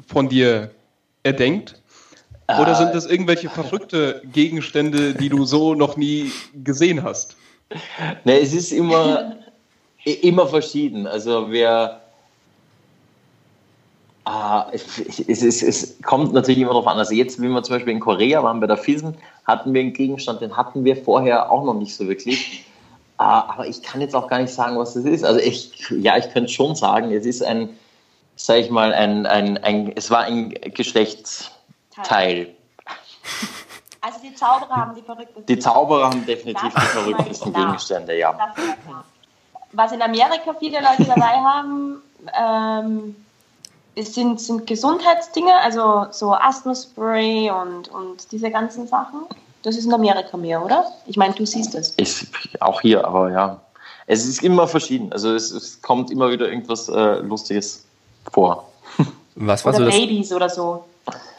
von 0.10 0.28
dir 0.28 0.72
erdenkt? 1.24 1.82
Oder 2.60 2.74
sind 2.74 2.96
das 2.96 3.06
irgendwelche 3.06 3.50
verrückte 3.62 4.22
Gegenstände, 4.34 5.14
die 5.14 5.30
du 5.30 5.46
so 5.46 5.76
noch 5.76 5.98
nie 5.98 6.32
gesehen 6.64 7.04
hast? 7.04 7.36
Ne, 8.24 8.40
es 8.40 8.54
ist 8.54 8.72
immer, 8.72 9.36
immer 10.04 10.48
verschieden. 10.48 11.06
Also 11.06 11.52
wir, 11.52 12.00
ah, 14.26 14.66
es, 14.72 14.84
es, 15.28 15.62
es, 15.62 16.02
kommt 16.02 16.34
natürlich 16.34 16.62
immer 16.62 16.72
darauf 16.72 16.88
an. 16.88 16.98
Also 16.98 17.14
jetzt, 17.14 17.40
wie 17.40 17.48
wir 17.48 17.62
zum 17.62 17.76
Beispiel 17.76 17.94
in 17.94 18.00
Korea 18.00 18.42
waren 18.42 18.60
bei 18.60 18.68
der 18.68 18.78
FISM, 18.78 19.10
hatten 19.46 19.74
wir 19.74 19.82
einen 19.82 19.94
Gegenstand, 19.94 20.42
den 20.42 20.58
hatten 20.58 20.84
wir 20.84 20.96
vorher 20.96 21.52
auch 21.52 21.64
noch 21.64 21.76
nicht 21.76 21.96
so 21.96 22.08
wirklich. 22.08 22.66
Ah, 23.18 23.54
aber 23.54 23.68
ich 23.68 23.84
kann 23.84 24.02
jetzt 24.02 24.16
auch 24.16 24.28
gar 24.28 24.40
nicht 24.40 24.54
sagen, 24.54 24.78
was 24.80 24.96
das 24.96 25.04
ist. 25.04 25.24
Also 25.24 25.40
ich, 25.40 25.72
ja, 25.92 26.18
ich 26.18 26.32
könnte 26.32 26.50
schon 26.50 26.76
sagen, 26.76 27.12
es 27.12 27.28
ist 27.28 27.44
ein, 27.44 27.70
sage 28.40 28.62
ich 28.62 28.70
mal, 28.70 28.94
ein, 28.94 29.26
ein, 29.26 29.58
ein, 29.58 29.92
es 29.96 30.10
war 30.10 30.22
ein 30.22 30.50
Geschlechtsteil. 30.50 32.56
Also 34.02 34.20
die 34.24 34.34
Zauberer 34.34 34.76
haben 34.76 34.96
die 34.96 35.02
verrücktesten. 35.02 35.46
Die 35.46 35.60
Zauberer 35.60 36.06
haben 36.06 36.26
definitiv 36.26 36.74
die 36.74 36.82
verrücktesten 36.82 37.54
Gegenstände, 37.54 38.18
ja. 38.18 38.54
Was 39.74 39.92
in 39.92 40.02
Amerika 40.02 40.56
viele 40.58 40.80
Leute 40.80 41.04
dabei 41.04 41.38
haben, 41.38 42.02
ähm, 42.34 43.16
sind, 43.98 44.40
sind 44.40 44.66
Gesundheitsdinge, 44.66 45.54
also 45.56 46.08
so 46.12 46.34
Asthma-Spray 46.34 47.52
und, 47.52 47.90
und 47.90 48.32
diese 48.32 48.50
ganzen 48.50 48.88
Sachen. 48.88 49.20
Das 49.64 49.76
ist 49.76 49.86
in 49.86 49.94
Amerika 49.94 50.38
mehr, 50.38 50.64
oder? 50.64 50.90
Ich 51.06 51.18
meine, 51.18 51.34
du 51.34 51.46
siehst 51.46 51.76
es. 51.76 51.94
Auch 52.62 52.80
hier, 52.80 53.06
aber 53.06 53.32
ja. 53.32 53.60
Es 54.08 54.26
ist 54.26 54.42
immer 54.42 54.68
verschieden. 54.68 55.12
Also 55.12 55.36
es, 55.36 55.52
es 55.52 55.82
kommt 55.82 56.10
immer 56.10 56.32
wieder 56.32 56.48
irgendwas 56.48 56.88
äh, 56.88 57.20
Lustiges 57.20 57.86
vor. 58.32 58.70
Was 59.36 59.64
war 59.66 59.74
oder 59.74 59.92
so 59.92 59.98
Babys 59.98 60.34
oder 60.34 60.50
so. 60.50 60.84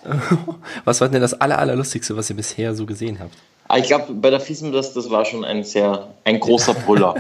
was 0.84 1.00
war 1.00 1.08
denn 1.08 1.20
das 1.20 1.34
aller, 1.34 1.58
allerlustigste, 1.58 2.16
was 2.16 2.30
ihr 2.30 2.36
bisher 2.36 2.74
so 2.74 2.86
gesehen 2.86 3.20
habt? 3.20 3.34
Ah, 3.68 3.78
ich 3.78 3.86
glaube, 3.86 4.12
bei 4.14 4.30
der 4.30 4.40
FISM, 4.40 4.72
das, 4.72 4.94
das 4.94 5.10
war 5.10 5.24
schon 5.24 5.44
ein 5.44 5.62
sehr, 5.64 6.08
ein 6.24 6.40
großer 6.40 6.74
Brüller. 6.74 7.14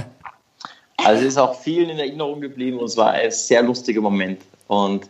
also 0.96 1.22
es 1.22 1.28
ist 1.28 1.38
auch 1.38 1.54
vielen 1.54 1.90
in 1.90 1.98
Erinnerung 1.98 2.40
geblieben 2.40 2.78
und 2.78 2.86
es 2.86 2.96
war 2.96 3.10
ein 3.10 3.30
sehr 3.30 3.62
lustiger 3.62 4.00
Moment. 4.00 4.40
Und 4.66 5.04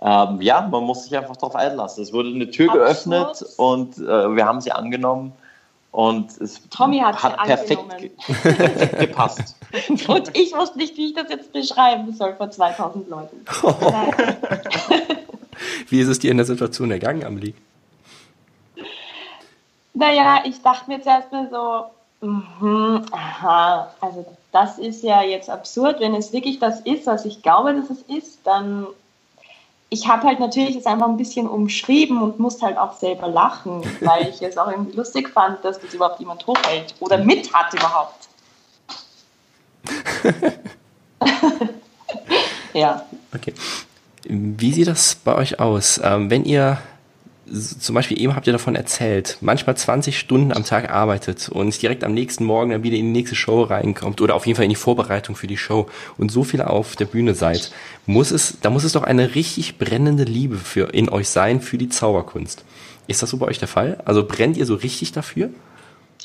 ähm, 0.00 0.40
ja, 0.42 0.66
man 0.68 0.82
muss 0.82 1.04
sich 1.04 1.16
einfach 1.16 1.36
darauf 1.36 1.54
einlassen. 1.54 2.02
Es 2.02 2.12
wurde 2.12 2.30
eine 2.30 2.50
Tür 2.50 2.72
Absurd. 2.72 2.84
geöffnet 2.84 3.44
und 3.56 3.98
äh, 3.98 4.36
wir 4.36 4.44
haben 4.44 4.60
sie 4.60 4.72
angenommen. 4.72 5.32
Und 5.92 6.40
es 6.40 6.66
Tommy 6.70 7.00
hat, 7.00 7.22
hat 7.22 7.36
perfekt, 7.44 7.86
perfekt 8.26 8.98
gepasst. 8.98 9.56
Und 10.08 10.36
ich 10.36 10.56
wusste 10.56 10.78
nicht, 10.78 10.96
wie 10.96 11.08
ich 11.08 11.14
das 11.14 11.28
jetzt 11.28 11.52
beschreiben 11.52 12.14
soll 12.14 12.34
vor 12.34 12.50
2000 12.50 13.10
Leuten. 13.10 13.44
wie 15.90 16.00
ist 16.00 16.08
es 16.08 16.18
dir 16.18 16.30
in 16.30 16.38
der 16.38 16.46
Situation 16.46 16.90
ergangen, 16.90 17.24
Amelie? 17.24 17.52
Naja, 19.92 20.42
ich 20.46 20.62
dachte 20.62 20.90
mir 20.90 21.02
zuerst 21.02 21.30
mal 21.30 21.50
so, 21.50 22.26
mh, 22.26 23.02
aha, 23.10 23.92
also 24.00 24.24
das 24.50 24.78
ist 24.78 25.02
ja 25.02 25.22
jetzt 25.22 25.50
absurd. 25.50 26.00
Wenn 26.00 26.14
es 26.14 26.32
wirklich 26.32 26.58
das 26.58 26.80
ist, 26.80 27.06
was 27.06 27.26
ich 27.26 27.42
glaube, 27.42 27.74
dass 27.74 27.90
es 27.90 28.00
ist, 28.02 28.38
dann 28.44 28.86
ich 29.92 30.08
habe 30.08 30.26
halt 30.26 30.40
natürlich 30.40 30.74
es 30.74 30.86
einfach 30.86 31.06
ein 31.06 31.18
bisschen 31.18 31.46
umschrieben 31.46 32.22
und 32.22 32.40
musste 32.40 32.64
halt 32.64 32.78
auch 32.78 32.94
selber 32.94 33.28
lachen, 33.28 33.82
weil 34.00 34.28
ich 34.28 34.40
es 34.40 34.56
auch 34.56 34.70
irgendwie 34.70 34.96
lustig 34.96 35.28
fand, 35.28 35.62
dass 35.62 35.78
das 35.78 35.92
überhaupt 35.92 36.18
jemand 36.18 36.46
hochhält 36.46 36.94
oder 36.98 37.18
mit 37.18 37.52
hat 37.52 37.74
überhaupt. 37.74 38.28
ja. 42.72 43.04
Okay. 43.34 43.52
Wie 44.24 44.72
sieht 44.72 44.88
das 44.88 45.14
bei 45.14 45.34
euch 45.34 45.60
aus? 45.60 46.00
Ähm, 46.02 46.30
wenn 46.30 46.46
ihr 46.46 46.78
zum 47.52 47.94
Beispiel 47.94 48.20
eben 48.20 48.34
habt 48.34 48.46
ihr 48.46 48.52
davon 48.52 48.74
erzählt, 48.74 49.38
manchmal 49.40 49.76
20 49.76 50.18
Stunden 50.18 50.52
am 50.52 50.64
Tag 50.64 50.90
arbeitet 50.90 51.48
und 51.48 51.80
direkt 51.82 52.02
am 52.04 52.14
nächsten 52.14 52.44
Morgen 52.44 52.70
dann 52.70 52.82
wieder 52.82 52.96
in 52.96 53.06
die 53.06 53.20
nächste 53.20 53.36
Show 53.36 53.62
reinkommt 53.62 54.20
oder 54.20 54.34
auf 54.34 54.46
jeden 54.46 54.56
Fall 54.56 54.64
in 54.64 54.70
die 54.70 54.76
Vorbereitung 54.76 55.36
für 55.36 55.46
die 55.46 55.56
Show 55.56 55.88
und 56.16 56.30
so 56.30 56.44
viel 56.44 56.62
auf 56.62 56.96
der 56.96 57.04
Bühne 57.04 57.34
seid, 57.34 57.70
muss 58.06 58.30
es, 58.30 58.58
da 58.62 58.70
muss 58.70 58.84
es 58.84 58.92
doch 58.92 59.02
eine 59.02 59.34
richtig 59.34 59.78
brennende 59.78 60.24
Liebe 60.24 60.56
für, 60.56 60.94
in 60.94 61.08
euch 61.08 61.28
sein 61.28 61.60
für 61.60 61.78
die 61.78 61.88
Zauberkunst. 61.88 62.64
Ist 63.06 63.22
das 63.22 63.30
so 63.30 63.36
bei 63.36 63.46
euch 63.46 63.58
der 63.58 63.68
Fall? 63.68 64.00
Also 64.04 64.26
brennt 64.26 64.56
ihr 64.56 64.66
so 64.66 64.74
richtig 64.74 65.12
dafür? 65.12 65.50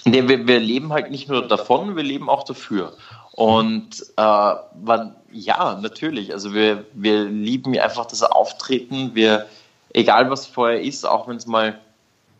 Nee, 0.05 0.27
wir, 0.27 0.47
wir 0.47 0.59
leben 0.59 0.93
halt 0.93 1.11
nicht 1.11 1.27
nur 1.27 1.47
davon, 1.47 1.95
wir 1.95 2.03
leben 2.03 2.29
auch 2.29 2.43
dafür. 2.43 2.93
Und 3.33 4.05
äh, 4.15 4.53
man, 4.81 5.15
ja, 5.31 5.79
natürlich. 5.81 6.33
Also 6.33 6.53
wir, 6.53 6.85
wir 6.93 7.25
lieben 7.25 7.77
einfach 7.77 8.05
das 8.05 8.23
Auftreten. 8.23 9.11
Wir, 9.13 9.47
egal 9.93 10.29
was 10.29 10.45
vorher 10.45 10.81
ist, 10.81 11.05
auch 11.05 11.27
wenn 11.27 11.37
es 11.37 11.47
mal 11.47 11.79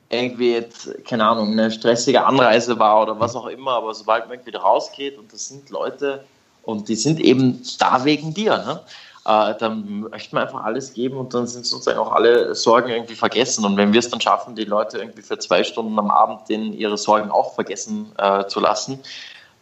irgendwie 0.10 0.54
jetzt, 0.54 1.04
keine 1.06 1.26
Ahnung, 1.26 1.52
eine 1.52 1.72
stressige 1.72 2.26
Anreise 2.26 2.80
war 2.80 3.02
oder 3.02 3.20
was 3.20 3.36
auch 3.36 3.48
immer, 3.48 3.72
aber 3.72 3.94
sobald 3.94 4.30
man 4.30 4.46
wieder 4.46 4.60
rausgeht 4.60 5.18
und 5.18 5.34
das 5.34 5.48
sind 5.48 5.70
Leute 5.70 6.24
und 6.64 6.88
die 6.88 6.96
sind 6.96 7.20
eben 7.20 7.62
da 7.80 8.06
wegen 8.06 8.34
dir, 8.34 8.58
ne? 8.58 8.82
Äh, 9.26 9.56
dann 9.60 10.08
möchte 10.10 10.36
man 10.36 10.46
einfach 10.46 10.64
alles 10.64 10.94
geben 10.94 11.18
und 11.18 11.34
dann 11.34 11.48
sind 11.48 11.66
sozusagen 11.66 12.00
auch 12.00 12.14
alle 12.14 12.56
Sorgen 12.56 12.90
irgendwie 12.90 13.16
vergessen. 13.16 13.66
Und 13.66 13.76
wenn 13.76 13.92
wir 13.92 14.00
es 14.00 14.10
dann 14.10 14.22
schaffen, 14.22 14.56
die 14.56 14.64
Leute 14.64 15.00
irgendwie 15.00 15.22
für 15.22 15.38
zwei 15.38 15.66
Stunden 15.66 16.00
am 16.00 16.10
Abend 16.10 16.48
denen 16.48 16.72
ihre 16.72 16.98
Sorgen 16.98 17.30
auch 17.30 17.54
vergessen 17.54 18.14
äh, 18.18 18.46
zu 18.48 18.62
lassen, 18.62 19.02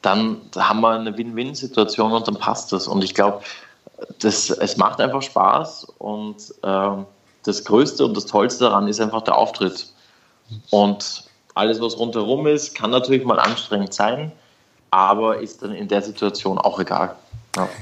dann 0.04 0.42
haben 0.56 0.82
wir 0.82 0.92
eine 0.92 1.18
Win-Win-Situation 1.18 2.12
und 2.12 2.28
dann 2.28 2.38
passt 2.38 2.74
das. 2.74 2.88
Und 2.88 3.04
ich 3.04 3.16
glaube, 3.16 3.42
es 4.22 4.78
macht 4.78 5.02
einfach 5.02 5.24
Spaß 5.24 5.88
und 5.98 6.54
ähm, 6.62 7.08
das 7.46 7.64
Größte 7.64 8.06
und 8.06 8.16
das 8.16 8.26
Tollste 8.26 8.66
daran 8.66 8.88
ist 8.88 9.00
einfach 9.00 9.22
der 9.22 9.38
Auftritt. 9.38 9.88
Und 10.70 11.24
alles, 11.54 11.80
was 11.80 11.98
rundherum 11.98 12.48
ist, 12.48 12.76
kann 12.76 12.92
natürlich 12.92 13.24
mal 13.24 13.40
anstrengend 13.40 13.94
sein, 13.94 14.32
aber 14.92 15.40
ist 15.40 15.62
dann 15.62 15.74
in 15.74 15.88
der 15.88 16.02
Situation 16.02 16.58
auch 16.58 16.80
egal. 16.80 17.16
Ja. 17.56 17.70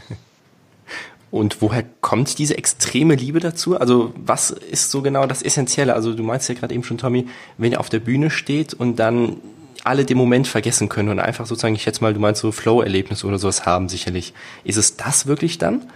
Und 1.32 1.64
woher 1.64 1.84
kommt 2.02 2.38
diese 2.38 2.60
extreme 2.60 3.16
Liebe 3.16 3.40
dazu? 3.40 3.76
Also 3.76 4.14
was 4.16 4.52
ist 4.52 4.92
so 4.92 5.02
genau 5.02 5.26
das 5.26 5.42
Essentielle? 5.42 5.96
Also 5.96 6.14
du 6.14 6.22
meinst 6.22 6.48
ja 6.48 6.54
gerade 6.54 6.76
eben 6.76 6.84
schon, 6.84 7.00
Tommy, 7.00 7.28
wenn 7.58 7.72
ihr 7.72 7.80
auf 7.80 7.90
der 7.90 8.02
Bühne 8.02 8.30
steht 8.30 8.76
und 8.76 8.98
dann 8.98 9.38
alle 9.84 10.06
den 10.06 10.16
Moment 10.16 10.48
vergessen 10.48 10.90
können 10.90 11.10
und 11.10 11.20
einfach 11.20 11.48
sozusagen, 11.48 11.74
ich 11.74 11.82
schätze 11.82 12.02
mal, 12.04 12.14
du 12.14 12.20
meinst 12.20 12.40
so 12.40 12.52
Flow-Erlebnisse 12.52 13.26
oder 13.26 13.40
sowas 13.40 13.66
haben 13.66 13.90
sicherlich. 13.90 14.36
Ist 14.64 14.78
es 14.78 14.96
das 14.96 15.26
wirklich 15.26 15.58
dann? 15.58 15.90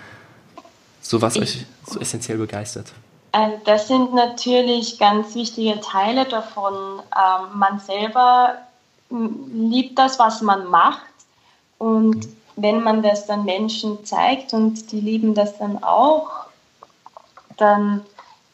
So 1.02 1.22
was 1.22 1.38
euch 1.38 1.68
so 1.86 2.00
essentiell 2.00 2.40
begeistert? 2.40 2.92
Also 3.32 3.58
das 3.66 3.88
sind 3.88 4.14
natürlich 4.14 5.00
ganz 5.00 5.36
wichtige 5.36 5.80
Teile 5.82 6.26
davon. 6.26 6.74
Ähm, 7.16 7.60
man 7.60 7.80
selber 7.80 8.58
liebt 9.10 9.98
das, 9.98 10.20
was 10.20 10.42
man 10.42 10.66
macht. 10.68 11.02
Und 11.78 12.28
wenn 12.56 12.82
man 12.82 13.04
das 13.04 13.28
dann 13.28 13.46
Menschen 13.46 14.04
zeigt 14.04 14.54
und 14.54 14.92
die 14.92 15.00
lieben 15.00 15.36
das 15.36 15.58
dann 15.58 15.84
auch, 15.84 16.32
dann 17.58 18.04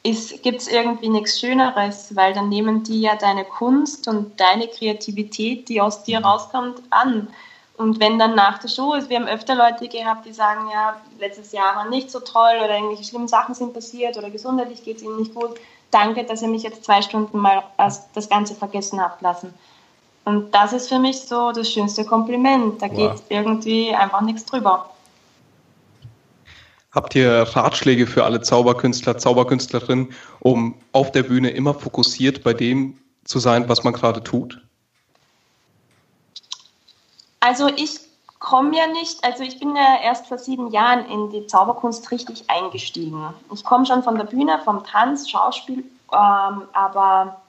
gibt 0.04 0.62
es 0.62 0.68
irgendwie 0.68 1.08
nichts 1.08 1.40
Schöneres, 1.40 2.14
weil 2.16 2.34
dann 2.34 2.50
nehmen 2.50 2.84
die 2.84 3.02
ja 3.02 3.16
deine 3.16 3.46
Kunst 3.46 4.08
und 4.08 4.38
deine 4.40 4.68
Kreativität, 4.68 5.70
die 5.70 5.80
aus 5.80 6.04
dir 6.04 6.20
rauskommt, 6.20 6.82
an. 6.90 7.30
Und 7.76 8.00
wenn 8.00 8.20
dann 8.20 8.36
nach 8.36 8.60
der 8.60 8.68
Show 8.68 8.94
ist, 8.94 9.10
wir 9.10 9.18
haben 9.18 9.28
öfter 9.28 9.56
Leute 9.56 9.88
gehabt, 9.88 10.26
die 10.26 10.34
sagen, 10.34 10.70
ja, 10.72 10.96
letztes 11.20 11.52
Jahr 11.52 11.76
war 11.76 11.90
nicht 11.90 12.12
so 12.12 12.20
toll 12.20 12.54
oder 12.64 12.76
irgendwelche 12.76 13.04
schlimmen 13.04 13.28
Sachen 13.28 13.56
sind 13.56 13.74
passiert 13.74 14.16
oder 14.18 14.30
gesundheitlich 14.30 14.84
geht 14.84 14.98
es 14.98 15.04
ihnen 15.04 15.18
nicht 15.18 15.34
gut. 15.34 15.60
Danke, 15.90 16.24
dass 16.24 16.42
ihr 16.42 16.48
mich 16.48 16.64
jetzt 16.64 16.86
zwei 16.86 17.02
Stunden 17.02 17.40
mal 17.40 17.64
das 17.78 18.30
Ganze 18.30 18.56
vergessen 18.56 19.02
habt 19.02 19.22
lassen. 19.22 19.54
Und 20.26 20.54
das 20.54 20.74
ist 20.74 20.88
für 20.88 21.00
mich 21.00 21.22
so 21.22 21.52
das 21.52 21.70
schönste 21.70 22.06
Kompliment. 22.06 22.82
Da 22.82 22.90
wow. 22.90 22.96
geht 22.96 23.24
irgendwie 23.30 23.94
einfach 23.94 24.22
nichts 24.22 24.46
drüber. 24.46 24.90
Habt 26.92 27.16
ihr 27.16 27.42
Ratschläge 27.42 28.06
für 28.06 28.24
alle 28.24 28.42
Zauberkünstler, 28.42 29.18
Zauberkünstlerinnen, 29.18 30.14
um 30.40 30.76
auf 30.92 31.12
der 31.12 31.24
Bühne 31.24 31.50
immer 31.50 31.74
fokussiert 31.74 32.44
bei 32.44 32.54
dem 32.54 32.98
zu 33.24 33.40
sein, 33.40 33.68
was 33.68 33.84
man 33.84 33.94
gerade 33.94 34.24
tut? 34.24 34.62
Also 37.46 37.68
ich 37.68 38.00
komme 38.40 38.78
ja 38.78 38.88
nicht, 38.88 39.22
also 39.26 39.44
ich 39.44 39.60
bin 39.60 39.76
ja 39.76 40.00
erst 40.02 40.28
vor 40.28 40.38
sieben 40.38 40.72
Jahren 40.72 41.06
in 41.08 41.30
die 41.30 41.46
Zauberkunst 41.46 42.10
richtig 42.10 42.50
eingestiegen. 42.50 43.34
Ich 43.54 43.66
komme 43.66 43.86
schon 43.86 44.02
von 44.02 44.16
der 44.16 44.24
Bühne, 44.24 44.60
vom 44.64 44.86
Tanz, 44.86 45.30
Schauspiel, 45.30 45.80
ähm, 46.14 46.62
aber 46.72 47.42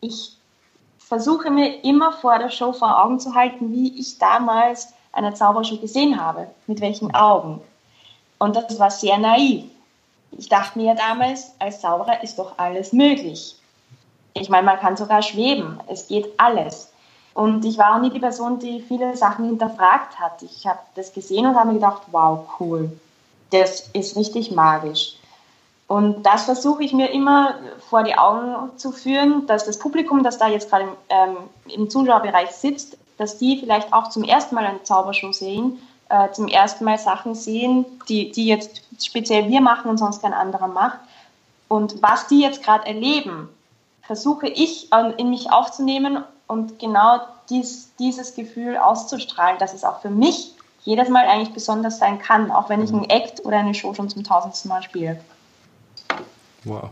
ich 0.00 0.36
versuche 0.98 1.50
mir 1.50 1.82
immer 1.82 2.12
vor 2.12 2.38
der 2.38 2.50
Show 2.50 2.72
vor 2.72 3.02
Augen 3.02 3.18
zu 3.18 3.34
halten, 3.34 3.72
wie 3.72 3.98
ich 3.98 4.16
damals 4.18 4.92
eine 5.12 5.34
Zaubershow 5.34 5.78
gesehen 5.78 6.22
habe, 6.22 6.46
mit 6.68 6.80
welchen 6.80 7.12
Augen. 7.12 7.60
Und 8.38 8.54
das 8.54 8.78
war 8.78 8.92
sehr 8.92 9.18
naiv. 9.18 9.64
Ich 10.30 10.48
dachte 10.48 10.78
mir 10.78 10.86
ja 10.86 10.94
damals, 10.94 11.52
als 11.58 11.80
Zauberer 11.80 12.22
ist 12.22 12.38
doch 12.38 12.56
alles 12.58 12.92
möglich. 12.92 13.56
Ich 14.34 14.48
meine, 14.48 14.66
man 14.66 14.78
kann 14.78 14.96
sogar 14.96 15.20
schweben, 15.20 15.80
es 15.88 16.06
geht 16.06 16.28
alles. 16.38 16.89
Und 17.34 17.64
ich 17.64 17.78
war 17.78 17.94
auch 17.94 18.00
nie 18.00 18.10
die 18.10 18.18
Person, 18.18 18.58
die 18.58 18.80
viele 18.80 19.16
Sachen 19.16 19.44
hinterfragt 19.44 20.18
hat. 20.18 20.42
Ich 20.42 20.66
habe 20.66 20.80
das 20.94 21.12
gesehen 21.12 21.46
und 21.46 21.54
habe 21.54 21.68
mir 21.68 21.74
gedacht, 21.74 22.02
wow, 22.10 22.46
cool. 22.58 22.90
Das 23.50 23.88
ist 23.92 24.16
richtig 24.16 24.50
magisch. 24.50 25.16
Und 25.86 26.22
das 26.24 26.44
versuche 26.44 26.84
ich 26.84 26.92
mir 26.92 27.10
immer 27.10 27.54
vor 27.88 28.04
die 28.04 28.16
Augen 28.16 28.76
zu 28.78 28.92
führen, 28.92 29.46
dass 29.46 29.64
das 29.64 29.78
Publikum, 29.78 30.22
das 30.22 30.38
da 30.38 30.48
jetzt 30.48 30.70
gerade 30.70 30.84
im, 30.84 30.90
ähm, 31.08 31.36
im 31.66 31.90
Zuschauerbereich 31.90 32.50
sitzt, 32.52 32.96
dass 33.18 33.38
die 33.38 33.58
vielleicht 33.58 33.92
auch 33.92 34.08
zum 34.08 34.22
ersten 34.22 34.54
Mal 34.54 34.66
eine 34.66 34.82
Zaubershow 34.84 35.32
sehen, 35.32 35.78
äh, 36.08 36.30
zum 36.30 36.46
ersten 36.46 36.84
Mal 36.84 36.98
Sachen 36.98 37.34
sehen, 37.34 37.84
die, 38.08 38.30
die 38.30 38.46
jetzt 38.46 38.82
speziell 39.02 39.48
wir 39.48 39.60
machen 39.60 39.90
und 39.90 39.98
sonst 39.98 40.22
kein 40.22 40.32
anderer 40.32 40.68
macht. 40.68 40.98
Und 41.68 42.00
was 42.02 42.26
die 42.28 42.40
jetzt 42.40 42.62
gerade 42.62 42.86
erleben, 42.86 43.48
versuche 44.02 44.48
ich 44.48 44.90
in 45.18 45.30
mich 45.30 45.52
aufzunehmen 45.52 46.24
und 46.50 46.80
genau 46.80 47.20
dies, 47.48 47.92
dieses 47.98 48.34
Gefühl 48.34 48.76
auszustrahlen, 48.76 49.58
dass 49.58 49.72
es 49.72 49.84
auch 49.84 50.00
für 50.00 50.10
mich 50.10 50.54
jedes 50.82 51.08
Mal 51.08 51.26
eigentlich 51.26 51.52
besonders 51.52 51.98
sein 51.98 52.18
kann, 52.18 52.50
auch 52.50 52.68
wenn 52.68 52.82
ich 52.82 52.92
einen 52.92 53.04
Act 53.04 53.44
oder 53.44 53.58
eine 53.58 53.72
Show 53.72 53.94
schon 53.94 54.08
zum 54.08 54.24
tausendsten 54.24 54.68
Mal 54.68 54.82
spiele. 54.82 55.20
Wow. 56.64 56.90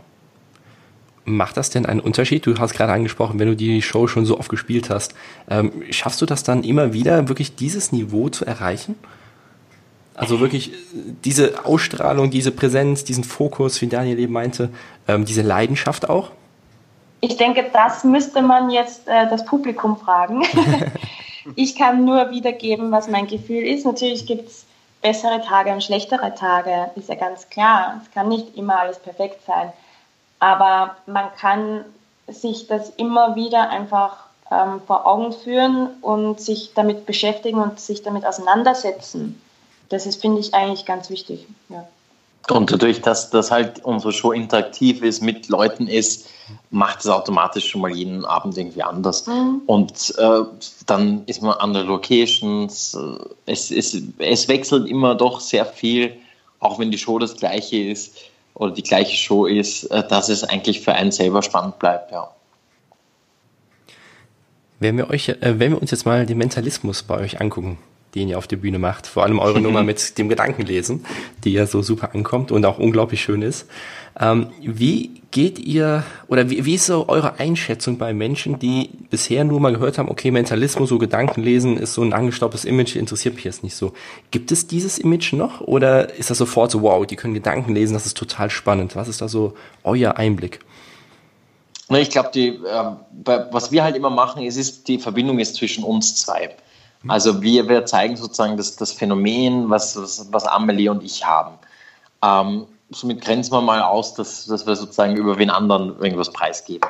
Macht 1.25 1.57
das 1.57 1.69
denn 1.69 1.85
einen 1.85 1.99
Unterschied? 1.99 2.45
Du 2.45 2.57
hast 2.57 2.73
gerade 2.73 2.93
angesprochen, 2.93 3.37
wenn 3.37 3.49
du 3.49 3.55
die 3.55 3.81
Show 3.81 4.07
schon 4.07 4.25
so 4.25 4.39
oft 4.39 4.49
gespielt 4.49 4.89
hast, 4.89 5.13
ähm, 5.49 5.83
schaffst 5.89 6.21
du 6.21 6.25
das 6.25 6.43
dann 6.43 6.63
immer 6.63 6.93
wieder, 6.93 7.27
wirklich 7.27 7.55
dieses 7.55 7.91
Niveau 7.91 8.29
zu 8.29 8.45
erreichen? 8.45 8.95
Also 10.15 10.39
wirklich 10.39 10.71
äh, 10.71 10.75
diese 11.25 11.65
Ausstrahlung, 11.65 12.31
diese 12.31 12.51
Präsenz, 12.51 13.03
diesen 13.03 13.25
Fokus, 13.25 13.81
wie 13.81 13.87
Daniel 13.87 14.19
eben 14.19 14.33
meinte, 14.33 14.69
ähm, 15.07 15.25
diese 15.25 15.41
Leidenschaft 15.41 16.09
auch? 16.09 16.31
Ich 17.21 17.37
denke, 17.37 17.69
das 17.73 18.03
müsste 18.03 18.41
man 18.41 18.69
jetzt 18.69 19.07
äh, 19.07 19.27
das 19.29 19.45
Publikum 19.45 19.97
fragen. 19.97 20.43
ich 21.55 21.75
kann 21.75 22.05
nur 22.05 22.31
wiedergeben, 22.31 22.91
was 22.91 23.07
mein 23.07 23.27
Gefühl 23.27 23.65
ist. 23.65 23.85
Natürlich 23.85 24.25
gibt 24.25 24.47
es 24.47 24.65
bessere 25.01 25.41
Tage 25.41 25.71
und 25.71 25.83
schlechtere 25.83 26.33
Tage, 26.35 26.91
ist 26.95 27.09
ja 27.09 27.15
ganz 27.15 27.49
klar. 27.49 28.01
Es 28.03 28.11
kann 28.11 28.29
nicht 28.29 28.55
immer 28.55 28.79
alles 28.79 28.99
perfekt 28.99 29.45
sein. 29.45 29.71
Aber 30.39 30.95
man 31.05 31.33
kann 31.37 31.85
sich 32.27 32.67
das 32.67 32.89
immer 32.91 33.35
wieder 33.35 33.69
einfach 33.69 34.25
ähm, 34.51 34.81
vor 34.85 35.05
Augen 35.05 35.33
führen 35.33 35.89
und 36.01 36.39
sich 36.39 36.73
damit 36.73 37.05
beschäftigen 37.05 37.59
und 37.59 37.79
sich 37.79 38.03
damit 38.03 38.25
auseinandersetzen. 38.25 39.41
Das 39.89 40.05
ist, 40.05 40.21
finde 40.21 40.39
ich, 40.39 40.53
eigentlich 40.53 40.85
ganz 40.85 41.09
wichtig. 41.09 41.47
Ja. 41.69 41.87
Und 42.47 42.71
dadurch, 42.71 43.01
dass 43.01 43.29
das 43.29 43.51
halt 43.51 43.83
unsere 43.83 44.11
Show 44.11 44.31
interaktiv 44.31 45.03
ist, 45.03 45.21
mit 45.21 45.49
Leuten 45.49 45.87
ist, 45.87 46.27
macht 46.71 46.99
es 46.99 47.07
automatisch 47.07 47.69
schon 47.69 47.81
mal 47.81 47.91
jeden 47.91 48.25
Abend 48.25 48.57
irgendwie 48.57 48.83
anders. 48.83 49.27
Mhm. 49.27 49.61
Und 49.65 50.15
äh, 50.17 50.41
dann 50.85 51.23
ist 51.25 51.41
man 51.41 51.53
an 51.53 51.73
der 51.73 51.83
Locations. 51.83 52.95
Äh, 52.95 53.51
es, 53.51 53.71
es, 53.71 54.01
es 54.17 54.47
wechselt 54.47 54.87
immer 54.87 55.15
doch 55.15 55.39
sehr 55.39 55.65
viel, 55.65 56.15
auch 56.59 56.79
wenn 56.79 56.91
die 56.91 56.97
Show 56.97 57.19
das 57.19 57.35
gleiche 57.35 57.77
ist 57.77 58.17
oder 58.55 58.71
die 58.71 58.83
gleiche 58.83 59.15
Show 59.15 59.45
ist, 59.45 59.85
äh, 59.85 60.07
dass 60.07 60.29
es 60.29 60.43
eigentlich 60.43 60.81
für 60.81 60.93
einen 60.93 61.11
selber 61.11 61.41
spannend 61.41 61.79
bleibt, 61.79 62.11
ja. 62.11 62.29
Wenn 64.81 64.95
wir, 64.95 65.09
euch, 65.09 65.27
äh, 65.29 65.59
wenn 65.59 65.73
wir 65.73 65.81
uns 65.81 65.91
jetzt 65.91 66.05
mal 66.05 66.25
den 66.25 66.37
Mentalismus 66.37 67.03
bei 67.03 67.19
euch 67.19 67.41
angucken, 67.41 67.77
den 68.15 68.29
ihr 68.29 68.37
auf 68.37 68.47
der 68.47 68.57
Bühne 68.57 68.79
macht. 68.79 69.07
Vor 69.07 69.23
allem 69.23 69.39
eure 69.39 69.61
Nummer 69.61 69.83
mit 69.89 70.17
dem 70.17 70.29
Gedankenlesen, 70.29 71.05
die 71.43 71.53
ja 71.53 71.65
so 71.65 71.81
super 71.81 72.13
ankommt 72.13 72.51
und 72.51 72.65
auch 72.65 72.79
unglaublich 72.79 73.21
schön 73.21 73.41
ist. 73.41 73.67
Ähm, 74.19 74.47
wie 74.61 75.21
geht 75.31 75.59
ihr 75.59 76.03
oder 76.27 76.49
wie, 76.49 76.65
wie 76.65 76.75
ist 76.75 76.87
so 76.87 77.07
eure 77.07 77.39
Einschätzung 77.39 77.97
bei 77.97 78.13
Menschen, 78.13 78.59
die 78.59 78.89
bisher 79.09 79.43
nur 79.43 79.59
mal 79.59 79.71
gehört 79.71 79.97
haben, 79.97 80.09
okay, 80.09 80.31
Mentalismus, 80.31 80.89
so 80.89 80.97
Gedankenlesen 80.97 81.77
ist 81.77 81.93
so 81.93 82.01
ein 82.01 82.13
angestaubtes 82.13 82.65
Image, 82.65 82.95
interessiert 82.95 83.35
mich 83.35 83.43
jetzt 83.43 83.63
nicht 83.63 83.75
so. 83.75 83.93
Gibt 84.31 84.51
es 84.51 84.67
dieses 84.67 84.97
Image 84.97 85.33
noch 85.33 85.61
oder 85.61 86.13
ist 86.15 86.29
das 86.29 86.37
sofort 86.37 86.71
so, 86.71 86.81
wow, 86.81 87.05
die 87.05 87.15
können 87.15 87.33
Gedanken 87.33 87.75
lesen, 87.75 87.93
das 87.93 88.05
ist 88.05 88.17
total 88.17 88.49
spannend. 88.49 88.95
Was 88.95 89.07
ist 89.07 89.21
da 89.21 89.29
so 89.29 89.53
euer 89.83 90.17
Einblick? 90.17 90.59
Ich 91.89 92.09
glaube, 92.11 92.37
äh, 92.37 93.39
was 93.51 93.71
wir 93.71 93.83
halt 93.83 93.95
immer 93.95 94.11
machen, 94.11 94.43
ist, 94.43 94.57
ist 94.57 94.87
die 94.87 94.99
Verbindung 94.99 95.39
ist 95.39 95.55
zwischen 95.55 95.83
uns 95.83 96.15
zwei. 96.15 96.55
Also 97.07 97.41
wir, 97.41 97.67
wir 97.69 97.85
zeigen 97.85 98.17
sozusagen 98.17 98.57
das, 98.57 98.75
das 98.75 98.91
Phänomen, 98.91 99.69
was, 99.69 99.95
was, 99.95 100.27
was 100.31 100.45
Amelie 100.45 100.89
und 100.89 101.03
ich 101.03 101.25
haben. 101.25 101.55
Ähm, 102.21 102.67
somit 102.89 103.21
grenzen 103.21 103.53
wir 103.53 103.61
mal 103.61 103.81
aus, 103.81 104.15
dass, 104.15 104.45
dass 104.45 104.67
wir 104.67 104.75
sozusagen 104.75 105.15
über 105.15 105.37
wen 105.37 105.49
anderen 105.49 105.97
irgendwas 105.99 106.31
preisgeben. 106.31 106.89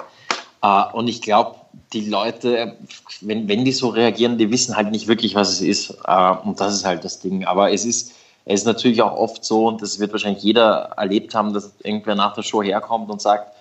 Äh, 0.63 0.83
und 0.93 1.07
ich 1.07 1.21
glaube, 1.21 1.57
die 1.93 2.09
Leute, 2.09 2.77
wenn, 3.21 3.47
wenn 3.47 3.65
die 3.65 3.71
so 3.71 3.89
reagieren, 3.89 4.37
die 4.37 4.51
wissen 4.51 4.75
halt 4.75 4.89
nicht 4.89 5.07
wirklich, 5.07 5.35
was 5.35 5.49
es 5.49 5.61
ist. 5.61 5.97
Äh, 6.05 6.31
und 6.43 6.59
das 6.59 6.73
ist 6.73 6.85
halt 6.85 7.03
das 7.03 7.19
Ding. 7.19 7.45
Aber 7.45 7.71
es 7.71 7.85
ist, 7.85 8.13
es 8.45 8.61
ist 8.61 8.65
natürlich 8.65 9.03
auch 9.03 9.15
oft 9.15 9.45
so, 9.45 9.67
und 9.67 9.81
das 9.81 9.99
wird 9.99 10.11
wahrscheinlich 10.11 10.43
jeder 10.43 10.93
erlebt 10.97 11.35
haben, 11.35 11.53
dass 11.53 11.73
irgendwer 11.83 12.15
nach 12.15 12.33
der 12.33 12.41
Show 12.41 12.63
herkommt 12.63 13.11
und 13.11 13.21
sagt, 13.21 13.53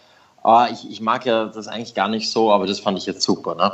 ah, 0.43 0.69
ich, 0.73 0.91
ich 0.91 1.03
mag 1.03 1.27
ja 1.27 1.45
das 1.47 1.69
eigentlich 1.69 1.95
gar 1.95 2.09
nicht 2.09 2.31
so, 2.31 2.53
aber 2.53 2.67
das 2.67 2.81
fand 2.81 2.97
ich 2.97 3.05
jetzt 3.05 3.23
super. 3.23 3.55
Ne? 3.55 3.73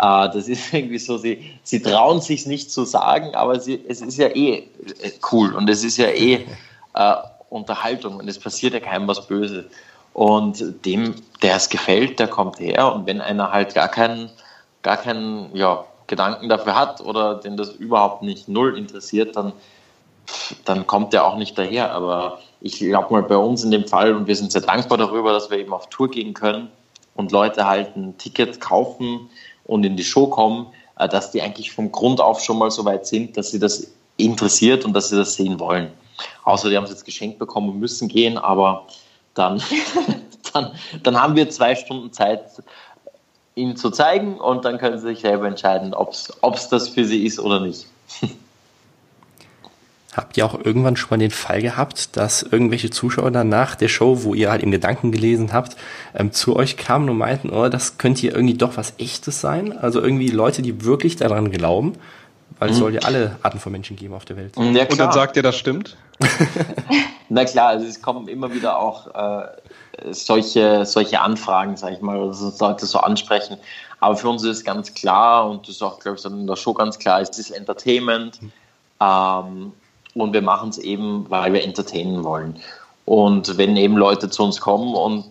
Äh, 0.00 0.30
das 0.30 0.48
ist 0.48 0.72
irgendwie 0.72 0.98
so, 0.98 1.18
sie, 1.18 1.50
sie 1.62 1.82
trauen 1.82 2.20
sich 2.20 2.46
nicht 2.46 2.70
zu 2.70 2.84
sagen, 2.84 3.34
aber 3.34 3.60
sie, 3.60 3.84
es 3.86 4.00
ist 4.00 4.16
ja 4.16 4.28
eh 4.28 4.68
äh, 5.02 5.12
cool 5.30 5.54
und 5.54 5.68
es 5.68 5.84
ist 5.84 5.98
ja 5.98 6.08
eh 6.08 6.46
äh, 6.94 7.14
Unterhaltung 7.50 8.16
und 8.16 8.28
es 8.28 8.38
passiert 8.38 8.74
ja 8.74 8.80
keinem 8.80 9.08
was 9.08 9.26
Böses. 9.26 9.66
Und 10.12 10.84
dem, 10.84 11.14
der 11.42 11.56
es 11.56 11.68
gefällt, 11.68 12.18
der 12.18 12.26
kommt 12.28 12.58
her 12.58 12.92
und 12.92 13.06
wenn 13.06 13.20
einer 13.20 13.52
halt 13.52 13.74
gar 13.74 13.88
keinen, 13.88 14.30
gar 14.82 14.96
keinen 14.96 15.54
ja, 15.54 15.84
Gedanken 16.08 16.48
dafür 16.48 16.74
hat 16.74 17.00
oder 17.00 17.36
den 17.36 17.56
das 17.56 17.70
überhaupt 17.70 18.22
nicht 18.22 18.48
null 18.48 18.76
interessiert, 18.76 19.36
dann, 19.36 19.52
dann 20.64 20.86
kommt 20.86 21.12
der 21.12 21.24
auch 21.24 21.36
nicht 21.36 21.56
daher. 21.56 21.92
Aber 21.92 22.40
ich 22.60 22.80
glaube 22.80 23.12
mal 23.12 23.22
bei 23.22 23.36
uns 23.36 23.62
in 23.62 23.70
dem 23.70 23.86
Fall 23.86 24.14
und 24.14 24.26
wir 24.26 24.34
sind 24.34 24.50
sehr 24.50 24.62
dankbar 24.62 24.98
darüber, 24.98 25.32
dass 25.32 25.48
wir 25.50 25.58
eben 25.58 25.72
auf 25.72 25.88
Tour 25.90 26.10
gehen 26.10 26.34
können 26.34 26.70
und 27.14 27.30
Leute 27.30 27.66
halt 27.66 27.96
ein 27.96 28.18
Ticket 28.18 28.60
kaufen, 28.60 29.30
und 29.64 29.84
in 29.84 29.96
die 29.96 30.04
Show 30.04 30.26
kommen, 30.26 30.66
äh, 30.98 31.08
dass 31.08 31.30
die 31.30 31.42
eigentlich 31.42 31.72
vom 31.72 31.92
Grund 31.92 32.20
auf 32.20 32.40
schon 32.40 32.58
mal 32.58 32.70
so 32.70 32.84
weit 32.84 33.06
sind, 33.06 33.36
dass 33.36 33.50
sie 33.50 33.58
das 33.58 33.88
interessiert 34.16 34.84
und 34.84 34.92
dass 34.92 35.08
sie 35.08 35.16
das 35.16 35.34
sehen 35.34 35.58
wollen. 35.58 35.90
Außer 36.44 36.68
die 36.68 36.76
haben 36.76 36.84
es 36.84 36.90
jetzt 36.90 37.04
geschenkt 37.04 37.38
bekommen 37.38 37.70
und 37.70 37.78
müssen 37.78 38.08
gehen, 38.08 38.36
aber 38.36 38.86
dann, 39.34 39.62
dann, 40.52 40.72
dann 41.02 41.20
haben 41.20 41.36
wir 41.36 41.48
zwei 41.50 41.74
Stunden 41.74 42.12
Zeit, 42.12 42.44
ihnen 43.54 43.76
zu 43.76 43.90
zeigen 43.90 44.38
und 44.38 44.64
dann 44.64 44.78
können 44.78 44.98
sie 44.98 45.08
sich 45.08 45.20
selber 45.20 45.46
entscheiden, 45.46 45.94
ob 45.94 46.12
es 46.12 46.68
das 46.68 46.88
für 46.88 47.04
sie 47.04 47.24
ist 47.24 47.40
oder 47.40 47.60
nicht. 47.60 47.86
Habt 50.16 50.36
ihr 50.36 50.44
auch 50.44 50.58
irgendwann 50.64 50.96
schon 50.96 51.10
mal 51.10 51.18
den 51.18 51.30
Fall 51.30 51.62
gehabt, 51.62 52.16
dass 52.16 52.42
irgendwelche 52.42 52.90
Zuschauer 52.90 53.30
dann 53.30 53.48
nach 53.48 53.76
der 53.76 53.86
Show, 53.86 54.24
wo 54.24 54.34
ihr 54.34 54.50
halt 54.50 54.62
in 54.62 54.72
Gedanken 54.72 55.12
gelesen 55.12 55.52
habt, 55.52 55.76
ähm, 56.14 56.32
zu 56.32 56.56
euch 56.56 56.76
kamen 56.76 57.08
und 57.08 57.16
meinten, 57.16 57.50
oh, 57.50 57.68
das 57.68 57.96
könnte 57.96 58.22
hier 58.22 58.34
irgendwie 58.34 58.54
doch 58.54 58.76
was 58.76 58.94
Echtes 58.98 59.40
sein? 59.40 59.76
Also 59.76 60.00
irgendwie 60.00 60.28
Leute, 60.28 60.62
die 60.62 60.84
wirklich 60.84 61.14
daran 61.14 61.52
glauben, 61.52 61.94
weil 62.58 62.70
es 62.70 62.76
mhm. 62.76 62.80
soll 62.80 62.94
ja 62.94 63.00
alle 63.02 63.36
Arten 63.42 63.60
von 63.60 63.70
Menschen 63.70 63.94
geben 63.96 64.14
auf 64.14 64.24
der 64.24 64.36
Welt. 64.36 64.56
Ja, 64.56 64.84
und 64.84 64.98
dann 64.98 65.12
sagt 65.12 65.36
ihr, 65.36 65.44
das 65.44 65.56
stimmt? 65.56 65.96
Na 67.28 67.44
klar, 67.44 67.68
also 67.68 67.86
es 67.86 68.02
kommen 68.02 68.26
immer 68.26 68.52
wieder 68.52 68.78
auch 68.78 69.14
äh, 69.14 69.46
solche, 70.10 70.86
solche 70.86 71.20
Anfragen, 71.20 71.76
sag 71.76 71.92
ich 71.92 72.00
mal, 72.00 72.18
oder 72.18 72.34
so, 72.34 72.52
Leute 72.58 72.84
so 72.84 72.98
ansprechen. 72.98 73.58
Aber 74.00 74.16
für 74.16 74.28
uns 74.28 74.42
ist 74.42 74.58
es 74.58 74.64
ganz 74.64 74.92
klar 74.92 75.48
und 75.48 75.68
das 75.68 75.76
ist 75.76 75.82
auch, 75.82 76.00
glaube 76.00 76.18
ich, 76.18 76.24
in 76.24 76.48
der 76.48 76.56
Show 76.56 76.74
ganz 76.74 76.98
klar, 76.98 77.20
es 77.20 77.38
ist 77.38 77.50
Entertainment. 77.50 78.42
Mhm. 78.42 78.52
Ähm, 79.00 79.72
und 80.14 80.32
wir 80.32 80.42
machen 80.42 80.70
es 80.70 80.78
eben, 80.78 81.26
weil 81.28 81.52
wir 81.52 81.62
entertainen 81.62 82.24
wollen. 82.24 82.56
Und 83.04 83.58
wenn 83.58 83.76
eben 83.76 83.96
Leute 83.96 84.30
zu 84.30 84.44
uns 84.44 84.60
kommen 84.60 84.94
und 84.94 85.26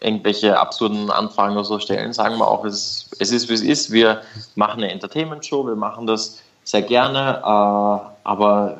irgendwelche 0.00 0.58
absurden 0.58 1.10
Anfragen 1.10 1.54
oder 1.54 1.64
so 1.64 1.78
stellen, 1.78 2.12
sagen 2.12 2.38
wir 2.38 2.48
auch, 2.48 2.64
es, 2.64 3.10
es 3.18 3.30
ist 3.30 3.48
wie 3.48 3.54
es 3.54 3.62
ist. 3.62 3.92
Wir 3.92 4.22
machen 4.56 4.82
eine 4.82 4.90
Entertainment-Show, 4.90 5.66
wir 5.66 5.76
machen 5.76 6.06
das 6.06 6.40
sehr 6.64 6.82
gerne, 6.82 7.38
äh, 7.38 8.28
aber 8.28 8.78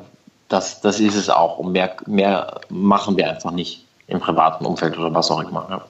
das, 0.49 0.81
das 0.81 0.99
ist 0.99 1.15
es 1.15 1.29
auch. 1.29 1.59
Und 1.59 1.71
mehr, 1.71 1.95
mehr 2.05 2.59
machen 2.69 3.15
wir 3.17 3.29
einfach 3.29 3.51
nicht 3.51 3.85
im 4.07 4.19
privaten 4.19 4.65
Umfeld 4.65 4.97
oder 4.97 5.13
was 5.13 5.31
auch 5.31 5.41
immer. 5.41 5.65
Ja. 5.69 5.81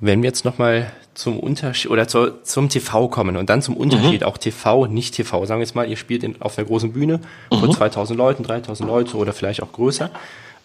Wenn 0.00 0.22
wir 0.22 0.28
jetzt 0.28 0.44
nochmal 0.44 0.92
zum 1.18 1.40
Unterschied 1.40 1.90
oder 1.90 2.06
zu, 2.06 2.40
zum 2.44 2.68
TV 2.68 3.08
kommen 3.08 3.36
und 3.36 3.50
dann 3.50 3.60
zum 3.60 3.76
Unterschied 3.76 4.20
mhm. 4.20 4.26
auch 4.28 4.38
TV, 4.38 4.86
nicht 4.86 5.14
TV. 5.14 5.46
Sagen 5.46 5.58
wir 5.58 5.64
jetzt 5.64 5.74
mal, 5.74 5.88
ihr 5.88 5.96
spielt 5.96 6.22
in, 6.22 6.40
auf 6.40 6.56
einer 6.56 6.68
großen 6.68 6.92
Bühne 6.92 7.18
mhm. 7.50 7.58
vor 7.58 7.70
2000 7.72 8.16
Leuten, 8.16 8.44
3000 8.44 8.88
Leute 8.88 9.16
oder 9.16 9.32
vielleicht 9.32 9.60
auch 9.60 9.72
größer. 9.72 10.10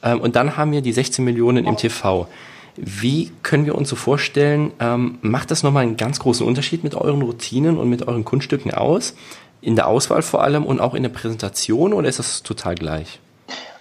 Ähm, 0.03 0.21
und 0.21 0.35
dann 0.35 0.55
haben 0.55 0.71
wir 0.71 0.81
die 0.81 0.93
16 0.93 1.25
Millionen 1.25 1.65
im 1.65 1.75
TV. 1.75 2.27
Wie 2.75 3.31
können 3.41 3.65
wir 3.65 3.73
uns 3.73 3.89
so 3.89 3.95
vorstellen, 3.95 4.71
ähm, 4.79 5.17
macht 5.21 5.49
das 5.49 5.63
nochmal 5.63 5.83
einen 5.83 5.97
ganz 5.97 6.19
großen 6.19 6.45
Unterschied 6.45 6.83
mit 6.83 6.93
euren 6.93 7.23
Routinen 7.23 7.79
und 7.79 7.89
mit 7.89 8.07
euren 8.07 8.23
Kunststücken 8.23 8.71
aus? 8.71 9.15
In 9.59 9.75
der 9.75 9.87
Auswahl 9.87 10.21
vor 10.21 10.43
allem 10.43 10.67
und 10.67 10.79
auch 10.79 10.93
in 10.93 11.01
der 11.01 11.09
Präsentation 11.09 11.93
oder 11.93 12.07
ist 12.07 12.19
das 12.19 12.43
total 12.43 12.75
gleich? 12.75 13.19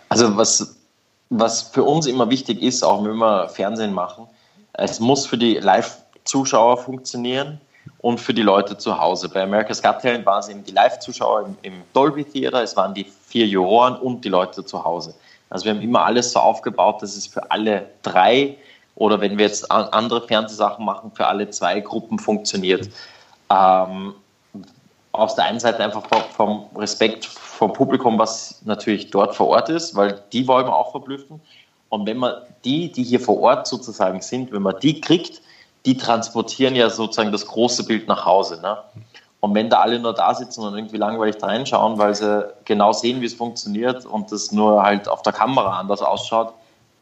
Also 0.08 0.38
was, 0.38 0.76
was 1.28 1.60
für 1.60 1.82
uns 1.82 2.06
immer 2.06 2.30
wichtig 2.30 2.62
ist, 2.62 2.82
auch 2.82 3.04
wenn 3.04 3.16
wir 3.16 3.50
Fernsehen 3.50 3.92
machen, 3.92 4.26
es 4.72 5.00
muss 5.00 5.26
für 5.26 5.36
die 5.36 5.58
Live-Zuschauer 6.22 6.76
funktionieren 6.78 7.60
und 8.00 8.20
für 8.20 8.34
die 8.34 8.42
Leute 8.42 8.78
zu 8.78 8.98
Hause. 8.98 9.28
Bei 9.28 9.42
America's 9.42 9.82
Got 9.82 10.00
Talent 10.00 10.24
waren 10.24 10.40
es 10.40 10.48
eben 10.48 10.64
die 10.64 10.72
Live-Zuschauer 10.72 11.46
im, 11.46 11.56
im 11.62 11.82
Dolby 11.92 12.24
Theater, 12.24 12.62
es 12.62 12.76
waren 12.76 12.94
die 12.94 13.06
vier 13.26 13.46
Juroren 13.46 13.96
und 13.96 14.24
die 14.24 14.28
Leute 14.28 14.64
zu 14.64 14.84
Hause. 14.84 15.14
Also 15.50 15.64
wir 15.64 15.72
haben 15.72 15.82
immer 15.82 16.04
alles 16.04 16.32
so 16.32 16.40
aufgebaut, 16.40 17.02
dass 17.02 17.16
es 17.16 17.26
für 17.26 17.50
alle 17.50 17.86
drei 18.02 18.56
oder 18.94 19.20
wenn 19.20 19.36
wir 19.38 19.46
jetzt 19.46 19.70
andere 19.70 20.26
Fernsehsachen 20.26 20.84
machen, 20.84 21.12
für 21.14 21.26
alle 21.26 21.50
zwei 21.50 21.80
Gruppen 21.80 22.18
funktioniert. 22.18 22.88
Ähm, 23.50 24.14
aus 25.12 25.34
der 25.34 25.44
einen 25.44 25.60
Seite 25.60 25.82
einfach 25.84 26.04
vom 26.34 26.66
Respekt 26.76 27.26
vom 27.26 27.72
Publikum, 27.72 28.18
was 28.18 28.62
natürlich 28.64 29.10
dort 29.10 29.34
vor 29.34 29.48
Ort 29.48 29.68
ist, 29.68 29.94
weil 29.94 30.22
die 30.32 30.46
wollen 30.48 30.66
wir 30.66 30.74
auch 30.74 30.92
verblüffen. 30.92 31.40
Und 31.90 32.06
wenn 32.06 32.16
man 32.16 32.34
die, 32.64 32.90
die 32.90 33.02
hier 33.02 33.20
vor 33.20 33.38
Ort 33.40 33.66
sozusagen 33.66 34.22
sind, 34.22 34.52
wenn 34.52 34.62
man 34.62 34.76
die 34.80 35.00
kriegt, 35.00 35.42
die 35.84 35.96
transportieren 35.96 36.74
ja 36.74 36.90
sozusagen 36.90 37.32
das 37.32 37.46
große 37.46 37.84
Bild 37.84 38.08
nach 38.08 38.24
Hause. 38.24 38.60
Ne? 38.60 38.78
Und 39.40 39.54
wenn 39.54 39.68
da 39.68 39.80
alle 39.80 39.98
nur 39.98 40.14
da 40.14 40.34
sitzen 40.34 40.62
und 40.62 40.74
irgendwie 40.76 40.98
langweilig 40.98 41.36
da 41.38 41.48
reinschauen, 41.48 41.98
weil 41.98 42.14
sie 42.14 42.48
genau 42.64 42.92
sehen, 42.92 43.20
wie 43.20 43.26
es 43.26 43.34
funktioniert 43.34 44.06
und 44.06 44.30
das 44.30 44.52
nur 44.52 44.82
halt 44.82 45.08
auf 45.08 45.22
der 45.22 45.32
Kamera 45.32 45.80
anders 45.80 46.00
ausschaut, 46.00 46.52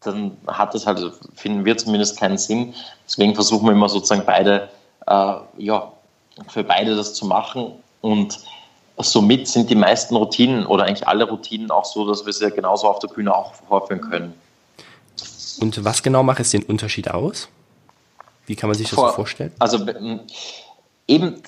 dann 0.03 0.37
hat 0.47 0.75
das 0.75 0.87
halt, 0.87 1.01
finden 1.35 1.65
wir 1.67 1.77
zumindest 1.77 2.19
keinen 2.19 2.39
Sinn. 2.39 2.75
Deswegen 3.07 3.35
versuchen 3.35 3.67
wir 3.67 3.73
immer 3.73 3.91
sozusagen 3.91 4.23
beide, 4.25 4.71
äh, 5.07 5.35
ja, 5.59 5.93
für 6.49 6.65
beide 6.65 6.97
das 6.97 7.13
zu 7.13 7.27
machen 7.27 7.73
und 8.01 8.39
somit 8.97 9.49
sind 9.49 9.69
die 9.69 9.75
meisten 9.75 10.17
Routinen 10.17 10.65
oder 10.65 10.85
eigentlich 10.85 11.07
alle 11.07 11.29
Routinen 11.29 11.71
auch 11.71 11.85
so, 11.85 12.09
dass 12.09 12.25
wir 12.25 12.33
sie 12.33 12.51
genauso 12.51 12.89
auf 12.89 12.99
der 13.01 13.09
Bühne 13.09 13.35
auch 13.35 13.53
vorführen 13.53 14.01
können. 14.01 14.35
Und 15.61 15.85
was 15.85 16.03
genau 16.03 16.23
macht 16.23 16.41
es 16.41 16.51
den 16.51 16.63
Unterschied 16.63 17.11
aus? 17.11 17.49
Wie 18.51 18.57
kann 18.57 18.69
man 18.69 18.77
sich 18.77 18.89
das 18.89 18.97
Vor, 18.97 19.11
so 19.11 19.15
vorstellen? 19.15 19.53
Also 19.61 19.87
eben 21.07 21.43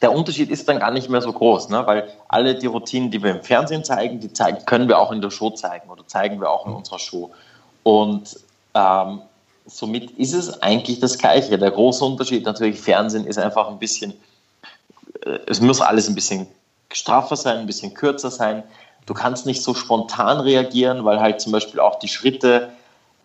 der 0.00 0.12
Unterschied 0.12 0.50
ist 0.50 0.66
dann 0.68 0.78
gar 0.78 0.90
nicht 0.90 1.10
mehr 1.10 1.20
so 1.20 1.32
groß, 1.32 1.68
ne? 1.68 1.86
weil 1.86 2.08
alle 2.28 2.54
die 2.54 2.66
Routinen, 2.66 3.10
die 3.10 3.22
wir 3.22 3.30
im 3.30 3.42
Fernsehen 3.42 3.84
zeigen, 3.84 4.20
die 4.20 4.32
zeigen, 4.32 4.64
können 4.64 4.88
wir 4.88 4.98
auch 4.98 5.12
in 5.12 5.20
der 5.20 5.30
Show 5.30 5.50
zeigen 5.50 5.90
oder 5.90 6.06
zeigen 6.06 6.40
wir 6.40 6.50
auch 6.50 6.66
in 6.66 6.72
unserer 6.72 6.98
Show. 6.98 7.30
Und 7.82 8.40
ähm, 8.74 9.20
somit 9.66 10.12
ist 10.12 10.32
es 10.32 10.62
eigentlich 10.62 10.98
das 10.98 11.18
Gleiche. 11.18 11.58
Der 11.58 11.70
große 11.70 12.02
Unterschied 12.02 12.46
natürlich, 12.46 12.80
Fernsehen 12.80 13.26
ist 13.26 13.38
einfach 13.38 13.68
ein 13.68 13.78
bisschen 13.78 14.14
äh, 15.26 15.40
es 15.46 15.60
muss 15.60 15.82
alles 15.82 16.08
ein 16.08 16.14
bisschen 16.14 16.46
straffer 16.90 17.36
sein, 17.36 17.58
ein 17.58 17.66
bisschen 17.66 17.92
kürzer 17.92 18.30
sein. 18.30 18.62
Du 19.04 19.12
kannst 19.12 19.44
nicht 19.44 19.62
so 19.62 19.74
spontan 19.74 20.40
reagieren, 20.40 21.04
weil 21.04 21.20
halt 21.20 21.42
zum 21.42 21.52
Beispiel 21.52 21.80
auch 21.80 21.98
die 21.98 22.08
Schritte 22.08 22.70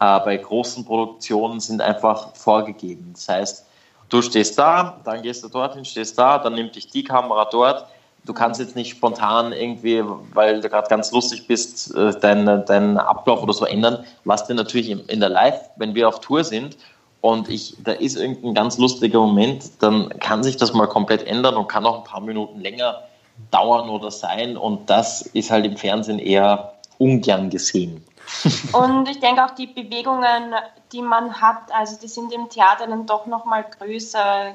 bei 0.01 0.37
großen 0.37 0.83
Produktionen 0.83 1.59
sind 1.59 1.81
einfach 1.81 2.35
vorgegeben. 2.35 3.11
Das 3.13 3.29
heißt, 3.29 3.65
du 4.09 4.21
stehst 4.21 4.57
da, 4.57 4.99
dann 5.03 5.21
gehst 5.21 5.43
du 5.43 5.47
dorthin, 5.47 5.85
stehst 5.85 6.17
da, 6.17 6.39
dann 6.39 6.55
nimmt 6.55 6.75
dich 6.75 6.87
die 6.87 7.03
Kamera 7.03 7.45
dort. 7.45 7.85
Du 8.25 8.33
kannst 8.33 8.59
jetzt 8.59 8.75
nicht 8.75 8.91
spontan 8.91 9.51
irgendwie, 9.51 10.03
weil 10.33 10.61
du 10.61 10.69
gerade 10.69 10.87
ganz 10.87 11.11
lustig 11.11 11.47
bist, 11.47 11.95
äh, 11.95 12.11
deinen 12.19 12.65
dein 12.65 12.97
Ablauf 12.97 13.41
oder 13.41 13.53
so 13.53 13.65
ändern, 13.65 14.03
was 14.25 14.45
dir 14.47 14.53
natürlich 14.53 14.89
in 14.89 15.19
der 15.19 15.29
Live, 15.29 15.69
wenn 15.75 15.95
wir 15.95 16.07
auf 16.07 16.19
Tour 16.19 16.43
sind 16.43 16.77
und 17.21 17.49
ich, 17.49 17.75
da 17.83 17.91
ist 17.91 18.17
irgendein 18.17 18.55
ganz 18.55 18.79
lustiger 18.79 19.19
Moment, 19.19 19.83
dann 19.83 20.09
kann 20.19 20.41
sich 20.41 20.57
das 20.57 20.73
mal 20.73 20.87
komplett 20.87 21.25
ändern 21.27 21.55
und 21.55 21.67
kann 21.67 21.85
auch 21.85 21.99
ein 21.99 22.03
paar 22.03 22.21
Minuten 22.21 22.59
länger 22.59 23.03
dauern 23.51 23.89
oder 23.89 24.09
sein. 24.09 24.57
Und 24.57 24.89
das 24.89 25.21
ist 25.21 25.51
halt 25.51 25.65
im 25.65 25.77
Fernsehen 25.77 26.17
eher 26.17 26.73
ungern 27.01 27.49
gesehen. 27.49 28.03
Und 28.71 29.09
ich 29.09 29.19
denke 29.19 29.43
auch 29.43 29.51
die 29.51 29.67
Bewegungen, 29.67 30.53
die 30.91 31.01
man 31.01 31.41
hat, 31.41 31.71
also 31.73 31.97
die 31.99 32.07
sind 32.07 32.31
im 32.31 32.49
Theater 32.49 32.87
dann 32.87 33.05
doch 33.05 33.25
nochmal 33.25 33.65
größer. 33.77 34.53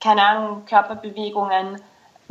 Keine 0.00 0.22
Ahnung, 0.22 0.64
Körperbewegungen. 0.64 1.80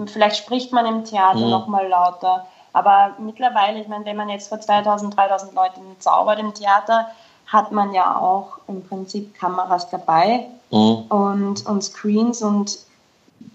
Vielleicht 0.05 0.37
spricht 0.37 0.71
man 0.71 0.85
im 0.85 1.03
Theater 1.03 1.45
mhm. 1.45 1.49
nochmal 1.49 1.87
lauter. 1.87 2.47
Aber 2.73 3.15
mittlerweile, 3.19 3.81
ich 3.81 3.87
meine, 3.87 4.05
wenn 4.05 4.15
man 4.15 4.29
jetzt 4.29 4.47
vor 4.47 4.59
2000, 4.59 5.15
3000 5.17 5.53
Leuten 5.53 5.81
zaubert 5.99 6.39
im 6.39 6.53
Theater, 6.53 7.09
hat 7.47 7.71
man 7.71 7.93
ja 7.93 8.17
auch 8.17 8.59
im 8.67 8.87
Prinzip 8.87 9.37
Kameras 9.37 9.89
dabei 9.89 10.47
mhm. 10.71 11.05
und, 11.09 11.65
und 11.65 11.83
Screens 11.83 12.41
und 12.41 12.77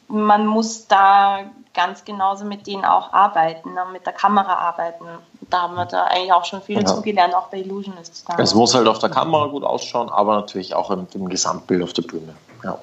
man 0.09 0.47
muss 0.47 0.89
da 0.89 1.41
ganz 1.75 2.05
genauso 2.05 2.45
mit 2.45 2.67
denen 2.67 2.85
auch 2.85 3.13
arbeiten, 3.13 3.71
mit 3.93 4.05
der 4.05 4.13
Kamera 4.13 4.55
arbeiten. 4.55 5.07
Da 5.51 5.63
haben 5.63 5.75
wir 5.75 5.87
da 5.87 6.05
eigentlich 6.05 6.33
auch 6.33 6.45
schon 6.45 6.63
viel 6.63 6.77
ja. 6.79 6.85
zugelernt, 6.85 7.35
auch 7.35 7.49
bei 7.49 7.59
Illusionists. 7.59 8.25
Da. 8.25 8.37
Es 8.39 8.55
muss 8.55 8.75
halt 8.75 8.87
auf 8.87 8.99
der 8.99 9.11
Kamera 9.11 9.47
gut 9.47 9.65
ausschauen, 9.65 10.09
aber 10.09 10.37
natürlich 10.37 10.75
auch 10.75 10.91
im, 10.91 11.07
im 11.15 11.29
Gesamtbild 11.29 11.83
auf 11.83 11.93
der 11.93 12.03
Bühne. 12.03 12.35
Ja. 12.63 12.79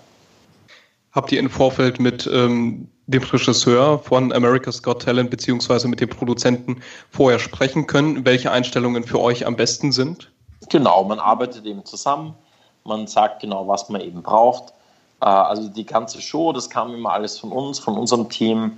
Habt 1.11 1.31
ihr 1.31 1.39
im 1.39 1.49
Vorfeld 1.49 1.99
mit 1.99 2.29
ähm, 2.31 2.89
dem 3.07 3.23
Regisseur 3.23 3.99
von 3.99 4.31
America's 4.31 4.83
Got 4.83 5.01
Talent 5.01 5.31
beziehungsweise 5.31 5.87
mit 5.87 5.99
dem 5.99 6.09
Produzenten 6.09 6.81
vorher 7.09 7.39
sprechen 7.39 7.87
können, 7.87 8.25
welche 8.25 8.51
Einstellungen 8.51 9.03
für 9.03 9.19
euch 9.19 9.47
am 9.47 9.55
besten 9.55 9.91
sind? 9.91 10.31
Genau, 10.69 11.03
man 11.05 11.19
arbeitet 11.19 11.65
eben 11.65 11.83
zusammen, 11.85 12.35
man 12.83 13.07
sagt 13.07 13.41
genau, 13.41 13.67
was 13.67 13.89
man 13.89 14.01
eben 14.01 14.21
braucht. 14.21 14.73
Äh, 15.21 15.25
also 15.25 15.67
die 15.69 15.85
ganze 15.85 16.21
Show, 16.21 16.53
das 16.53 16.69
kam 16.69 16.93
immer 16.93 17.13
alles 17.13 17.39
von 17.39 17.51
uns, 17.51 17.79
von 17.79 17.97
unserem 17.97 18.29
Team. 18.29 18.77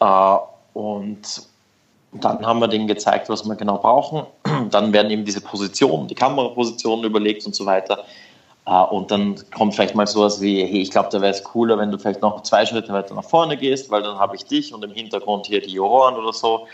Äh, 0.00 0.36
und 0.74 1.46
dann 2.12 2.44
haben 2.44 2.60
wir 2.60 2.68
denen 2.68 2.86
gezeigt, 2.86 3.28
was 3.28 3.44
wir 3.44 3.54
genau 3.54 3.78
brauchen. 3.78 4.26
Dann 4.70 4.92
werden 4.92 5.10
eben 5.10 5.24
diese 5.24 5.40
Positionen, 5.40 6.08
die 6.08 6.14
Kamerapositionen 6.14 7.04
überlegt 7.04 7.46
und 7.46 7.54
so 7.54 7.64
weiter. 7.64 8.04
Äh, 8.66 8.70
und 8.70 9.10
dann 9.10 9.36
kommt 9.54 9.74
vielleicht 9.74 9.94
mal 9.94 10.06
sowas 10.06 10.40
wie, 10.40 10.62
hey, 10.62 10.82
ich 10.82 10.90
glaube, 10.90 11.08
da 11.10 11.20
wäre 11.20 11.32
es 11.32 11.42
cooler, 11.42 11.78
wenn 11.78 11.90
du 11.90 11.98
vielleicht 11.98 12.20
noch 12.20 12.42
zwei 12.42 12.66
Schritte 12.66 12.92
weiter 12.92 13.14
nach 13.14 13.24
vorne 13.24 13.56
gehst, 13.56 13.90
weil 13.90 14.02
dann 14.02 14.18
habe 14.18 14.36
ich 14.36 14.44
dich 14.44 14.74
und 14.74 14.84
im 14.84 14.92
Hintergrund 14.92 15.46
hier 15.46 15.62
die 15.62 15.72
Juroren 15.72 16.16
oder 16.16 16.32
so. 16.32 16.66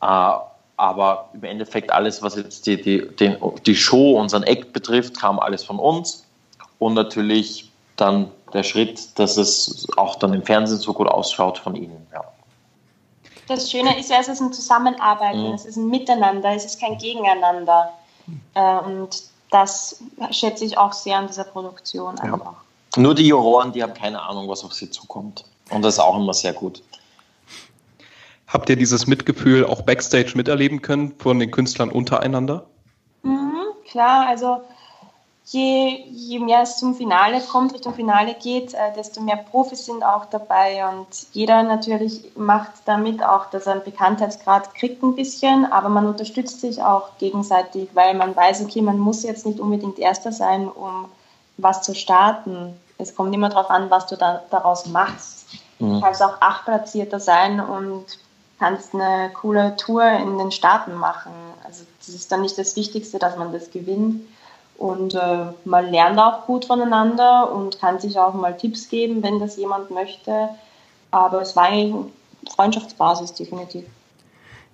Aber 0.00 1.30
im 1.32 1.44
Endeffekt 1.44 1.90
alles, 1.90 2.22
was 2.22 2.36
jetzt 2.36 2.66
die, 2.66 2.80
die, 2.80 3.08
den, 3.16 3.36
die 3.64 3.76
Show, 3.76 4.18
unseren 4.18 4.42
Act 4.42 4.72
betrifft, 4.72 5.18
kam 5.18 5.38
alles 5.38 5.64
von 5.64 5.78
uns. 5.78 6.26
Und 6.78 6.94
natürlich 6.94 7.70
dann 7.96 8.30
der 8.52 8.64
Schritt, 8.64 9.18
dass 9.18 9.36
es 9.38 9.86
auch 9.96 10.16
dann 10.16 10.34
im 10.34 10.42
Fernsehen 10.42 10.78
so 10.78 10.92
gut 10.92 11.08
ausschaut 11.08 11.58
von 11.58 11.74
Ihnen. 11.74 12.06
Ja. 12.12 12.24
Das 13.46 13.70
Schöne 13.70 13.98
ist 13.98 14.10
ja, 14.10 14.18
es 14.20 14.28
ist 14.28 14.40
ein 14.40 14.52
Zusammenarbeiten, 14.52 15.48
mhm. 15.48 15.54
es 15.54 15.64
ist 15.64 15.76
ein 15.76 15.88
Miteinander, 15.88 16.54
es 16.54 16.64
ist 16.64 16.80
kein 16.80 16.96
Gegeneinander. 16.98 17.92
Äh, 18.54 18.78
und 18.78 19.22
das 19.50 20.02
schätze 20.30 20.64
ich 20.64 20.78
auch 20.78 20.92
sehr 20.92 21.18
an 21.18 21.26
dieser 21.26 21.44
Produktion 21.44 22.18
einfach. 22.18 22.54
Ja. 22.96 23.02
Nur 23.02 23.14
die 23.14 23.26
Juroren, 23.26 23.72
die 23.72 23.82
haben 23.82 23.94
keine 23.94 24.22
Ahnung, 24.22 24.48
was 24.48 24.64
auf 24.64 24.72
sie 24.72 24.90
zukommt. 24.90 25.44
Und 25.70 25.82
das 25.82 25.94
ist 25.94 26.00
auch 26.00 26.16
immer 26.16 26.34
sehr 26.34 26.52
gut. 26.52 26.82
Habt 28.46 28.68
ihr 28.68 28.76
dieses 28.76 29.06
Mitgefühl 29.06 29.66
auch 29.66 29.82
backstage 29.82 30.32
miterleben 30.36 30.80
können 30.80 31.14
von 31.18 31.38
den 31.38 31.50
Künstlern 31.50 31.90
untereinander? 31.90 32.66
Mhm, 33.22 33.62
klar, 33.90 34.28
also 34.28 34.62
je, 35.46 36.04
je 36.10 36.38
mehr 36.38 36.62
es 36.62 36.78
zum 36.78 36.94
Finale 36.94 37.40
kommt, 37.40 37.74
Richtung 37.74 37.94
Finale 37.94 38.34
geht, 38.34 38.72
äh, 38.74 38.92
desto 38.96 39.20
mehr 39.20 39.36
Profis 39.36 39.84
sind 39.84 40.02
auch 40.02 40.24
dabei 40.26 40.84
und 40.88 41.06
jeder 41.32 41.62
natürlich 41.62 42.32
macht 42.34 42.72
damit 42.86 43.22
auch, 43.22 43.50
dass 43.50 43.66
er 43.66 43.72
einen 43.72 43.84
Bekanntheitsgrad 43.84 44.74
kriegt 44.74 45.02
ein 45.02 45.14
bisschen, 45.14 45.70
aber 45.70 45.88
man 45.88 46.06
unterstützt 46.06 46.60
sich 46.60 46.82
auch 46.82 47.18
gegenseitig, 47.18 47.90
weil 47.94 48.14
man 48.14 48.34
weiß, 48.34 48.62
okay, 48.62 48.80
man 48.80 48.98
muss 48.98 49.22
jetzt 49.22 49.44
nicht 49.44 49.60
unbedingt 49.60 49.98
Erster 49.98 50.32
sein, 50.32 50.68
um 50.68 51.06
was 51.58 51.82
zu 51.82 51.94
starten. 51.94 52.80
Es 52.98 53.14
kommt 53.14 53.34
immer 53.34 53.48
darauf 53.48 53.70
an, 53.70 53.90
was 53.90 54.06
du 54.06 54.16
da, 54.16 54.42
daraus 54.50 54.86
machst. 54.86 55.46
Mhm. 55.78 55.94
Du 55.94 56.00
kannst 56.00 56.22
auch 56.22 56.40
Achtplatzierter 56.40 57.20
sein 57.20 57.60
und 57.60 58.04
kannst 58.58 58.94
eine 58.94 59.30
coole 59.34 59.76
Tour 59.76 60.04
in 60.04 60.38
den 60.38 60.52
Staaten 60.52 60.94
machen. 60.94 61.32
Also 61.64 61.84
das 61.98 62.08
ist 62.08 62.32
dann 62.32 62.40
nicht 62.40 62.56
das 62.56 62.76
Wichtigste, 62.76 63.18
dass 63.18 63.36
man 63.36 63.52
das 63.52 63.70
gewinnt. 63.70 64.22
Und 64.76 65.14
äh, 65.14 65.46
man 65.64 65.90
lernt 65.90 66.18
auch 66.18 66.46
gut 66.46 66.64
voneinander 66.64 67.52
und 67.52 67.80
kann 67.80 68.00
sich 68.00 68.18
auch 68.18 68.34
mal 68.34 68.56
Tipps 68.56 68.88
geben, 68.88 69.22
wenn 69.22 69.38
das 69.38 69.56
jemand 69.56 69.90
möchte. 69.90 70.48
Aber 71.10 71.42
es 71.42 71.54
war 71.54 71.66
eigentlich 71.66 71.94
eine 71.94 72.06
Freundschaftsbasis, 72.54 73.34
definitiv. 73.34 73.84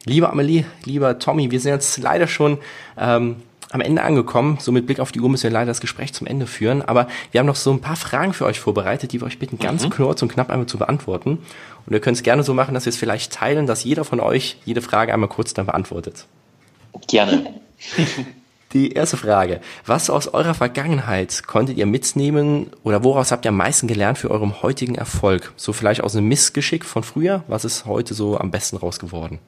Liebe 0.07 0.31
Amelie, 0.31 0.65
lieber 0.85 1.19
Tommy, 1.19 1.51
wir 1.51 1.61
sind 1.61 1.73
jetzt 1.73 1.99
leider 1.99 2.27
schon 2.27 2.59
ähm, 2.99 3.43
am 3.71 3.83
Ende 3.83 4.03
angekommen. 4.03 4.57
So 4.59 4.73
mit 4.73 4.87
Blick 4.87 5.01
auf 5.01 5.13
die 5.13 5.21
Uhr 5.21 5.29
müssen 5.29 5.45
wir 5.45 5.51
leider 5.51 5.67
das 5.67 5.83
Gespräch 5.83 6.15
zum 6.15 6.27
Ende 6.27 6.47
führen. 6.47 6.81
Aber 6.81 7.07
wir 7.31 7.39
haben 7.39 7.47
noch 7.47 7.57
so 7.57 7.71
ein 7.71 7.83
paar 7.83 7.97
Fragen 7.97 8.33
für 8.33 8.47
euch 8.47 8.59
vorbereitet, 8.59 9.13
die 9.13 9.21
wir 9.21 9.27
euch 9.27 9.39
bitten, 9.39 9.59
ganz 9.59 9.85
mhm. 9.85 9.91
kurz 9.91 10.23
und 10.23 10.33
knapp 10.33 10.49
einmal 10.49 10.67
zu 10.67 10.79
beantworten. 10.79 11.39
Und 11.87 11.93
ihr 11.93 12.01
könnt 12.01 12.17
es 12.17 12.23
gerne 12.23 12.43
so 12.43 12.55
machen, 12.55 12.73
dass 12.73 12.87
wir 12.87 12.91
es 12.91 12.97
vielleicht 12.97 13.33
teilen, 13.33 13.67
dass 13.67 13.85
jeder 13.85 14.05
von 14.05 14.21
euch 14.21 14.57
jede 14.65 14.81
Frage 14.81 15.13
einmal 15.13 15.29
kurz 15.29 15.53
dann 15.53 15.67
beantwortet. 15.67 16.27
Gerne. 17.07 17.61
Die 18.73 18.93
erste 18.93 19.17
Frage. 19.17 19.61
Was 19.85 20.11
aus 20.11 20.29
eurer 20.29 20.55
Vergangenheit 20.55 21.45
konntet 21.49 21.77
ihr 21.77 21.87
mitnehmen 21.87 22.71
oder 22.85 23.03
woraus 23.03 23.33
habt 23.33 23.45
ihr 23.45 23.49
am 23.49 23.57
meisten 23.57 23.89
gelernt 23.89 24.19
für 24.19 24.31
eurem 24.31 24.63
heutigen 24.63 24.95
Erfolg? 24.95 25.53
So 25.57 25.73
vielleicht 25.73 26.05
aus 26.05 26.15
einem 26.15 26.29
Missgeschick 26.29 26.85
von 26.85 27.03
früher? 27.03 27.43
Was 27.49 27.65
ist 27.65 27.87
heute 27.87 28.15
so 28.15 28.39
am 28.39 28.53
besten 28.53 28.77
raus 28.77 29.01
geworden? 29.01 29.41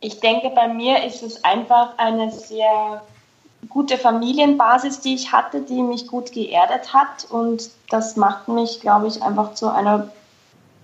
Ich 0.00 0.20
denke, 0.20 0.50
bei 0.50 0.68
mir 0.68 1.02
ist 1.04 1.22
es 1.22 1.42
einfach 1.44 1.96
eine 1.96 2.30
sehr 2.30 3.02
gute 3.70 3.96
Familienbasis, 3.96 5.00
die 5.00 5.14
ich 5.14 5.32
hatte, 5.32 5.62
die 5.62 5.80
mich 5.80 6.06
gut 6.06 6.30
geerdet 6.32 6.92
hat. 6.92 7.24
Und 7.30 7.70
das 7.88 8.16
macht 8.16 8.48
mich, 8.48 8.82
glaube 8.82 9.06
ich, 9.06 9.22
einfach 9.22 9.54
zu 9.54 9.72
einer 9.72 10.08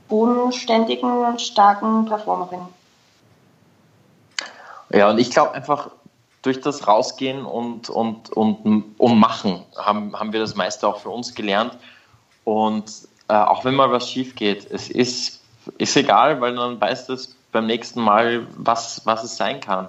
bodenständigen, 0.08 1.38
starken 1.38 2.06
Performerin. 2.06 2.60
Ja, 4.92 5.10
und 5.10 5.18
ich 5.18 5.30
glaube 5.30 5.52
einfach, 5.52 5.90
durch 6.42 6.60
das 6.60 6.86
Rausgehen 6.86 7.44
und, 7.44 7.90
und, 7.90 8.30
und, 8.30 8.94
und 8.98 9.18
Machen 9.18 9.62
haben, 9.76 10.18
haben 10.18 10.32
wir 10.32 10.40
das 10.40 10.54
meiste 10.54 10.88
auch 10.88 10.98
für 10.98 11.10
uns 11.10 11.34
gelernt. 11.34 11.76
Und 12.44 12.90
äh, 13.28 13.34
auch 13.34 13.64
wenn 13.64 13.74
mal 13.74 13.92
was 13.92 14.10
schief 14.10 14.34
geht, 14.34 14.70
es 14.70 14.90
ist, 14.90 15.40
ist 15.78 15.96
egal, 15.96 16.40
weil 16.40 16.54
dann 16.56 16.80
weiß 16.80 17.08
es 17.10 17.36
beim 17.52 17.66
nächsten 17.66 18.00
Mal, 18.00 18.46
was, 18.56 19.02
was 19.04 19.24
es 19.24 19.36
sein 19.36 19.60
kann. 19.60 19.88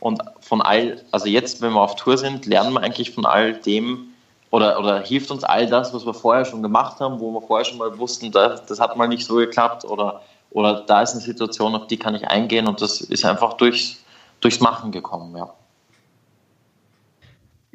Und 0.00 0.20
von 0.40 0.60
all, 0.60 1.04
also 1.12 1.26
jetzt, 1.26 1.60
wenn 1.60 1.72
wir 1.72 1.80
auf 1.80 1.94
Tour 1.94 2.18
sind, 2.18 2.46
lernen 2.46 2.72
wir 2.72 2.80
eigentlich 2.80 3.12
von 3.12 3.24
all 3.24 3.54
dem 3.54 4.08
oder, 4.50 4.78
oder 4.80 5.00
hilft 5.00 5.30
uns 5.30 5.44
all 5.44 5.68
das, 5.68 5.94
was 5.94 6.04
wir 6.04 6.12
vorher 6.12 6.44
schon 6.44 6.62
gemacht 6.62 6.98
haben, 7.00 7.20
wo 7.20 7.32
wir 7.32 7.40
vorher 7.40 7.64
schon 7.64 7.78
mal 7.78 7.96
wussten, 7.98 8.32
das, 8.32 8.66
das 8.66 8.80
hat 8.80 8.96
mal 8.96 9.06
nicht 9.06 9.24
so 9.24 9.36
geklappt 9.36 9.84
oder, 9.84 10.22
oder 10.50 10.82
da 10.82 11.02
ist 11.02 11.12
eine 11.12 11.20
Situation, 11.20 11.74
auf 11.76 11.86
die 11.86 11.96
kann 11.96 12.14
ich 12.16 12.26
eingehen 12.28 12.66
und 12.66 12.82
das 12.82 13.00
ist 13.00 13.24
einfach 13.24 13.54
durchs, 13.54 14.02
durchs 14.40 14.60
Machen 14.60 14.90
gekommen, 14.90 15.36
ja. 15.36 15.54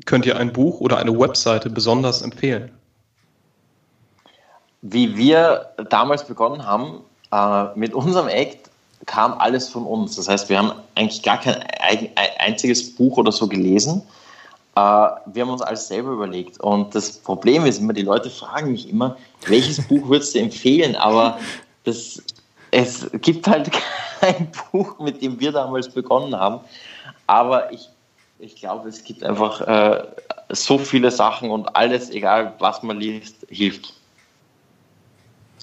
Könnt 0.07 0.25
ihr 0.25 0.37
ein 0.37 0.53
Buch 0.53 0.79
oder 0.79 0.97
eine 0.97 1.19
Webseite 1.19 1.69
besonders 1.69 2.21
empfehlen? 2.21 2.71
Wie 4.81 5.17
wir 5.17 5.73
damals 5.89 6.25
begonnen 6.25 6.65
haben, 6.65 7.01
äh, 7.33 7.77
mit 7.77 7.93
unserem 7.93 8.29
Act 8.29 8.69
kam 9.05 9.33
alles 9.33 9.67
von 9.67 9.85
uns. 9.85 10.15
Das 10.15 10.29
heißt, 10.29 10.47
wir 10.47 10.59
haben 10.59 10.71
eigentlich 10.95 11.21
gar 11.23 11.41
kein 11.41 11.61
einziges 12.39 12.95
Buch 12.95 13.17
oder 13.17 13.33
so 13.33 13.47
gelesen. 13.47 14.01
Äh, 14.77 14.79
wir 14.79 15.41
haben 15.41 15.49
uns 15.49 15.61
alles 15.61 15.89
selber 15.89 16.11
überlegt. 16.11 16.57
Und 16.61 16.95
das 16.95 17.11
Problem 17.17 17.65
ist 17.65 17.81
immer, 17.81 17.91
die 17.91 18.03
Leute 18.03 18.29
fragen 18.29 18.71
mich 18.71 18.87
immer, 18.89 19.17
welches 19.45 19.85
Buch 19.89 20.07
würdest 20.07 20.35
du 20.35 20.39
empfehlen? 20.39 20.95
Aber 20.95 21.37
das, 21.83 22.23
es 22.71 23.09
gibt 23.19 23.45
halt 23.45 23.69
kein 24.21 24.49
Buch, 24.71 24.99
mit 24.99 25.21
dem 25.21 25.37
wir 25.37 25.51
damals 25.51 25.89
begonnen 25.89 26.33
haben. 26.33 26.61
Aber 27.27 27.73
ich 27.73 27.89
ich 28.39 28.55
glaube, 28.55 28.89
es 28.89 29.03
gibt 29.03 29.23
einfach 29.23 29.61
äh, 29.61 30.03
so 30.49 30.77
viele 30.77 31.11
Sachen 31.11 31.49
und 31.49 31.75
alles, 31.75 32.09
egal 32.09 32.53
was 32.59 32.83
man 32.83 32.99
liest, 32.99 33.35
hilft. 33.49 33.93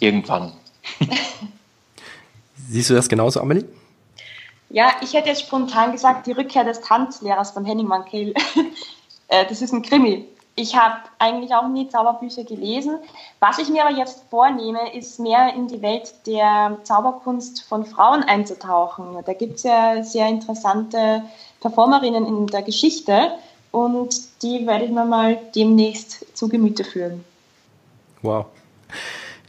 Irgendwann. 0.00 0.52
Siehst 2.68 2.90
du 2.90 2.94
das 2.94 3.08
genauso, 3.08 3.40
Amelie? 3.40 3.64
Ja, 4.70 4.92
ich 5.02 5.12
hätte 5.12 5.28
jetzt 5.28 5.42
spontan 5.42 5.92
gesagt, 5.92 6.26
die 6.26 6.32
Rückkehr 6.32 6.64
des 6.64 6.80
Tanzlehrers 6.80 7.52
von 7.52 7.64
Henning 7.64 7.86
Mankell. 7.86 8.34
Äh, 9.28 9.46
das 9.46 9.62
ist 9.62 9.72
ein 9.72 9.80
Krimi. 9.80 10.28
Ich 10.54 10.76
habe 10.76 10.96
eigentlich 11.18 11.54
auch 11.54 11.66
nie 11.66 11.88
Zauberbücher 11.88 12.44
gelesen. 12.44 12.98
Was 13.40 13.58
ich 13.58 13.70
mir 13.70 13.86
aber 13.86 13.96
jetzt 13.96 14.24
vornehme, 14.28 14.94
ist 14.94 15.18
mehr 15.18 15.54
in 15.54 15.66
die 15.66 15.80
Welt 15.80 16.14
der 16.26 16.78
Zauberkunst 16.84 17.62
von 17.62 17.86
Frauen 17.86 18.22
einzutauchen. 18.22 19.16
Da 19.24 19.32
gibt 19.32 19.56
es 19.56 19.62
ja 19.62 20.04
sehr 20.04 20.28
interessante 20.28 21.24
Performerinnen 21.64 22.26
in 22.26 22.46
der 22.46 22.60
Geschichte 22.60 23.30
und 23.70 24.14
die 24.42 24.66
werde 24.66 24.84
ich 24.84 24.90
mir 24.90 25.06
mal 25.06 25.38
demnächst 25.54 26.26
zu 26.36 26.50
Gemüte 26.50 26.84
führen. 26.84 27.24
Wow. 28.20 28.44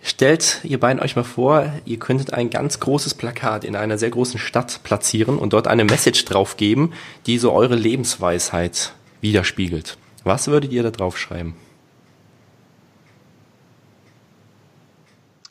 Stellt 0.01 0.61
ihr 0.63 0.79
beiden 0.79 1.01
euch 1.01 1.17
mal 1.17 1.25
vor, 1.25 1.73
ihr 1.83 1.99
könntet 1.99 2.33
ein 2.33 2.49
ganz 2.49 2.79
großes 2.79 3.15
Plakat 3.15 3.65
in 3.65 3.75
einer 3.75 3.97
sehr 3.97 4.11
großen 4.11 4.39
Stadt 4.39 4.79
platzieren 4.83 5.37
und 5.37 5.51
dort 5.51 5.67
eine 5.67 5.83
Message 5.83 6.23
draufgeben, 6.23 6.93
die 7.25 7.37
so 7.37 7.51
eure 7.51 7.75
Lebensweisheit 7.75 8.93
widerspiegelt. 9.19 9.97
Was 10.23 10.47
würdet 10.47 10.71
ihr 10.71 10.83
da 10.83 10.91
draufschreiben? 10.91 11.53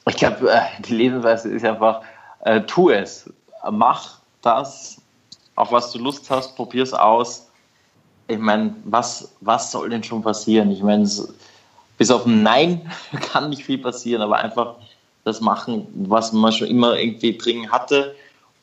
Ich 0.08 0.16
glaube, 0.16 0.50
äh, 0.50 0.60
die 0.80 0.94
Lebensweise 0.94 1.50
ist 1.50 1.64
einfach, 1.66 2.00
äh, 2.40 2.62
tu 2.62 2.88
es, 2.88 3.30
mach 3.70 4.20
das, 4.40 5.02
auf 5.56 5.72
was 5.72 5.92
du 5.92 5.98
Lust 5.98 6.30
hast, 6.30 6.56
probier 6.56 6.82
es 6.82 6.92
aus. 6.92 7.48
Ich 8.26 8.38
meine, 8.38 8.74
was, 8.84 9.32
was 9.40 9.70
soll 9.70 9.90
denn 9.90 10.02
schon 10.02 10.22
passieren? 10.22 10.70
Ich 10.70 10.82
meine, 10.82 11.08
bis 11.98 12.10
auf 12.10 12.26
ein 12.26 12.42
Nein 12.42 12.90
kann 13.32 13.50
nicht 13.50 13.64
viel 13.64 13.78
passieren, 13.78 14.22
aber 14.22 14.38
einfach 14.38 14.76
das 15.24 15.40
machen, 15.40 15.86
was 16.08 16.32
man 16.32 16.52
schon 16.52 16.68
immer 16.68 16.98
irgendwie 16.98 17.36
drin 17.36 17.70
hatte 17.70 18.14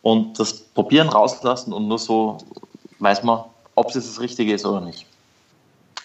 und 0.02 0.40
das 0.40 0.60
Probieren 0.60 1.10
rauslassen 1.10 1.74
und 1.74 1.88
nur 1.88 2.00
so 2.00 2.38
weiß 3.00 3.24
man, 3.24 3.44
ob 3.76 3.88
es 3.88 3.94
das 3.94 4.20
Richtige 4.20 4.54
ist 4.54 4.66
oder 4.66 4.82
nicht. 4.82 5.06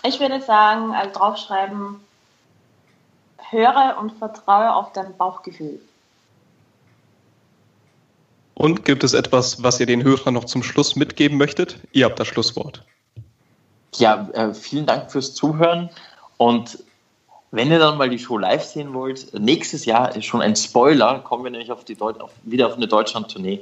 Ich 0.02 0.20
würde 0.20 0.40
sagen, 0.40 0.94
also 0.94 1.10
draufschreiben, 1.12 2.00
höre 3.50 3.96
und 4.00 4.12
vertraue 4.12 4.74
auf 4.74 4.92
dein 4.92 5.16
Bauchgefühl. 5.16 5.80
Und 8.58 8.86
gibt 8.86 9.04
es 9.04 9.12
etwas, 9.12 9.62
was 9.62 9.78
ihr 9.80 9.86
den 9.86 10.02
Hörern 10.02 10.32
noch 10.32 10.46
zum 10.46 10.62
Schluss 10.62 10.96
mitgeben 10.96 11.36
möchtet? 11.36 11.78
Ihr 11.92 12.06
habt 12.06 12.18
das 12.18 12.26
Schlusswort. 12.26 12.82
Ja, 13.96 14.30
äh, 14.32 14.54
vielen 14.54 14.86
Dank 14.86 15.12
fürs 15.12 15.34
Zuhören. 15.34 15.90
Und 16.38 16.82
wenn 17.50 17.70
ihr 17.70 17.78
dann 17.78 17.98
mal 17.98 18.08
die 18.08 18.18
Show 18.18 18.38
live 18.38 18.64
sehen 18.64 18.94
wollt, 18.94 19.38
nächstes 19.38 19.84
Jahr 19.84 20.16
ist 20.16 20.24
schon 20.24 20.40
ein 20.40 20.56
Spoiler, 20.56 21.18
kommen 21.18 21.44
wir 21.44 21.50
nämlich 21.50 21.70
auf 21.70 21.84
die 21.84 21.96
Deut 21.96 22.18
auf, 22.18 22.30
wieder 22.44 22.66
auf 22.66 22.76
eine 22.76 22.88
Deutschland-Tournee. 22.88 23.60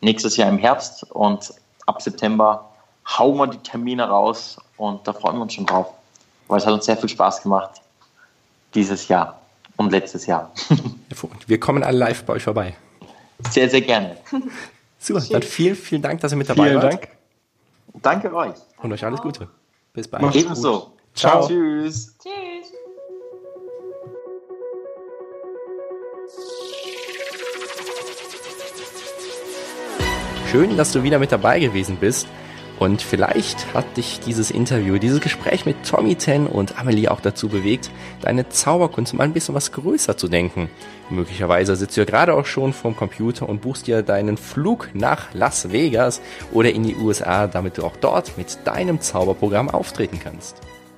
Nächstes 0.00 0.36
Jahr 0.36 0.48
im 0.48 0.58
Herbst 0.58 1.04
und 1.12 1.54
ab 1.86 2.02
September 2.02 2.68
hauen 3.06 3.38
wir 3.38 3.46
die 3.46 3.58
Termine 3.58 4.08
raus 4.08 4.58
und 4.76 5.06
da 5.06 5.12
freuen 5.12 5.36
wir 5.36 5.42
uns 5.42 5.54
schon 5.54 5.66
drauf. 5.66 5.94
Weil 6.48 6.58
es 6.58 6.66
hat 6.66 6.74
uns 6.74 6.86
sehr 6.86 6.96
viel 6.96 7.08
Spaß 7.08 7.44
gemacht 7.44 7.80
dieses 8.74 9.06
Jahr 9.06 9.40
und 9.76 9.92
letztes 9.92 10.26
Jahr. 10.26 10.50
Wir 11.46 11.60
kommen 11.60 11.84
alle 11.84 11.98
live 11.98 12.24
bei 12.24 12.34
euch 12.34 12.42
vorbei. 12.42 12.74
Sehr, 13.52 13.68
sehr 13.68 13.82
gerne. 13.82 14.16
Super, 14.98 15.20
dann 15.30 15.42
vielen, 15.42 15.76
vielen 15.76 16.02
Dank, 16.02 16.20
dass 16.20 16.32
ihr 16.32 16.36
mit 16.36 16.48
dabei 16.48 16.70
vielen 16.70 16.82
wart. 16.82 16.92
Dank. 16.92 17.08
Danke 18.00 18.34
euch. 18.34 18.54
Und 18.78 18.92
euch 18.92 19.04
alles 19.04 19.20
Gute. 19.20 19.48
Bis 19.92 20.08
bald. 20.08 20.34
Ebenso. 20.34 20.92
Ciao. 21.14 21.46
Tschüss. 21.46 22.16
Tschüss. 22.18 22.72
Schön, 30.50 30.76
dass 30.76 30.92
du 30.92 31.02
wieder 31.02 31.18
mit 31.18 31.32
dabei 31.32 31.58
gewesen 31.58 31.96
bist. 31.96 32.26
Und 32.82 33.00
vielleicht 33.00 33.74
hat 33.74 33.96
dich 33.96 34.18
dieses 34.18 34.50
Interview, 34.50 34.98
dieses 34.98 35.20
Gespräch 35.20 35.66
mit 35.66 35.76
Tommy 35.88 36.16
Ten 36.16 36.48
und 36.48 36.80
Amelie 36.80 37.12
auch 37.12 37.20
dazu 37.20 37.48
bewegt, 37.48 37.92
deine 38.22 38.48
Zauberkunst 38.48 39.14
mal 39.14 39.22
ein 39.22 39.32
bisschen 39.32 39.54
was 39.54 39.70
größer 39.70 40.16
zu 40.16 40.26
denken. 40.26 40.68
Möglicherweise 41.08 41.76
sitzt 41.76 41.96
du 41.96 42.00
ja 42.00 42.06
gerade 42.06 42.34
auch 42.34 42.44
schon 42.44 42.72
vorm 42.72 42.96
Computer 42.96 43.48
und 43.48 43.60
buchst 43.60 43.86
dir 43.86 44.02
deinen 44.02 44.36
Flug 44.36 44.88
nach 44.94 45.32
Las 45.32 45.70
Vegas 45.70 46.20
oder 46.52 46.72
in 46.72 46.82
die 46.82 46.96
USA, 46.96 47.46
damit 47.46 47.78
du 47.78 47.84
auch 47.84 47.94
dort 48.00 48.36
mit 48.36 48.58
deinem 48.64 49.00
Zauberprogramm 49.00 49.70
auftreten 49.70 50.18
kannst. 50.20 50.56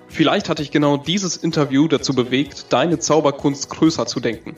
Vielleicht 0.09 0.49
hat 0.49 0.61
dich 0.61 0.71
genau 0.71 0.97
dieses 0.97 1.37
Interview 1.37 1.87
dazu 1.87 2.15
bewegt, 2.15 2.73
deine 2.73 2.99
Zauberkunst 2.99 3.69
größer 3.69 4.07
zu 4.07 4.21
denken. 4.21 4.57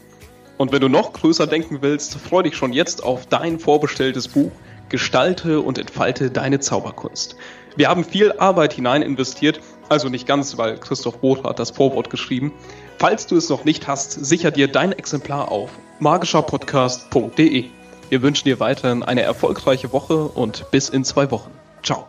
Und 0.58 0.70
wenn 0.70 0.80
du 0.80 0.88
noch 0.88 1.12
größer 1.12 1.48
denken 1.48 1.78
willst, 1.80 2.14
freu 2.14 2.44
dich 2.44 2.54
schon 2.54 2.72
jetzt 2.72 3.02
auf 3.02 3.26
dein 3.26 3.58
vorbestelltes 3.58 4.28
Buch 4.28 4.52
Gestalte 4.88 5.60
und 5.60 5.78
entfalte 5.78 6.30
deine 6.30 6.60
Zauberkunst. 6.60 7.36
Wir 7.76 7.88
haben 7.88 8.04
viel 8.04 8.32
Arbeit 8.32 8.72
hinein 8.72 9.02
investiert, 9.02 9.60
also 9.88 10.08
nicht 10.08 10.26
ganz, 10.26 10.56
weil 10.56 10.78
Christoph 10.78 11.22
Roth 11.22 11.44
hat 11.44 11.58
das 11.58 11.70
Vorwort 11.70 12.10
geschrieben. 12.10 12.52
Falls 12.98 13.26
du 13.26 13.36
es 13.36 13.48
noch 13.48 13.64
nicht 13.64 13.86
hast, 13.86 14.12
sicher 14.12 14.50
dir 14.50 14.68
dein 14.68 14.92
Exemplar 14.92 15.50
auf 15.50 15.70
magischerpodcast.de. 16.00 17.64
Wir 18.08 18.22
wünschen 18.22 18.44
dir 18.44 18.60
weiterhin 18.60 19.02
eine 19.02 19.22
erfolgreiche 19.22 19.92
Woche 19.92 20.24
und 20.24 20.70
bis 20.70 20.88
in 20.88 21.04
zwei 21.04 21.30
Wochen. 21.30 21.50
Ciao. 21.82 22.08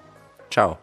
Ciao. 0.50 0.78